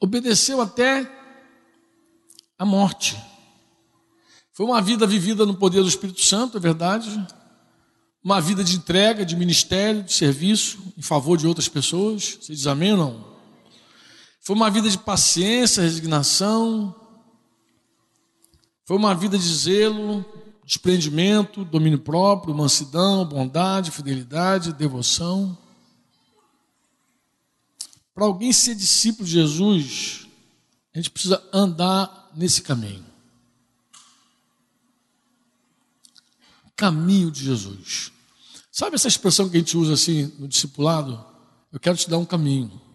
[0.00, 1.08] Obedeceu até
[2.58, 3.16] a morte.
[4.52, 7.24] Foi uma vida vivida no poder do Espírito Santo, é verdade.
[8.24, 12.38] Uma vida de entrega, de ministério, de serviço em favor de outras pessoas.
[12.40, 13.35] Você diz amém ou não?
[14.46, 16.94] Foi uma vida de paciência, resignação.
[18.84, 20.24] Foi uma vida de zelo,
[20.64, 25.58] desprendimento, domínio próprio, mansidão, bondade, fidelidade, devoção.
[28.14, 30.28] Para alguém ser discípulo de Jesus,
[30.94, 33.04] a gente precisa andar nesse caminho.
[36.76, 38.12] Caminho de Jesus.
[38.70, 41.26] Sabe essa expressão que a gente usa assim no discipulado?
[41.72, 42.85] Eu quero te dar um caminho.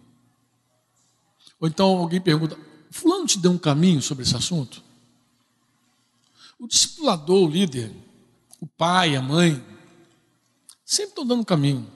[1.62, 2.58] Ou então alguém pergunta:
[2.90, 4.82] Fulano te deu um caminho sobre esse assunto?
[6.58, 7.94] O discipulador, o líder,
[8.60, 9.64] o pai, a mãe,
[10.84, 11.88] sempre estão dando um caminho.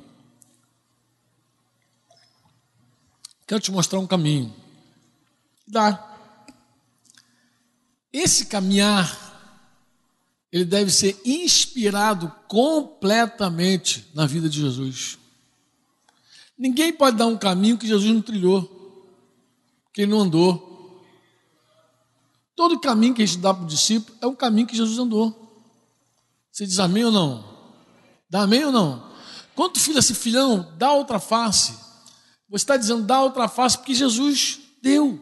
[3.45, 4.55] Quero te mostrar um caminho.
[5.67, 6.15] Dá.
[8.13, 9.19] Esse caminhar,
[10.51, 15.19] ele deve ser inspirado completamente na vida de Jesus.
[16.57, 18.76] Ninguém pode dar um caminho que Jesus não trilhou
[19.97, 21.03] quem não andou.
[22.55, 25.35] Todo caminho que a gente dá para o discípulo é o caminho que Jesus andou.
[26.53, 27.43] Você diz amém ou não?
[28.29, 29.11] Dá amém ou não?
[29.55, 31.73] Quando filho assim, filhão, dá outra face.
[32.51, 35.19] Você está dizendo dá outra face porque Jesus deu.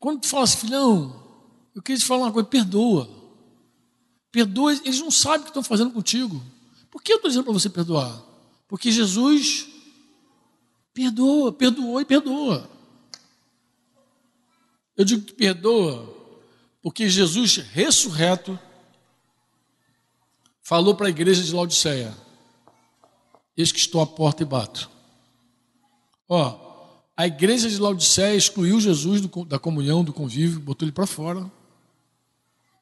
[0.00, 1.22] Quando tu fala assim, filhão,
[1.74, 3.10] eu queria te falar uma coisa, perdoa.
[4.32, 6.42] Perdoa, eles não sabem o que estão fazendo contigo.
[6.90, 8.22] Por que eu estou dizendo para você perdoar?
[8.66, 9.66] Porque Jesus
[10.98, 12.68] Perdoa, perdoou e perdoa.
[14.96, 16.12] Eu digo que perdoa
[16.82, 18.58] porque Jesus ressurreto
[20.60, 22.12] falou para a igreja de Laodiceia:
[23.56, 24.90] Eis que estou à porta e bato.
[26.28, 31.06] Ó, a igreja de Laodiceia excluiu Jesus do, da comunhão, do convívio, botou ele para
[31.06, 31.48] fora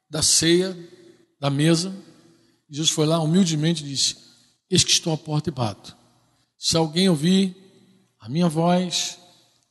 [0.09, 0.75] da ceia,
[1.39, 1.95] da mesa.
[2.67, 4.17] Jesus foi lá humildemente e disse:
[4.71, 5.95] Eis que estou à porta e bato.
[6.57, 7.66] Se alguém ouvir
[8.27, 9.17] a minha voz,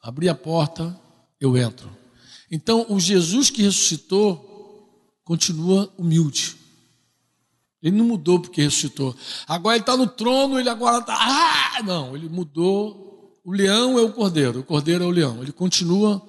[0.02, 0.98] abrir a porta,
[1.38, 1.90] eu entro.
[2.50, 6.56] Então, o Jesus que ressuscitou continua humilde.
[7.82, 9.14] Ele não mudou porque ressuscitou.
[9.46, 11.14] Agora ele está no trono, ele agora está.
[11.14, 11.82] Ah!
[11.82, 13.38] Não, ele mudou.
[13.44, 15.42] O leão é o cordeiro, o cordeiro é o leão.
[15.42, 16.26] Ele continua.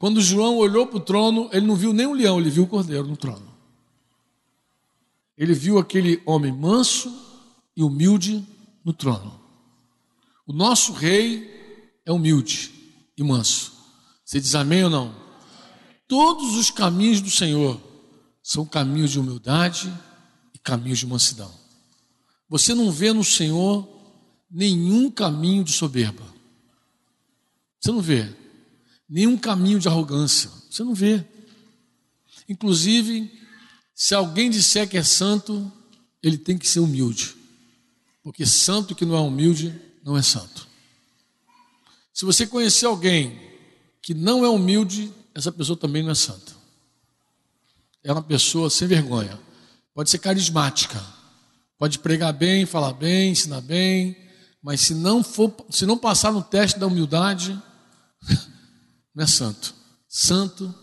[0.00, 2.68] Quando João olhou para o trono, ele não viu nem o leão, ele viu o
[2.68, 3.54] cordeiro no trono.
[5.36, 7.14] Ele viu aquele homem manso
[7.76, 8.44] e humilde
[8.84, 9.40] no trono.
[10.44, 11.57] O nosso rei
[12.08, 12.70] é humilde
[13.18, 13.70] e manso.
[14.24, 15.14] Você diz amém ou não?
[16.08, 17.78] Todos os caminhos do Senhor
[18.42, 19.92] são caminhos de humildade
[20.54, 21.52] e caminhos de mansidão.
[22.48, 23.86] Você não vê no Senhor
[24.50, 26.24] nenhum caminho de soberba.
[27.78, 28.34] Você não vê.
[29.06, 30.50] Nenhum caminho de arrogância.
[30.70, 31.22] Você não vê.
[32.48, 33.30] Inclusive,
[33.94, 35.70] se alguém disser que é santo,
[36.22, 37.36] ele tem que ser humilde.
[38.22, 40.67] Porque santo que não é humilde não é santo.
[42.18, 43.38] Se você conhecer alguém
[44.02, 46.52] que não é humilde, essa pessoa também não é santa.
[48.02, 49.38] É uma pessoa sem vergonha.
[49.94, 51.00] Pode ser carismática,
[51.78, 54.16] pode pregar bem, falar bem, ensinar bem,
[54.60, 57.56] mas se não for, se não passar no teste da humildade,
[59.14, 59.72] não é santo.
[60.08, 60.74] Santo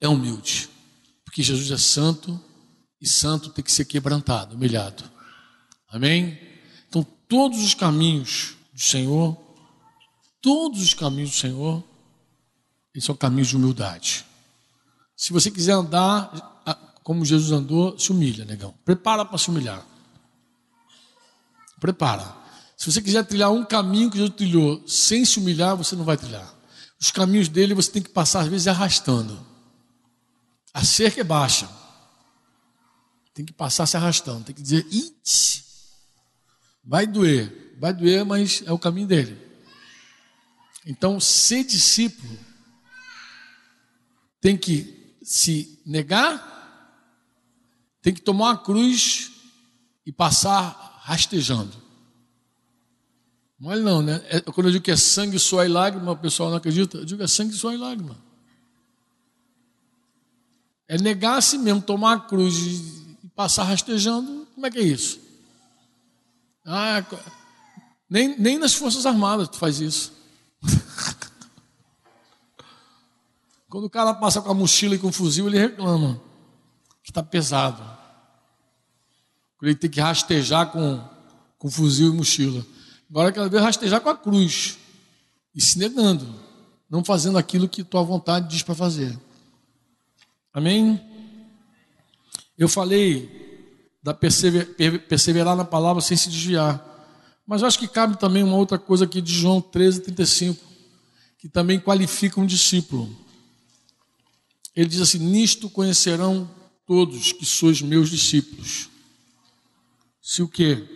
[0.00, 0.70] é humilde,
[1.24, 2.40] porque Jesus é santo
[3.00, 5.02] e santo tem que ser quebrantado, humilhado.
[5.88, 6.38] Amém?
[6.88, 9.49] Então todos os caminhos do Senhor
[10.40, 11.84] todos os caminhos do Senhor
[12.94, 14.24] Esse é o caminho de humildade.
[15.16, 16.50] Se você quiser andar
[17.02, 18.74] como Jesus andou, se humilha, negão.
[18.84, 19.84] Prepara para se humilhar.
[21.80, 22.36] Prepara.
[22.76, 26.16] Se você quiser trilhar um caminho que Jesus trilhou sem se humilhar, você não vai
[26.16, 26.54] trilhar.
[27.00, 29.44] Os caminhos dele você tem que passar, às vezes, arrastando.
[30.72, 31.68] A cerca é baixa.
[33.34, 34.44] Tem que passar se arrastando.
[34.44, 35.64] Tem que dizer, Ite!
[36.84, 37.74] vai doer.
[37.78, 39.39] Vai doer, mas é o caminho dele.
[40.86, 42.38] Então, ser discípulo
[44.40, 46.48] tem que se negar,
[48.00, 49.30] tem que tomar uma cruz
[50.06, 51.76] e passar rastejando.
[53.62, 54.22] É não, né?
[54.28, 56.96] É, quando eu digo que é sangue, suor e lágrima, o pessoal não acredita.
[56.96, 58.16] Eu digo que é sangue, suor e lágrima.
[60.88, 62.56] É negar a si mesmo, tomar a cruz
[63.22, 64.48] e passar rastejando.
[64.54, 65.20] Como é que é isso?
[66.64, 67.04] Ah,
[68.08, 70.19] nem, nem nas Forças Armadas tu faz isso.
[73.70, 76.20] Quando o cara passa com a mochila e com o fuzil, ele reclama
[77.04, 77.80] que está pesado.
[79.62, 81.00] Ele tem que rastejar com,
[81.56, 82.66] com fuzil e mochila.
[83.08, 84.76] Agora quero ver rastejar com a cruz
[85.54, 86.26] e se negando,
[86.90, 89.16] não fazendo aquilo que tua vontade diz para fazer.
[90.52, 91.00] Amém?
[92.58, 94.74] Eu falei da persever,
[95.06, 96.84] perseverar na palavra sem se desviar.
[97.46, 100.60] Mas eu acho que cabe também uma outra coisa aqui de João 13, 35,
[101.38, 103.29] que também qualifica um discípulo.
[104.74, 106.48] Ele diz assim: Nisto conhecerão
[106.86, 108.88] todos que sois meus discípulos.
[110.20, 110.86] Se o quê?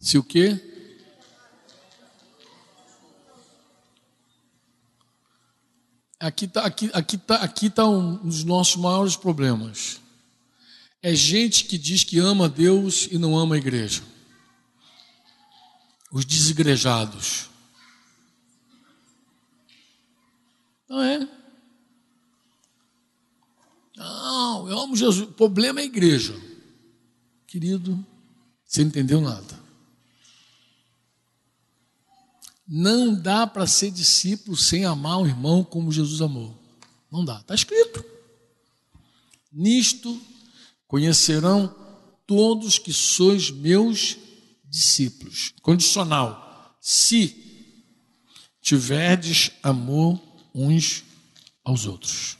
[0.00, 0.60] Se o quê?
[6.18, 10.00] Aqui está aqui, aqui tá, aqui tá um dos nossos maiores problemas.
[11.02, 14.02] É gente que diz que ama Deus e não ama a igreja.
[16.12, 17.51] Os desigrejados.
[20.92, 21.26] Não é?
[23.96, 25.26] Não, eu amo Jesus.
[25.26, 26.38] O problema é a igreja.
[27.46, 28.04] Querido,
[28.62, 29.58] você não entendeu nada.
[32.68, 36.54] Não dá para ser discípulo sem amar o irmão como Jesus amou.
[37.10, 37.40] Não dá.
[37.40, 38.04] Está escrito.
[39.50, 40.20] Nisto
[40.86, 41.74] conhecerão
[42.26, 44.18] todos que sois meus
[44.68, 45.54] discípulos.
[45.62, 46.76] Condicional.
[46.82, 47.34] Se
[48.60, 51.04] tiverdes amor uns
[51.64, 52.36] aos outros.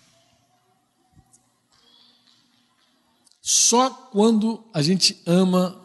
[3.40, 5.78] Só quando a gente ama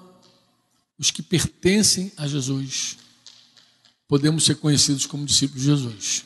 [0.98, 2.98] os que pertencem a Jesus,
[4.08, 6.26] podemos ser conhecidos como discípulos de Jesus.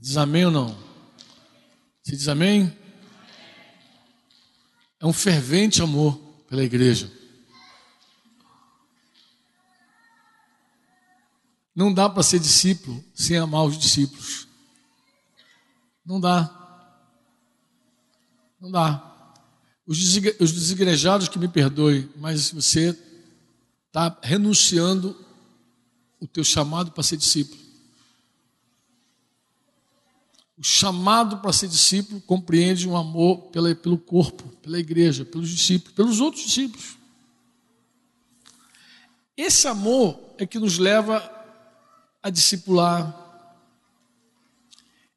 [0.00, 0.78] Diz amém ou não?
[2.02, 2.74] Você diz amém?
[5.00, 6.16] É um fervente amor
[6.48, 7.17] pela igreja.
[11.78, 14.48] Não dá para ser discípulo sem amar os discípulos.
[16.04, 16.52] Não dá.
[18.60, 19.32] Não dá.
[19.86, 19.96] Os
[20.52, 22.98] desigrejados que me perdoem, mas você
[23.86, 25.24] está renunciando
[26.18, 27.60] o teu chamado para ser discípulo.
[30.56, 35.94] O chamado para ser discípulo compreende um amor pela, pelo corpo, pela igreja, pelos discípulos,
[35.94, 36.98] pelos outros discípulos.
[39.36, 41.37] Esse amor é que nos leva
[42.22, 43.14] a discipular.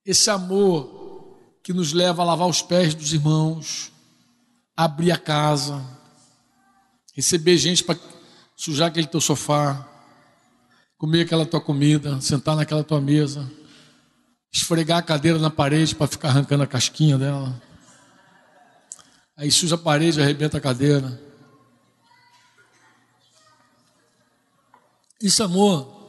[0.05, 3.91] Esse amor que nos leva a lavar os pés dos irmãos,
[4.75, 5.83] abrir a casa,
[7.13, 7.99] receber gente para
[8.55, 9.87] sujar aquele teu sofá,
[10.97, 13.49] comer aquela tua comida, sentar naquela tua mesa,
[14.51, 17.61] esfregar a cadeira na parede para ficar arrancando a casquinha dela.
[19.37, 21.19] Aí suja a parede, arrebenta a cadeira.
[25.21, 26.00] Isso, amor,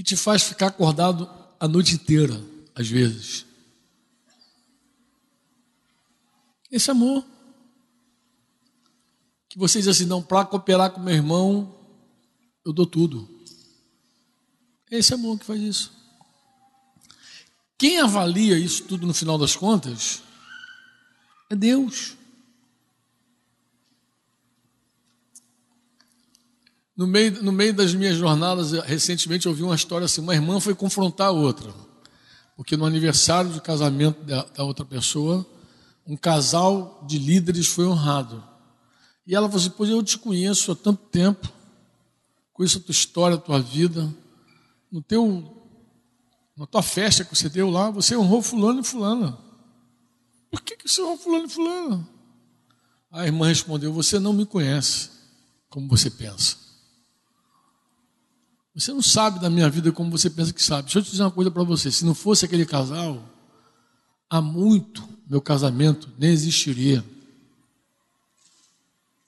[0.00, 1.28] que te faz ficar acordado
[1.60, 2.42] a noite inteira,
[2.74, 3.44] às vezes.
[6.70, 7.22] Esse amor.
[9.46, 11.78] Que você diz assim, não, para cooperar com meu irmão,
[12.64, 13.28] eu dou tudo.
[14.90, 15.92] Esse amor que faz isso.
[17.76, 20.22] Quem avalia isso tudo no final das contas
[21.50, 22.16] é Deus.
[27.00, 30.60] No meio, no meio das minhas jornadas, recentemente eu ouvi uma história assim: uma irmã
[30.60, 31.72] foi confrontar a outra,
[32.54, 35.46] porque no aniversário de casamento da, da outra pessoa,
[36.06, 38.44] um casal de líderes foi honrado.
[39.26, 41.50] E ela falou assim: Pois eu te conheço há tanto tempo,
[42.52, 44.06] conheço a tua história, a tua vida,
[44.92, 45.56] no teu,
[46.54, 49.38] na tua festa que você deu lá, você honrou Fulano e Fulana.
[50.50, 52.08] Por que, que você honrou Fulano e Fulana?
[53.10, 55.08] A irmã respondeu: Você não me conhece
[55.70, 56.68] como você pensa.
[58.80, 60.84] Você não sabe da minha vida como você pensa que sabe.
[60.84, 63.22] Deixa eu te dizer uma coisa para você: se não fosse aquele casal,
[64.28, 67.04] há muito meu casamento nem existiria.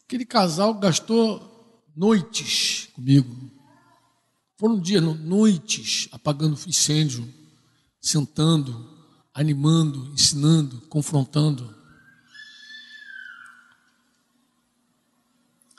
[0.06, 3.50] Aquele casal gastou noites comigo.
[4.56, 7.28] Foram dias, noites, apagando incêndio,
[8.00, 8.88] sentando,
[9.34, 11.74] animando, ensinando, confrontando.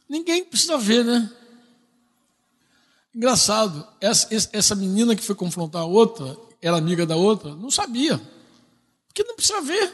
[0.07, 1.42] Ninguém precisa ver, né?
[3.15, 8.19] Engraçado, essa, essa menina que foi confrontar a outra, era amiga da outra, não sabia.
[9.07, 9.93] Porque não precisa ver.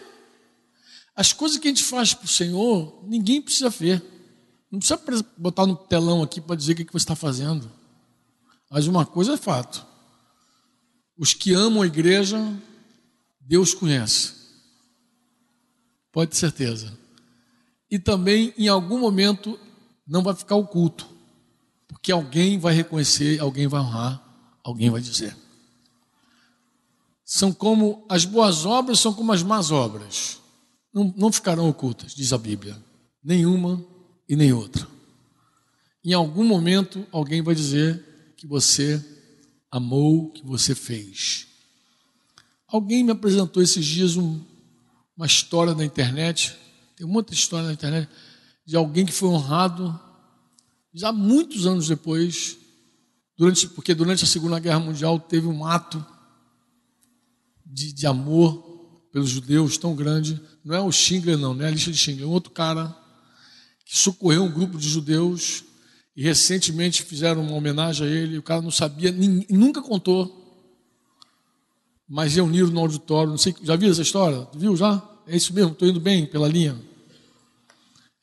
[1.16, 4.02] As coisas que a gente faz para o Senhor, ninguém precisa ver.
[4.72, 7.70] Não precisa botar no telão aqui para dizer o que você está fazendo.
[8.72, 9.86] Mas uma coisa é fato:
[11.18, 12.38] os que amam a igreja,
[13.41, 14.34] Deus conhece.
[16.12, 16.98] Pode ter certeza.
[17.91, 19.60] E também, em algum momento,
[20.08, 21.19] não vai ficar oculto.
[22.00, 24.24] Porque alguém vai reconhecer, alguém vai honrar,
[24.64, 25.36] alguém vai dizer.
[27.26, 30.40] São como as boas obras são como as más obras.
[30.94, 32.82] Não, não ficarão ocultas, diz a Bíblia.
[33.22, 33.86] Nenhuma
[34.28, 34.88] e nem outra.
[36.04, 39.04] Em algum momento alguém vai dizer que você
[39.70, 41.48] amou, que você fez.
[42.66, 44.40] Alguém me apresentou esses dias um,
[45.18, 46.58] uma história na internet,
[46.96, 48.10] tem muita história na internet,
[48.66, 50.00] de alguém que foi honrado
[51.00, 52.58] já muitos anos depois,
[53.38, 56.06] durante, porque durante a Segunda Guerra Mundial teve um ato
[57.66, 60.42] de, de amor pelos judeus tão grande.
[60.64, 62.94] Não é o Schindler, não, não é a lista de Schindler, é um outro cara
[63.86, 65.64] que socorreu um grupo de judeus
[66.18, 68.38] e recentemente fizeram uma homenagem a ele.
[68.38, 70.36] O cara não sabia, nem, nunca contou,
[72.10, 73.30] mas reuniram no auditório.
[73.30, 74.50] Não sei, já viu essa história?
[74.54, 75.02] Viu já?
[75.26, 76.89] É isso mesmo, estou indo bem pela linha.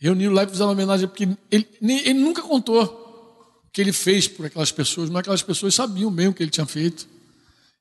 [0.06, 2.84] Reuniram lá e fizeram uma homenagem, porque ele, ele nunca contou
[3.64, 6.50] o que ele fez por aquelas pessoas, mas aquelas pessoas sabiam bem o que ele
[6.50, 7.08] tinha feito.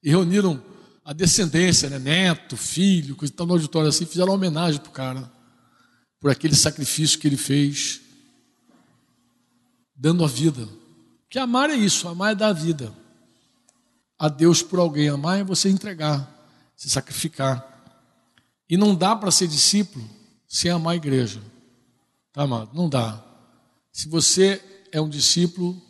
[0.02, 0.60] E reuniram
[1.04, 2.00] a descendência, né?
[2.00, 5.32] neto, filho, coisa tal no auditório assim, fizeram uma homenagem para o cara,
[6.20, 8.02] por aquele sacrifício que ele fez,
[9.96, 10.68] dando a vida.
[11.22, 12.92] Porque amar é isso, amar é dar a vida.
[14.18, 16.28] A Deus por alguém, amar é você entregar,
[16.76, 17.64] se sacrificar.
[18.68, 20.10] E não dá para ser discípulo
[20.48, 21.40] sem amar a igreja.
[22.36, 22.72] Tá, amado?
[22.74, 23.24] Não dá.
[23.94, 25.82] Se você é um discípulo,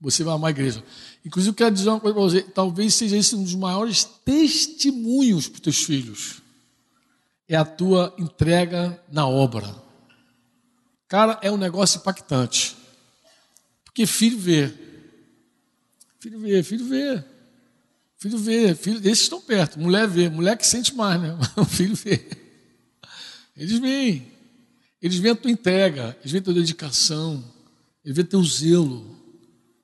[0.00, 0.82] você vai amar a igreja.
[1.24, 5.46] Inclusive, eu quero dizer uma coisa para você: talvez seja esse um dos maiores testemunhos
[5.46, 6.42] para os teus filhos.
[7.48, 9.80] É a tua entrega na obra.
[11.06, 12.76] Cara, é um negócio impactante.
[13.84, 14.74] Porque filho vê.
[16.18, 17.24] Filho vê, filho vê.
[18.18, 19.78] Filho vê, filho, esses estão perto.
[19.78, 21.38] Mulher vê, mulher que sente mais, né?
[21.70, 22.26] Filho vê.
[23.56, 24.35] Eles veem.
[25.00, 27.44] Eles veem a tua entrega, eles veem a tua dedicação,
[28.04, 29.04] eles veem teu zelo,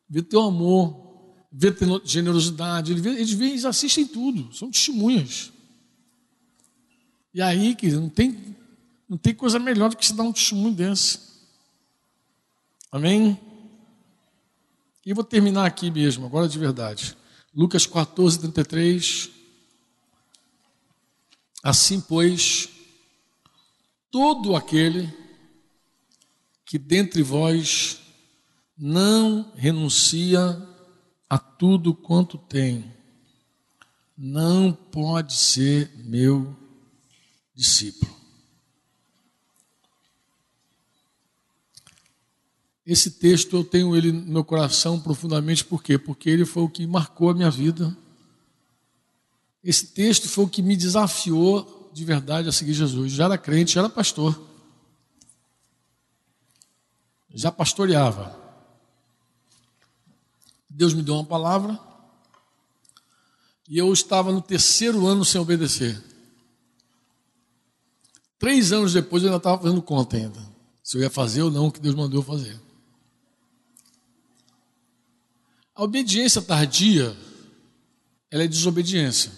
[0.09, 5.53] veem teu amor, veem tua generosidade, eles, veem, eles, veem, eles assistem tudo, são testemunhas.
[7.35, 8.57] E aí, querido, não tem,
[9.09, 11.19] não tem coisa melhor do que se dar um testemunho desse.
[12.91, 13.39] Amém?
[15.05, 17.17] E eu vou terminar aqui mesmo, agora de verdade.
[17.55, 19.31] Lucas 14, 33.
[21.63, 22.69] Assim, pois,
[24.13, 25.11] todo aquele
[26.67, 27.99] que dentre vós
[28.77, 30.41] não renuncia
[31.29, 32.93] a tudo quanto tem,
[34.17, 36.55] não pode ser meu
[37.55, 38.13] discípulo.
[42.85, 45.97] Esse texto eu tenho ele no meu coração profundamente, por quê?
[45.97, 47.97] Porque ele foi o que marcou a minha vida.
[49.65, 53.13] Esse texto foi o que me desafiou de verdade a seguir Jesus.
[53.13, 54.41] Já era crente, já era pastor.
[57.35, 58.41] Já pastoreava.
[60.69, 61.79] Deus me deu uma palavra
[63.69, 66.03] e eu estava no terceiro ano sem obedecer.
[68.39, 70.41] Três anos depois eu ainda estava fazendo conta ainda.
[70.83, 72.61] Se eu ia fazer ou não o que Deus mandou eu fazer.
[75.75, 77.17] A obediência tardia,
[78.31, 79.33] ela é desobediência.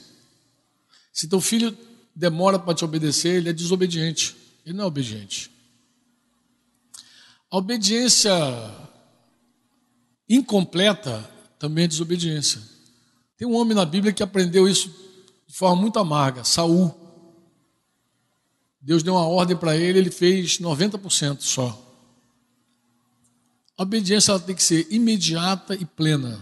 [1.12, 1.76] Se teu filho
[2.14, 4.36] demora para te obedecer, ele é desobediente.
[4.64, 5.50] Ele não é obediente.
[7.50, 8.32] A obediência
[10.28, 11.28] incompleta
[11.58, 12.60] também é desobediência.
[13.36, 14.88] Tem um homem na Bíblia que aprendeu isso
[15.46, 16.94] de forma muito amarga, Saul.
[18.80, 21.80] Deus deu uma ordem para ele, ele fez 90% só.
[23.76, 26.40] A obediência ela tem que ser imediata e plena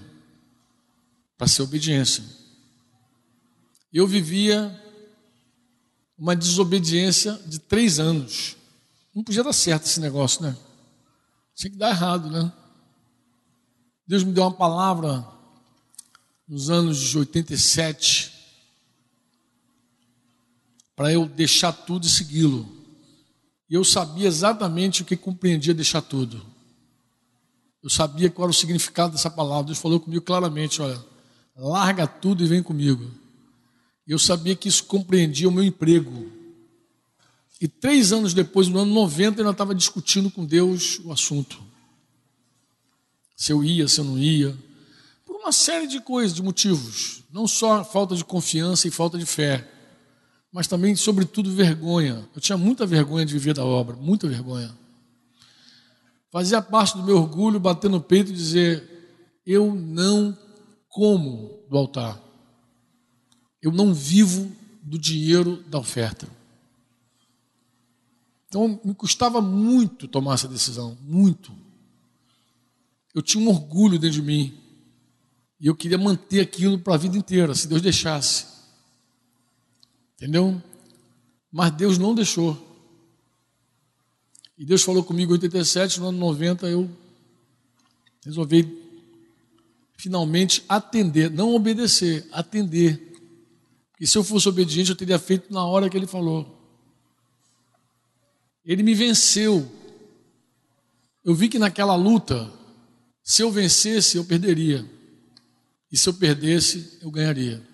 [1.38, 2.24] para ser obediência.
[3.92, 4.81] Eu vivia
[6.18, 8.56] uma desobediência de três anos.
[9.14, 10.56] Não podia dar certo esse negócio, né?
[11.54, 12.52] Tinha que dar errado, né?
[14.06, 15.26] Deus me deu uma palavra
[16.48, 18.32] nos anos de 87,
[20.94, 22.68] para eu deixar tudo e segui-lo.
[23.70, 26.44] E eu sabia exatamente o que compreendia deixar tudo.
[27.82, 29.64] Eu sabia qual era o significado dessa palavra.
[29.64, 31.02] Deus falou comigo claramente: olha,
[31.56, 33.10] larga tudo e vem comigo.
[34.12, 36.30] Eu sabia que isso compreendia o meu emprego.
[37.58, 41.62] E três anos depois, no ano 90, eu ainda estava discutindo com Deus o assunto.
[43.34, 44.54] Se eu ia, se eu não ia.
[45.24, 47.22] Por uma série de coisas, de motivos.
[47.32, 49.66] Não só falta de confiança e falta de fé,
[50.52, 52.28] mas também, sobretudo, vergonha.
[52.34, 54.76] Eu tinha muita vergonha de viver da obra, muita vergonha.
[56.30, 60.36] Fazia parte do meu orgulho bater no peito e dizer: eu não
[60.90, 62.31] como do altar.
[63.62, 64.50] Eu não vivo
[64.82, 66.28] do dinheiro da oferta.
[68.48, 71.52] Então me custava muito tomar essa decisão, muito.
[73.14, 74.58] Eu tinha um orgulho dentro de mim.
[75.60, 78.46] E eu queria manter aquilo para a vida inteira, se Deus deixasse.
[80.16, 80.60] Entendeu?
[81.50, 82.60] Mas Deus não deixou.
[84.58, 86.90] E Deus falou comigo em 87, no ano 90, eu
[88.24, 88.82] resolvi
[89.96, 93.11] finalmente atender, não obedecer, atender.
[94.02, 96.58] E se eu fosse obediente, eu teria feito na hora que ele falou.
[98.64, 99.70] Ele me venceu.
[101.24, 102.52] Eu vi que naquela luta,
[103.22, 104.84] se eu vencesse, eu perderia.
[105.88, 107.64] E se eu perdesse, eu ganharia.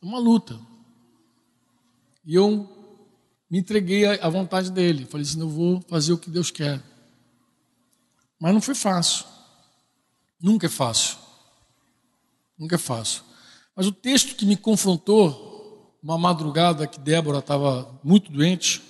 [0.00, 0.60] É uma luta.
[2.24, 2.70] E eu
[3.50, 5.06] me entreguei à vontade dele.
[5.06, 6.80] Falei assim: eu vou fazer o que Deus quer.
[8.38, 9.26] Mas não foi fácil.
[10.40, 11.18] Nunca é fácil.
[12.56, 13.25] Nunca é fácil.
[13.76, 18.80] Mas o texto que me confrontou, uma madrugada que Débora estava muito doente,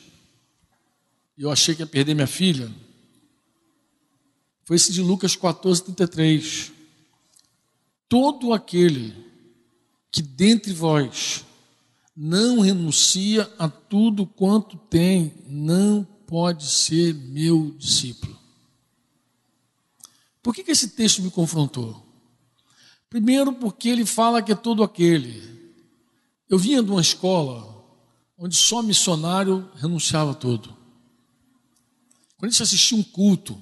[1.36, 2.72] e eu achei que ia perder minha filha,
[4.64, 6.72] foi esse de Lucas 14, 33.
[8.08, 9.12] Todo aquele
[10.10, 11.44] que dentre vós
[12.16, 18.38] não renuncia a tudo quanto tem, não pode ser meu discípulo.
[20.42, 22.05] Por que, que esse texto me confrontou?
[23.16, 25.42] Primeiro, porque ele fala que é todo aquele.
[26.50, 27.82] Eu vinha de uma escola
[28.36, 30.76] onde só missionário renunciava tudo.
[32.36, 33.58] Quando a gente assistia um culto,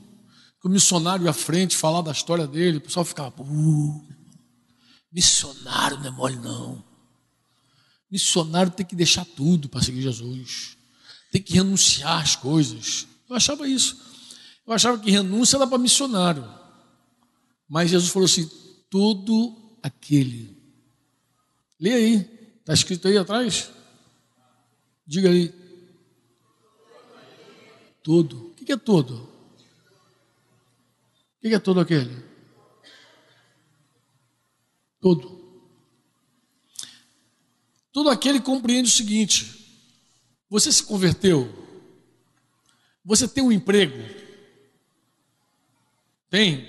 [0.60, 4.04] que o missionário ia à frente falar da história dele, o pessoal ficava, uh,
[5.12, 6.82] missionário não é mole não.
[8.10, 10.76] Missionário tem que deixar tudo para seguir Jesus.
[11.30, 13.06] Tem que renunciar às coisas.
[13.30, 13.96] Eu achava isso.
[14.66, 16.44] Eu achava que renúncia era para missionário.
[17.68, 18.50] Mas Jesus falou assim:
[18.94, 20.56] todo aquele.
[21.80, 22.14] Lê aí.
[22.60, 23.72] Está escrito aí atrás?
[25.04, 25.52] Diga aí.
[28.04, 28.50] Todo.
[28.50, 29.16] O que é todo?
[29.16, 29.28] O
[31.40, 32.24] que é todo aquele?
[35.00, 35.42] Todo.
[37.92, 39.90] Todo aquele compreende o seguinte:
[40.48, 41.52] você se converteu,
[43.04, 43.98] você tem um emprego,
[46.30, 46.64] tem,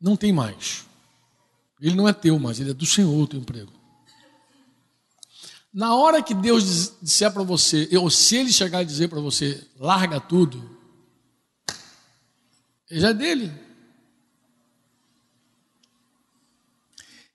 [0.00, 0.92] não tem mais.
[1.84, 3.70] Ele não é teu mais, ele é do Senhor o teu emprego.
[5.70, 9.62] Na hora que Deus disser para você, ou se ele chegar e dizer para você,
[9.78, 10.78] larga tudo,
[12.90, 13.52] já é dele.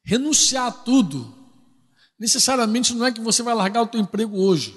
[0.01, 1.31] Renunciar a tudo,
[2.17, 4.75] necessariamente não é que você vai largar o teu emprego hoje.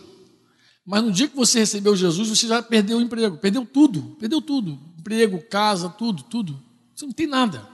[0.84, 4.42] Mas no dia que você recebeu Jesus, você já perdeu o emprego, perdeu tudo, perdeu
[4.42, 4.78] tudo.
[4.98, 6.62] Emprego, casa, tudo, tudo.
[6.94, 7.71] Você não tem nada.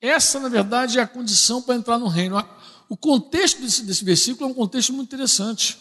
[0.00, 2.42] Essa, na verdade, é a condição para entrar no reino.
[2.88, 5.78] O contexto desse, desse versículo é um contexto muito interessante.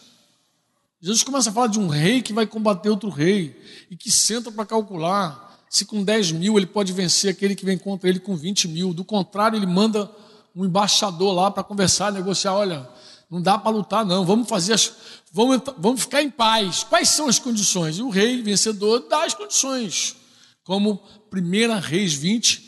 [0.99, 3.55] Jesus começa a falar de um rei que vai combater outro rei
[3.89, 7.77] e que senta para calcular se com 10 mil ele pode vencer aquele que vem
[7.77, 8.93] contra ele com 20 mil.
[8.93, 10.09] Do contrário, ele manda
[10.55, 12.53] um embaixador lá para conversar, negociar.
[12.53, 12.89] Olha,
[13.29, 14.25] não dá para lutar, não.
[14.25, 14.91] Vamos fazer as,
[15.31, 16.83] vamos, vamos ficar em paz.
[16.83, 17.97] Quais são as condições?
[17.97, 20.15] E o rei vencedor dá as condições.
[20.63, 20.99] Como
[21.31, 22.66] 1 Reis 20,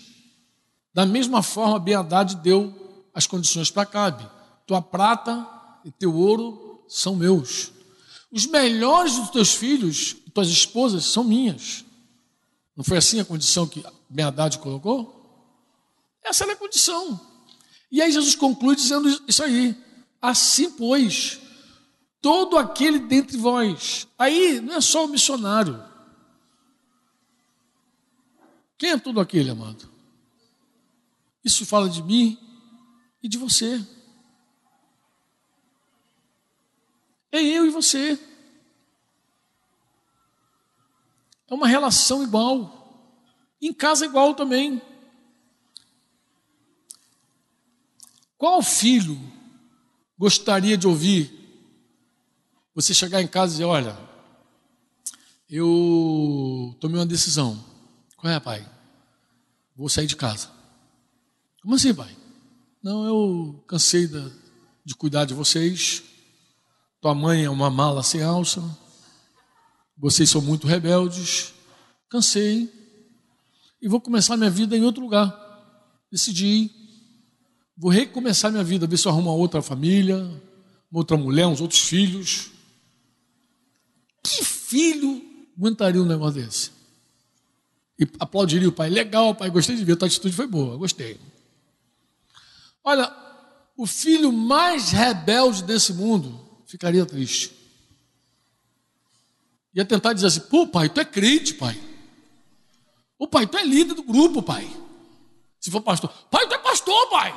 [1.00, 4.30] da mesma forma, Beadade deu as condições para Cabe.
[4.68, 5.48] Tua prata
[5.86, 7.72] e teu ouro são meus.
[8.30, 11.86] Os melhores dos teus filhos e tuas esposas são minhas.
[12.76, 15.16] Não foi assim a condição que Beadade colocou?
[16.22, 17.18] Essa era a condição.
[17.90, 19.82] E aí Jesus conclui dizendo isso aí.
[20.22, 21.40] Assim, pois,
[22.22, 24.06] todo aquele dentre vós.
[24.18, 25.82] Aí não é só o missionário.
[28.78, 29.89] Quem é todo aquele, amado?
[31.50, 32.38] Isso fala de mim
[33.24, 33.84] e de você.
[37.32, 38.20] É eu e você.
[41.48, 42.78] É uma relação igual.
[43.60, 44.80] Em casa igual também.
[48.38, 49.20] Qual filho
[50.20, 51.36] gostaria de ouvir
[52.76, 53.98] você chegar em casa e dizer: Olha,
[55.50, 57.66] eu tomei uma decisão.
[58.16, 58.72] Qual é, pai?
[59.76, 60.59] Vou sair de casa.
[61.62, 62.16] Como assim, pai?
[62.82, 64.10] Não, eu cansei
[64.86, 66.04] de cuidar de vocês.
[67.02, 68.64] Tua mãe é uma mala sem alça.
[69.98, 71.54] Vocês são muito rebeldes.
[72.10, 72.72] Cansei.
[73.82, 75.34] E vou começar minha vida em outro lugar.
[76.12, 76.72] Decidi.
[77.78, 80.18] Vou recomeçar minha vida, ver se eu arrumo uma outra família,
[80.92, 82.52] uma outra mulher, uns outros filhos.
[84.24, 85.22] Que filho
[85.58, 86.72] aguentaria um negócio desse?
[87.98, 88.90] E aplaudiria o pai.
[88.90, 91.20] Legal, pai, gostei de ver, tua atitude foi boa, gostei.
[92.90, 93.16] Olha,
[93.78, 97.56] o filho mais rebelde desse mundo ficaria triste.
[99.76, 101.80] Ia tentar dizer assim: pô, pai, tu é crente, pai.
[103.20, 104.68] O pai, tu é líder do grupo, pai.
[105.60, 107.32] Se for pastor, pai, tu é pastor, pai.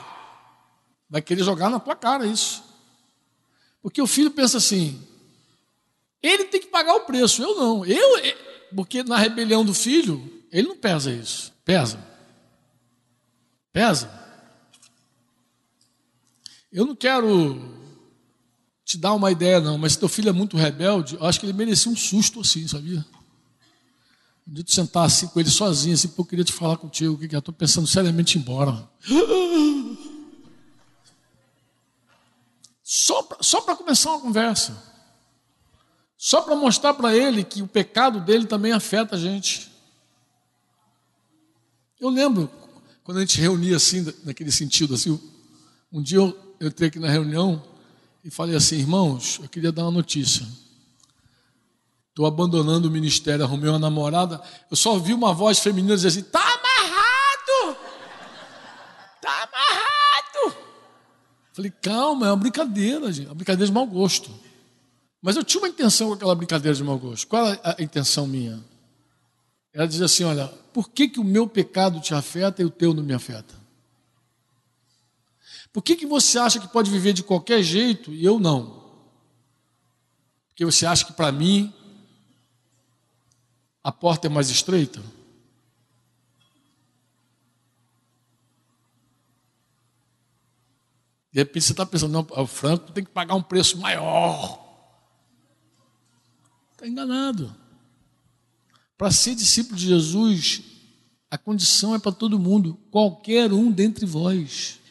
[1.11, 2.65] Vai querer jogar na tua cara isso.
[3.83, 5.07] Porque o filho pensa assim:
[6.23, 7.85] ele tem que pagar o preço, eu não.
[7.85, 8.23] Eu,
[8.74, 11.53] porque na rebelião do filho, ele não pesa isso.
[11.62, 12.03] Pesa.
[13.70, 14.22] Pesa.
[16.73, 17.61] Eu não quero
[18.85, 21.47] te dar uma ideia, não, mas se teu filho é muito rebelde, eu acho que
[21.47, 23.05] ele merecia um susto assim, sabia?
[24.47, 27.16] Um dia tu sentar assim com ele sozinho, assim, porque eu queria te falar contigo,
[27.16, 28.89] que eu estou pensando seriamente embora.
[32.82, 34.82] Só para só começar uma conversa.
[36.16, 39.70] Só para mostrar para ele que o pecado dele também afeta a gente.
[42.01, 42.51] Eu lembro
[43.05, 45.19] quando a gente reunia assim, naquele sentido, assim,
[45.93, 47.60] um dia eu, eu entrei aqui na reunião
[48.24, 50.47] e falei assim, irmãos, eu queria dar uma notícia.
[52.10, 54.40] Estou abandonando o ministério, arrumei uma namorada.
[54.70, 57.78] Eu só ouvi uma voz feminina dizer assim: está amarrado!
[59.16, 60.56] Está amarrado!
[61.52, 64.30] Falei, calma, é uma brincadeira, gente, é uma brincadeira de mau gosto.
[65.20, 67.26] Mas eu tinha uma intenção com aquela brincadeira de mau gosto.
[67.26, 68.62] Qual é a intenção minha?
[69.72, 72.94] Ela diz assim: olha, por que, que o meu pecado te afeta e o teu
[72.94, 73.61] não me afeta?
[75.73, 78.82] Por que, que você acha que pode viver de qualquer jeito e eu não?
[80.49, 81.73] Porque você acha que para mim
[83.82, 85.03] a porta é mais estreita?
[91.32, 94.61] De repente você está pensando, não, o Franco tem que pagar um preço maior.
[96.73, 97.57] Está enganado.
[98.99, 100.62] Para ser discípulo de Jesus,
[101.31, 104.82] a condição é para todo mundo, qualquer um dentre vós.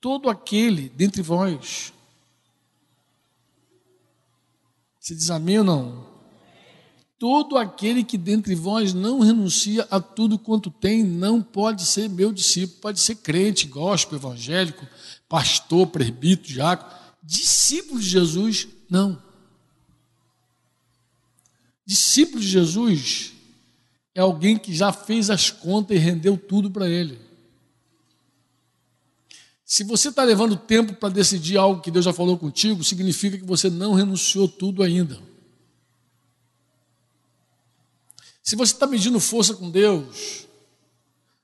[0.00, 1.92] Todo aquele dentre vós.
[4.98, 6.10] Você diz amém ou não?
[7.18, 12.32] Todo aquele que dentre vós não renuncia a tudo quanto tem, não pode ser meu
[12.32, 14.86] discípulo, pode ser crente, gospel, evangélico,
[15.28, 16.90] pastor, presbítero, diácono.
[17.22, 19.22] Discípulo de Jesus, não.
[21.84, 23.32] Discípulo de Jesus
[24.14, 27.20] é alguém que já fez as contas e rendeu tudo para ele.
[29.70, 33.44] Se você está levando tempo para decidir algo que Deus já falou contigo, significa que
[33.44, 35.16] você não renunciou tudo ainda.
[38.42, 40.48] Se você está medindo força com Deus,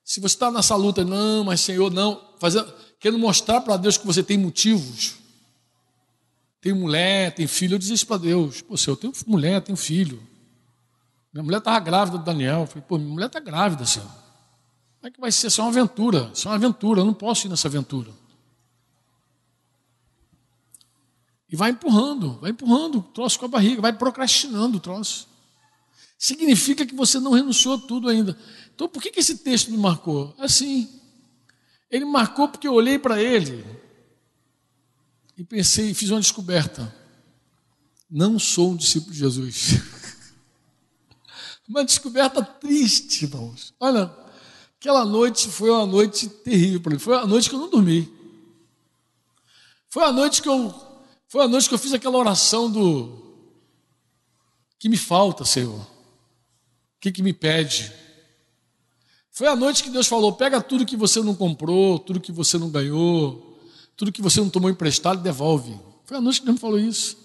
[0.02, 4.04] se você está nessa luta, não, mas Senhor, não, fazendo, querendo mostrar para Deus que
[4.04, 5.14] você tem motivos,
[6.60, 9.76] tem mulher, tem filho, eu disse isso para Deus, pô, Senhor, eu tenho mulher, tenho
[9.76, 10.20] filho.
[11.32, 12.62] Minha mulher estava grávida do Daniel.
[12.62, 14.10] Eu falei, pô, minha mulher está grávida, senhor.
[15.06, 15.46] Como é que vai ser?
[15.46, 16.32] Isso é uma aventura.
[16.34, 17.00] Isso é uma aventura.
[17.00, 18.10] Eu não posso ir nessa aventura.
[21.48, 25.28] E vai empurrando, vai empurrando o troço com a barriga, vai procrastinando o troço.
[26.18, 28.36] Significa que você não renunciou tudo ainda.
[28.74, 30.34] Então, por que, que esse texto me marcou?
[30.40, 30.90] Assim,
[31.88, 33.64] ele marcou porque eu olhei para ele
[35.38, 36.92] e pensei, fiz uma descoberta.
[38.10, 39.74] Não sou um discípulo de Jesus.
[41.68, 43.74] Uma descoberta triste, irmãos.
[43.80, 44.06] Olha,
[44.86, 46.98] aquela noite foi uma noite terrível para mim.
[47.00, 48.08] Foi a noite que eu não dormi.
[49.88, 50.72] Foi a noite que eu
[51.28, 53.20] foi a noite que eu fiz aquela oração do
[54.78, 55.80] que me falta, Senhor.
[55.80, 55.86] O
[57.00, 57.92] que, que me pede?
[59.32, 62.56] Foi a noite que Deus falou: pega tudo que você não comprou, tudo que você
[62.56, 63.58] não ganhou,
[63.96, 65.76] tudo que você não tomou emprestado, devolve.
[66.04, 67.16] Foi a noite que Deus me falou isso.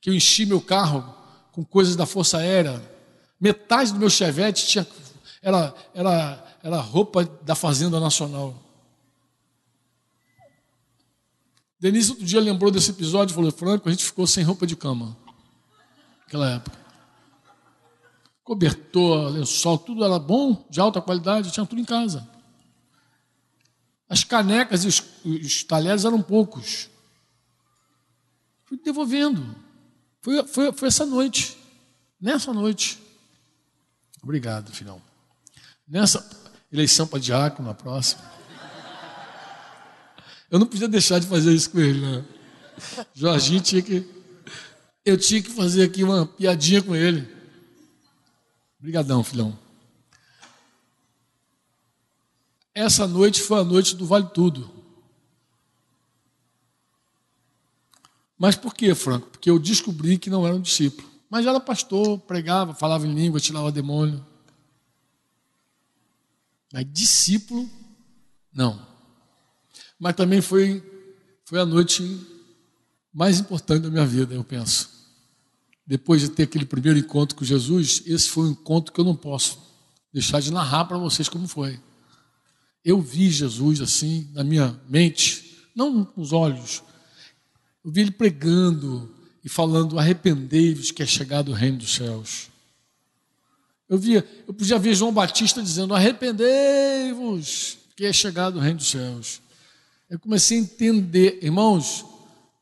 [0.00, 1.12] Que eu enchi meu carro
[1.50, 2.80] com coisas da Força Aérea,
[3.40, 4.86] Metade do meu chevette tinha,
[5.42, 8.54] era, era, era roupa da Fazenda Nacional.
[11.78, 14.76] Denise outro dia lembrou desse episódio e falou: Franco, a gente ficou sem roupa de
[14.76, 15.16] cama.
[16.20, 16.78] Naquela época.
[18.44, 22.28] Cobertor, lençol, tudo era bom, de alta qualidade, tinha tudo em casa.
[24.08, 26.90] As canecas e os, os talheres eram poucos.
[28.64, 29.54] Fui devolvendo.
[30.20, 31.56] Foi, foi, foi essa noite.
[32.20, 32.98] Nessa noite.
[34.22, 35.00] Obrigado, filhão.
[35.88, 36.39] Nessa
[36.72, 38.22] eleição para diácono, na próxima.
[40.50, 42.24] Eu não podia deixar de fazer isso com ele, né?
[43.14, 44.06] Jorginho tinha que.
[45.04, 47.28] Eu tinha que fazer aqui uma piadinha com ele.
[48.78, 49.56] Obrigadão, filhão.
[52.74, 54.70] Essa noite foi a noite do Vale Tudo.
[58.38, 59.28] Mas por que, Franco?
[59.28, 61.08] Porque eu descobri que não era um discípulo.
[61.28, 64.24] Mas era pastor, pregava, falava em língua, tirava demônio.
[66.72, 67.68] Mas discípulo,
[68.52, 68.86] não.
[69.98, 70.82] Mas também foi,
[71.44, 72.02] foi a noite
[73.12, 74.88] mais importante da minha vida, eu penso.
[75.86, 79.16] Depois de ter aquele primeiro encontro com Jesus, esse foi um encontro que eu não
[79.16, 79.58] posso
[80.12, 81.80] deixar de narrar para vocês como foi.
[82.84, 86.82] Eu vi Jesus assim na minha mente, não com os olhos,
[87.84, 89.12] eu vi ele pregando
[89.44, 92.49] e falando: arrependei-vos que é chegado o reino dos céus.
[93.90, 98.88] Eu via, eu podia ver João Batista dizendo: arrependei-vos que é chegado o reino dos
[98.88, 99.42] céus.
[100.08, 102.06] Eu comecei a entender, irmãos,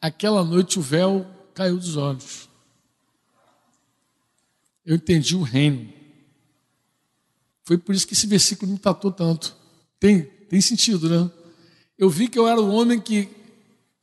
[0.01, 1.25] aquela noite o véu
[1.55, 2.49] caiu dos olhos.
[4.85, 5.93] Eu entendi o reino.
[7.65, 9.55] Foi por isso que esse versículo me tratou tanto.
[10.01, 11.31] Tem, tem sentido, né?
[11.99, 13.29] Eu vi que eu era o homem que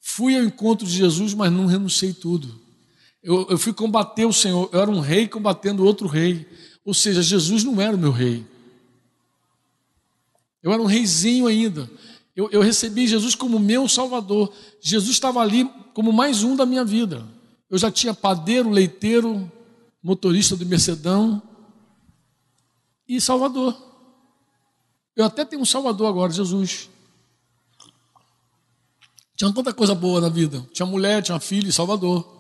[0.08, 2.62] Fui ao encontro de Jesus, mas não renunciei tudo.
[3.24, 4.70] Eu, eu fui combater o Senhor.
[4.72, 6.48] Eu era um rei combatendo outro rei.
[6.86, 8.46] Ou seja, Jesus não era o meu rei.
[10.62, 11.90] Eu era um reizinho ainda.
[12.36, 14.54] Eu, eu, recebi Jesus como meu Salvador.
[14.80, 17.26] Jesus estava ali como mais um da minha vida.
[17.70, 19.52] Eu já tinha padeiro, leiteiro,
[20.02, 21.42] motorista do Mercedão
[23.08, 23.76] e Salvador.
[25.16, 26.90] Eu até tenho um Salvador agora, Jesus.
[29.36, 30.68] Tinha tanta coisa boa na vida.
[30.74, 32.35] Tinha mulher, tinha filho, Salvador.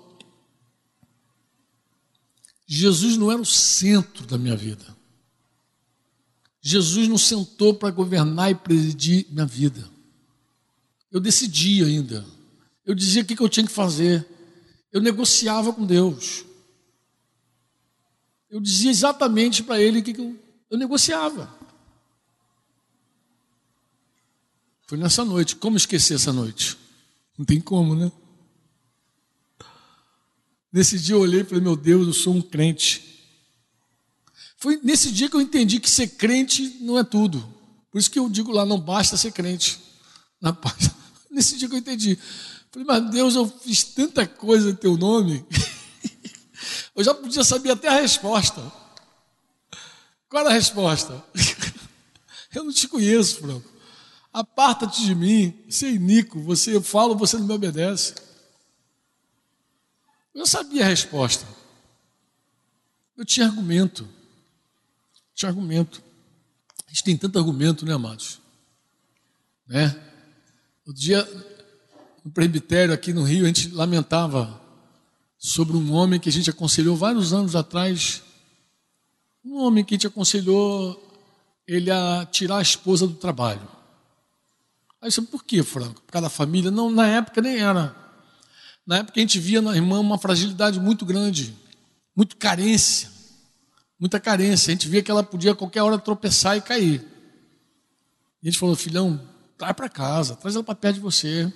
[2.65, 4.95] Jesus não era o centro da minha vida.
[6.61, 9.87] Jesus não sentou para governar e presidir minha vida.
[11.11, 12.25] Eu decidia ainda.
[12.83, 14.25] Eu dizia o que eu tinha que fazer.
[14.91, 16.43] Eu negociava com Deus.
[18.49, 20.35] Eu dizia exatamente para Ele o que eu,
[20.71, 21.53] eu negociava.
[24.87, 25.55] Foi nessa noite.
[25.55, 26.77] Como esquecer essa noite?
[27.37, 28.11] Não tem como, né?
[30.75, 33.01] Nesse dia eu olhei e falei, meu Deus, eu sou um crente.
[34.57, 37.47] Foi nesse dia que eu entendi que ser crente não é tudo.
[37.89, 39.79] Por isso que eu digo lá, não basta ser crente.
[41.31, 42.19] Nesse dia que eu entendi.
[42.69, 45.45] Falei, mas Deus, eu fiz tanta coisa em teu nome.
[46.93, 48.61] eu já podia saber até a resposta.
[50.27, 51.23] Qual era a resposta?
[52.53, 53.71] eu não te conheço, Franco.
[54.33, 58.24] Aparta-te de mim, você é iníquo, você eu falo, você não me obedece.
[60.35, 61.47] Eu sabia a resposta.
[63.17, 64.05] Eu tinha argumento.
[65.33, 66.03] Tinha argumento.
[66.85, 68.41] A gente tem tanto argumento, né, amados?
[69.65, 69.97] Né?
[70.85, 71.25] O dia
[72.23, 74.61] no presbitério aqui no Rio, a gente lamentava
[75.37, 78.21] sobre um homem que a gente aconselhou vários anos atrás.
[79.43, 81.01] Um homem que a gente aconselhou
[81.65, 83.67] ele a tirar a esposa do trabalho.
[85.01, 86.01] Aí você, por que, Franco?
[86.01, 86.69] Por causa da família?
[86.69, 88.04] Não, na época nem era.
[88.85, 91.55] Na época a gente via na irmã uma fragilidade muito grande,
[92.15, 93.09] muito carência,
[93.99, 94.71] muita carência.
[94.71, 97.01] A gente via que ela podia a qualquer hora tropeçar e cair.
[98.43, 99.19] E a gente falou, filhão,
[99.57, 101.51] traz para casa, traz ela para perto de você.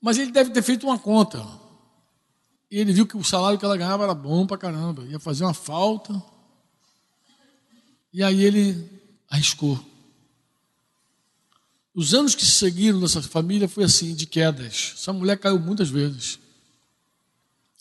[0.00, 1.46] Mas ele deve ter feito uma conta.
[2.70, 5.44] E ele viu que o salário que ela ganhava era bom para caramba, ia fazer
[5.44, 6.20] uma falta.
[8.12, 8.90] E aí ele
[9.30, 9.78] arriscou.
[11.94, 14.94] Os anos que se seguiram nessa família foi assim, de quedas.
[14.94, 16.38] Essa mulher caiu muitas vezes.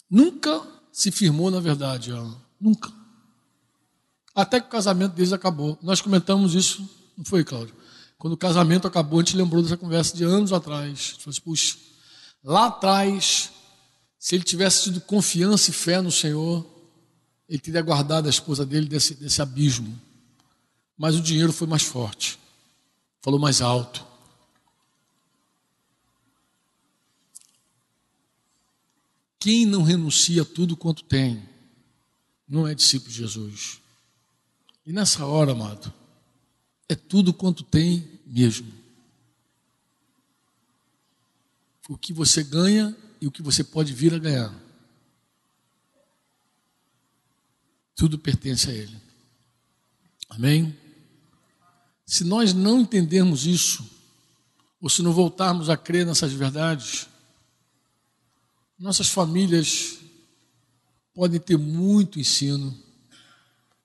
[0.10, 0.62] Nunca
[0.92, 2.42] se firmou na verdade, ela.
[2.60, 2.92] Nunca.
[4.34, 5.78] Até que o casamento deles acabou.
[5.82, 7.76] Nós comentamos isso, não foi, Cláudio?
[8.18, 11.16] Quando o casamento acabou, a gente lembrou dessa conversa de anos atrás.
[11.20, 11.78] Falou assim, puxa,
[12.44, 13.52] lá atrás,
[14.18, 16.66] se ele tivesse tido confiança e fé no Senhor,
[17.48, 20.00] ele teria guardado a esposa dele desse, desse abismo.
[20.98, 22.40] Mas o dinheiro foi mais forte,
[23.28, 24.08] falou mais alto.
[29.38, 31.44] Quem não renuncia a tudo quanto tem,
[32.48, 33.82] não é discípulo de Jesus.
[34.86, 35.94] E nessa hora, amado,
[36.88, 38.72] é tudo quanto tem mesmo.
[41.90, 44.58] O que você ganha e o que você pode vir a ganhar.
[47.94, 48.96] Tudo pertence a Ele.
[50.30, 50.87] Amém?
[52.08, 53.86] Se nós não entendermos isso,
[54.80, 57.06] ou se não voltarmos a crer nessas verdades,
[58.80, 59.98] nossas famílias
[61.14, 62.74] podem ter muito ensino,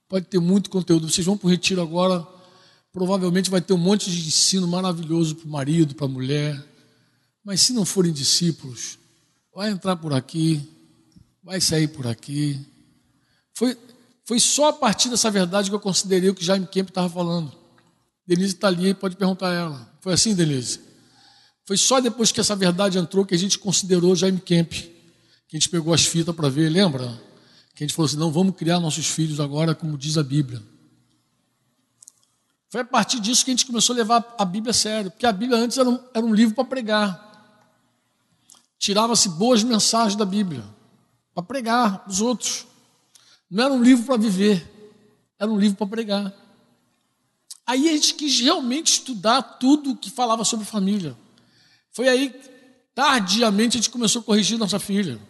[0.09, 1.11] pode ter muito conteúdo.
[1.11, 2.25] Vocês vão para o retiro agora,
[2.93, 6.65] provavelmente vai ter um monte de ensino maravilhoso para o marido, para a mulher.
[7.45, 8.99] Mas se não forem discípulos,
[9.53, 10.63] vai entrar por aqui,
[11.43, 12.65] vai sair por aqui.
[13.53, 13.77] Foi,
[14.25, 17.62] foi só a partir dessa verdade que eu considerei o que Jaime Kemp estava falando.
[18.27, 19.97] Denise está ali, pode perguntar a ela.
[20.01, 20.81] Foi assim, Denise?
[21.65, 24.73] Foi só depois que essa verdade entrou que a gente considerou Jaime Kemp.
[24.73, 27.21] Que a gente pegou as fitas para ver, lembra?
[27.75, 30.63] Que a gente falou assim: não, vamos criar nossos filhos agora, como diz a Bíblia.
[32.71, 35.27] Foi a partir disso que a gente começou a levar a Bíblia a sério, porque
[35.27, 37.31] a Bíblia antes era um, era um livro para pregar.
[38.79, 40.65] Tirava-se boas mensagens da Bíblia
[41.35, 42.67] para pregar os outros.
[43.51, 44.67] Não era um livro para viver,
[45.39, 46.42] era um livro para pregar.
[47.67, 51.17] Aí a gente quis realmente estudar tudo que falava sobre família.
[51.93, 52.35] Foi aí,
[52.95, 55.21] tardiamente, a gente começou a corrigir nossa filha.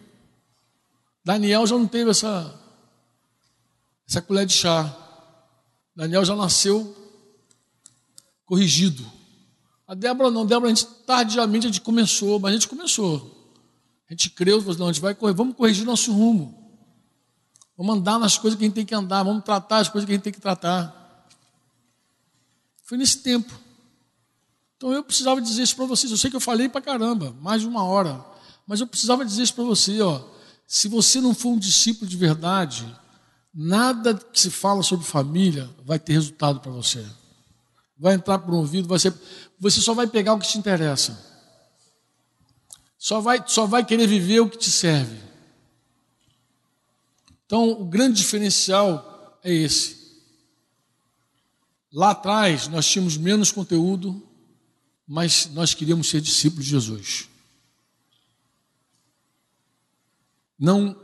[1.23, 2.59] Daniel já não teve essa,
[4.07, 4.97] essa colher de chá.
[5.95, 6.95] Daniel já nasceu
[8.45, 9.05] corrigido.
[9.87, 13.33] A Débora não, Débora, a gente tardiamente a gente começou, mas a gente começou.
[14.09, 16.63] A gente creu, não, a gente vai correr, vamos corrigir nosso rumo.
[17.77, 20.11] Vamos andar nas coisas que a gente tem que andar, vamos tratar as coisas que
[20.11, 21.02] a gente tem que tratar.
[22.93, 23.51] Foi nesse tempo.
[24.77, 26.11] Então eu precisava dizer isso para vocês.
[26.11, 28.23] Eu sei que eu falei para caramba, mais de uma hora.
[28.67, 30.21] Mas eu precisava dizer isso para você, ó.
[30.67, 32.85] Se você não for um discípulo de verdade,
[33.51, 37.03] nada que se fala sobre família vai ter resultado para você.
[37.97, 39.11] Vai entrar por um ouvido, vai ser,
[39.59, 41.19] você só vai pegar o que te interessa.
[42.95, 45.17] Só vai, só vai querer viver o que te serve.
[47.47, 50.02] Então, o grande diferencial é esse.
[51.93, 54.19] Lá atrás, nós tínhamos menos conteúdo,
[55.07, 57.29] mas nós queríamos ser discípulos de Jesus.
[60.57, 60.99] Não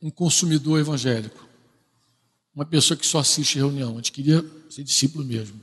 [0.00, 1.48] um consumidor evangélico,
[2.54, 3.94] uma pessoa que só assiste reunião.
[3.94, 5.60] A gente queria ser discípulo mesmo.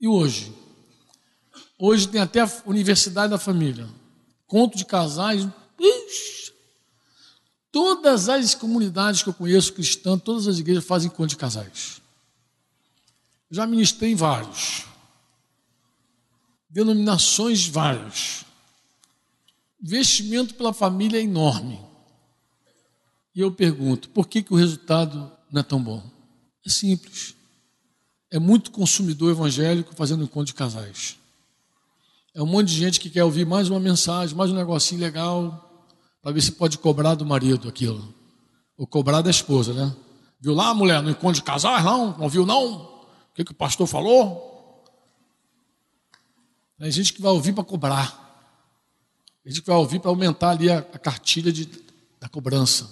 [0.00, 0.50] E hoje?
[1.78, 3.86] Hoje tem até a Universidade da Família.
[4.46, 5.46] Conto de casais.
[5.78, 6.52] Ixi,
[7.70, 12.02] todas as comunidades que eu conheço cristãs, todas as igrejas fazem conto de casais.
[13.50, 14.84] Já ministrei em vários.
[16.68, 18.44] Denominações várias.
[19.82, 21.78] Investimento pela família é enorme.
[23.34, 26.02] E eu pergunto, por que, que o resultado não é tão bom?
[26.64, 27.34] É simples.
[28.30, 31.16] É muito consumidor evangélico fazendo encontro de casais.
[32.34, 35.86] É um monte de gente que quer ouvir mais uma mensagem, mais um negocinho legal,
[36.20, 38.12] para ver se pode cobrar do marido aquilo.
[38.76, 39.94] Ou cobrar da esposa, né?
[40.40, 42.16] Viu lá, mulher, no encontro de casais, não?
[42.18, 42.93] Não viu, não?
[43.34, 44.84] O que, que o pastor falou?
[46.78, 48.22] Tem gente que vai ouvir para cobrar.
[49.42, 51.68] Tem gente que vai ouvir para aumentar ali a, a cartilha de,
[52.20, 52.88] da cobrança.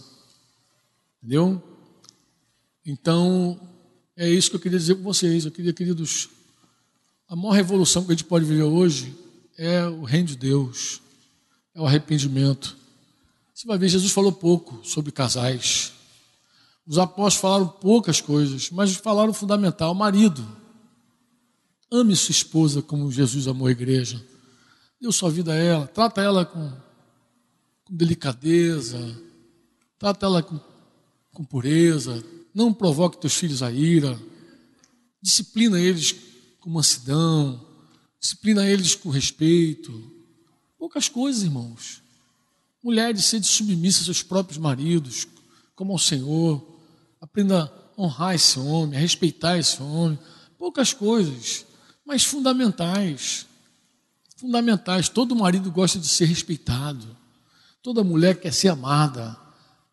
[1.23, 1.63] Entendeu?
[2.85, 3.57] Então,
[4.17, 5.45] é isso que eu queria dizer para vocês.
[5.45, 6.29] Eu queria, queridos,
[7.29, 9.17] a maior revolução que a gente pode viver hoje
[9.57, 11.01] é o reino de Deus,
[11.73, 12.77] é o arrependimento.
[13.55, 15.93] Você vai ver, Jesus falou pouco sobre casais.
[16.87, 20.47] Os apóstolos falaram poucas coisas, mas falaram o fundamental: marido,
[21.91, 24.25] ame sua esposa como Jesus amou a igreja.
[25.01, 26.73] Dê sua vida a ela, trata ela com,
[27.85, 29.21] com delicadeza,
[29.99, 30.59] trata ela com,
[31.33, 34.19] com pureza, não provoque teus filhos a ira,
[35.21, 36.15] disciplina eles
[36.61, 37.61] com mansidão,
[38.21, 39.93] disciplina eles com respeito.
[40.79, 42.03] Poucas coisas, irmãos.
[42.83, 45.27] Mulheres, sede submissa a seus próprios maridos,
[45.75, 46.72] como ao Senhor.
[47.33, 50.19] Aprenda a honrar esse homem, a respeitar esse homem.
[50.59, 51.65] Poucas coisas,
[52.05, 53.47] mas fundamentais.
[54.37, 55.09] Fundamentais.
[55.09, 57.17] Todo marido gosta de ser respeitado.
[57.83, 59.35] Toda mulher quer ser amada.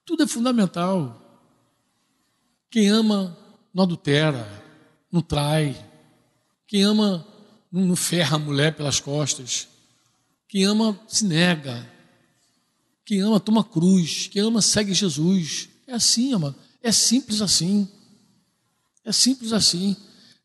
[0.05, 1.15] Tudo é fundamental.
[2.69, 3.37] Quem ama
[3.73, 4.45] não adultera,
[5.09, 5.81] não trai.
[6.67, 7.25] Quem ama
[7.71, 9.69] não ferra a mulher pelas costas.
[10.45, 11.89] Quem ama se nega.
[13.05, 14.27] Quem ama toma cruz.
[14.27, 15.69] Quem ama segue Jesus.
[15.87, 16.68] É assim, amado.
[16.81, 17.87] É simples assim.
[19.03, 19.95] É simples assim.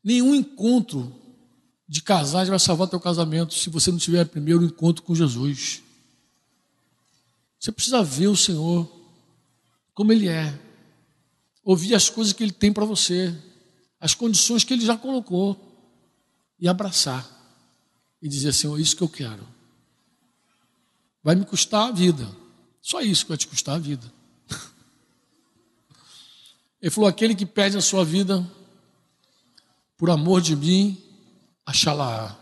[0.03, 1.15] Nenhum encontro
[1.89, 5.83] de casais vai salvar teu casamento se você não tiver primeiro encontro com Jesus.
[7.59, 8.91] Você precisa ver o Senhor
[9.95, 10.59] como Ele é,
[11.63, 13.35] ouvir as coisas que Ele tem para você,
[14.01, 15.57] as condições que Ele já colocou
[16.59, 17.31] e abraçar
[18.21, 19.47] e dizer é isso que eu quero.
[21.23, 22.27] Vai me custar a vida.
[22.83, 24.13] Só isso que vai te custar a vida.
[26.85, 28.47] Ele falou: aquele que perde a sua vida
[29.97, 31.03] por amor de mim,
[31.65, 32.39] achalá.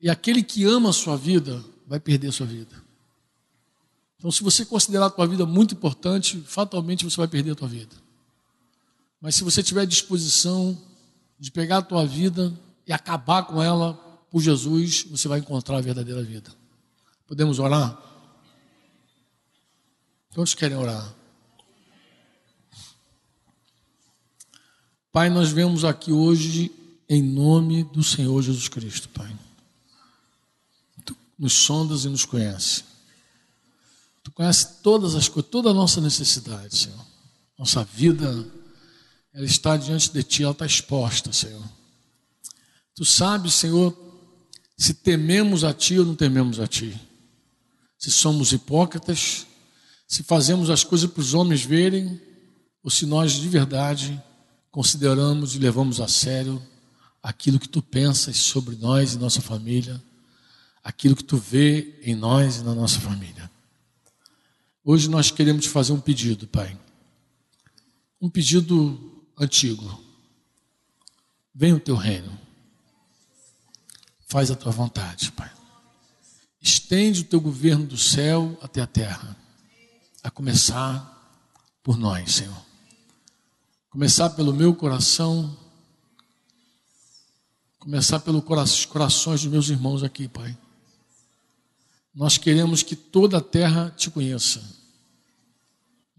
[0.00, 2.74] E aquele que ama a sua vida vai perder a sua vida.
[4.16, 7.68] Então, se você considerar a tua vida muito importante, fatalmente você vai perder a tua
[7.68, 7.94] vida.
[9.20, 10.76] Mas se você tiver disposição
[11.38, 12.52] de pegar a tua vida
[12.84, 13.94] e acabar com ela
[14.28, 16.50] por Jesus, você vai encontrar a verdadeira vida.
[17.28, 17.96] Podemos orar?
[20.34, 21.15] Quantos querem orar?
[25.16, 26.70] Pai, nós vemos aqui hoje
[27.08, 29.34] em nome do Senhor Jesus Cristo, Pai.
[31.06, 32.84] Tu nos sondas e nos conhece.
[34.22, 37.02] Tu conheces todas as coisas, toda a nossa necessidade, Senhor.
[37.58, 38.46] Nossa vida,
[39.32, 41.64] ela está diante de Ti, ela está exposta, Senhor.
[42.94, 43.96] Tu sabes, Senhor,
[44.76, 46.94] se tememos a Ti ou não tememos a Ti.
[47.98, 49.46] Se somos hipócritas,
[50.06, 52.20] se fazemos as coisas para os homens verem,
[52.82, 54.22] ou se nós de verdade
[54.76, 56.62] consideramos e levamos a sério
[57.22, 60.02] aquilo que tu pensas sobre nós e nossa família,
[60.84, 63.50] aquilo que tu vê em nós e na nossa família.
[64.84, 66.78] Hoje nós queremos fazer um pedido, Pai.
[68.20, 69.98] Um pedido antigo.
[71.54, 72.38] Venha o teu reino.
[74.26, 75.50] Faz a tua vontade, Pai.
[76.60, 79.34] Estende o teu governo do céu até a terra,
[80.22, 81.34] a começar
[81.82, 82.65] por nós, Senhor.
[83.96, 85.56] Começar pelo meu coração,
[87.78, 90.54] começar pelos corações dos meus irmãos aqui, Pai.
[92.14, 94.62] Nós queremos que toda a terra te conheça,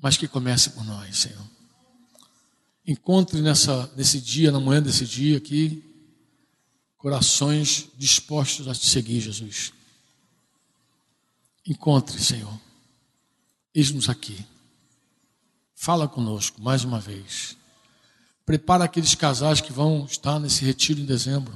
[0.02, 1.48] mas que comece por nós, Senhor.
[2.84, 5.84] Encontre nessa, nesse dia, na manhã desse dia aqui,
[6.98, 9.72] corações dispostos a te seguir, Jesus.
[11.64, 12.60] Encontre, Senhor.
[13.72, 14.44] Eis-nos aqui.
[15.76, 17.56] Fala conosco mais uma vez.
[18.48, 21.54] Prepara aqueles casais que vão estar nesse retiro em dezembro.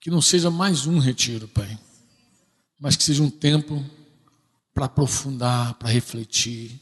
[0.00, 1.76] Que não seja mais um retiro, Pai
[2.80, 3.84] mas que seja um tempo
[4.72, 6.80] para aprofundar, para refletir.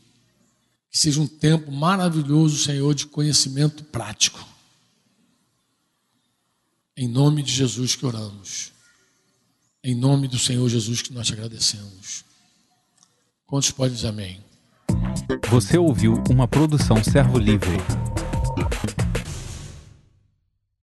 [0.89, 4.43] Que seja um tempo maravilhoso, Senhor, de conhecimento prático.
[6.97, 8.72] Em nome de Jesus que oramos.
[9.82, 12.24] Em nome do Senhor Jesus que nós te agradecemos.
[13.44, 14.40] Quantos podem dizer amém?
[15.51, 17.76] Você ouviu uma produção Servo Livre.
[18.59, 18.88] Thank you.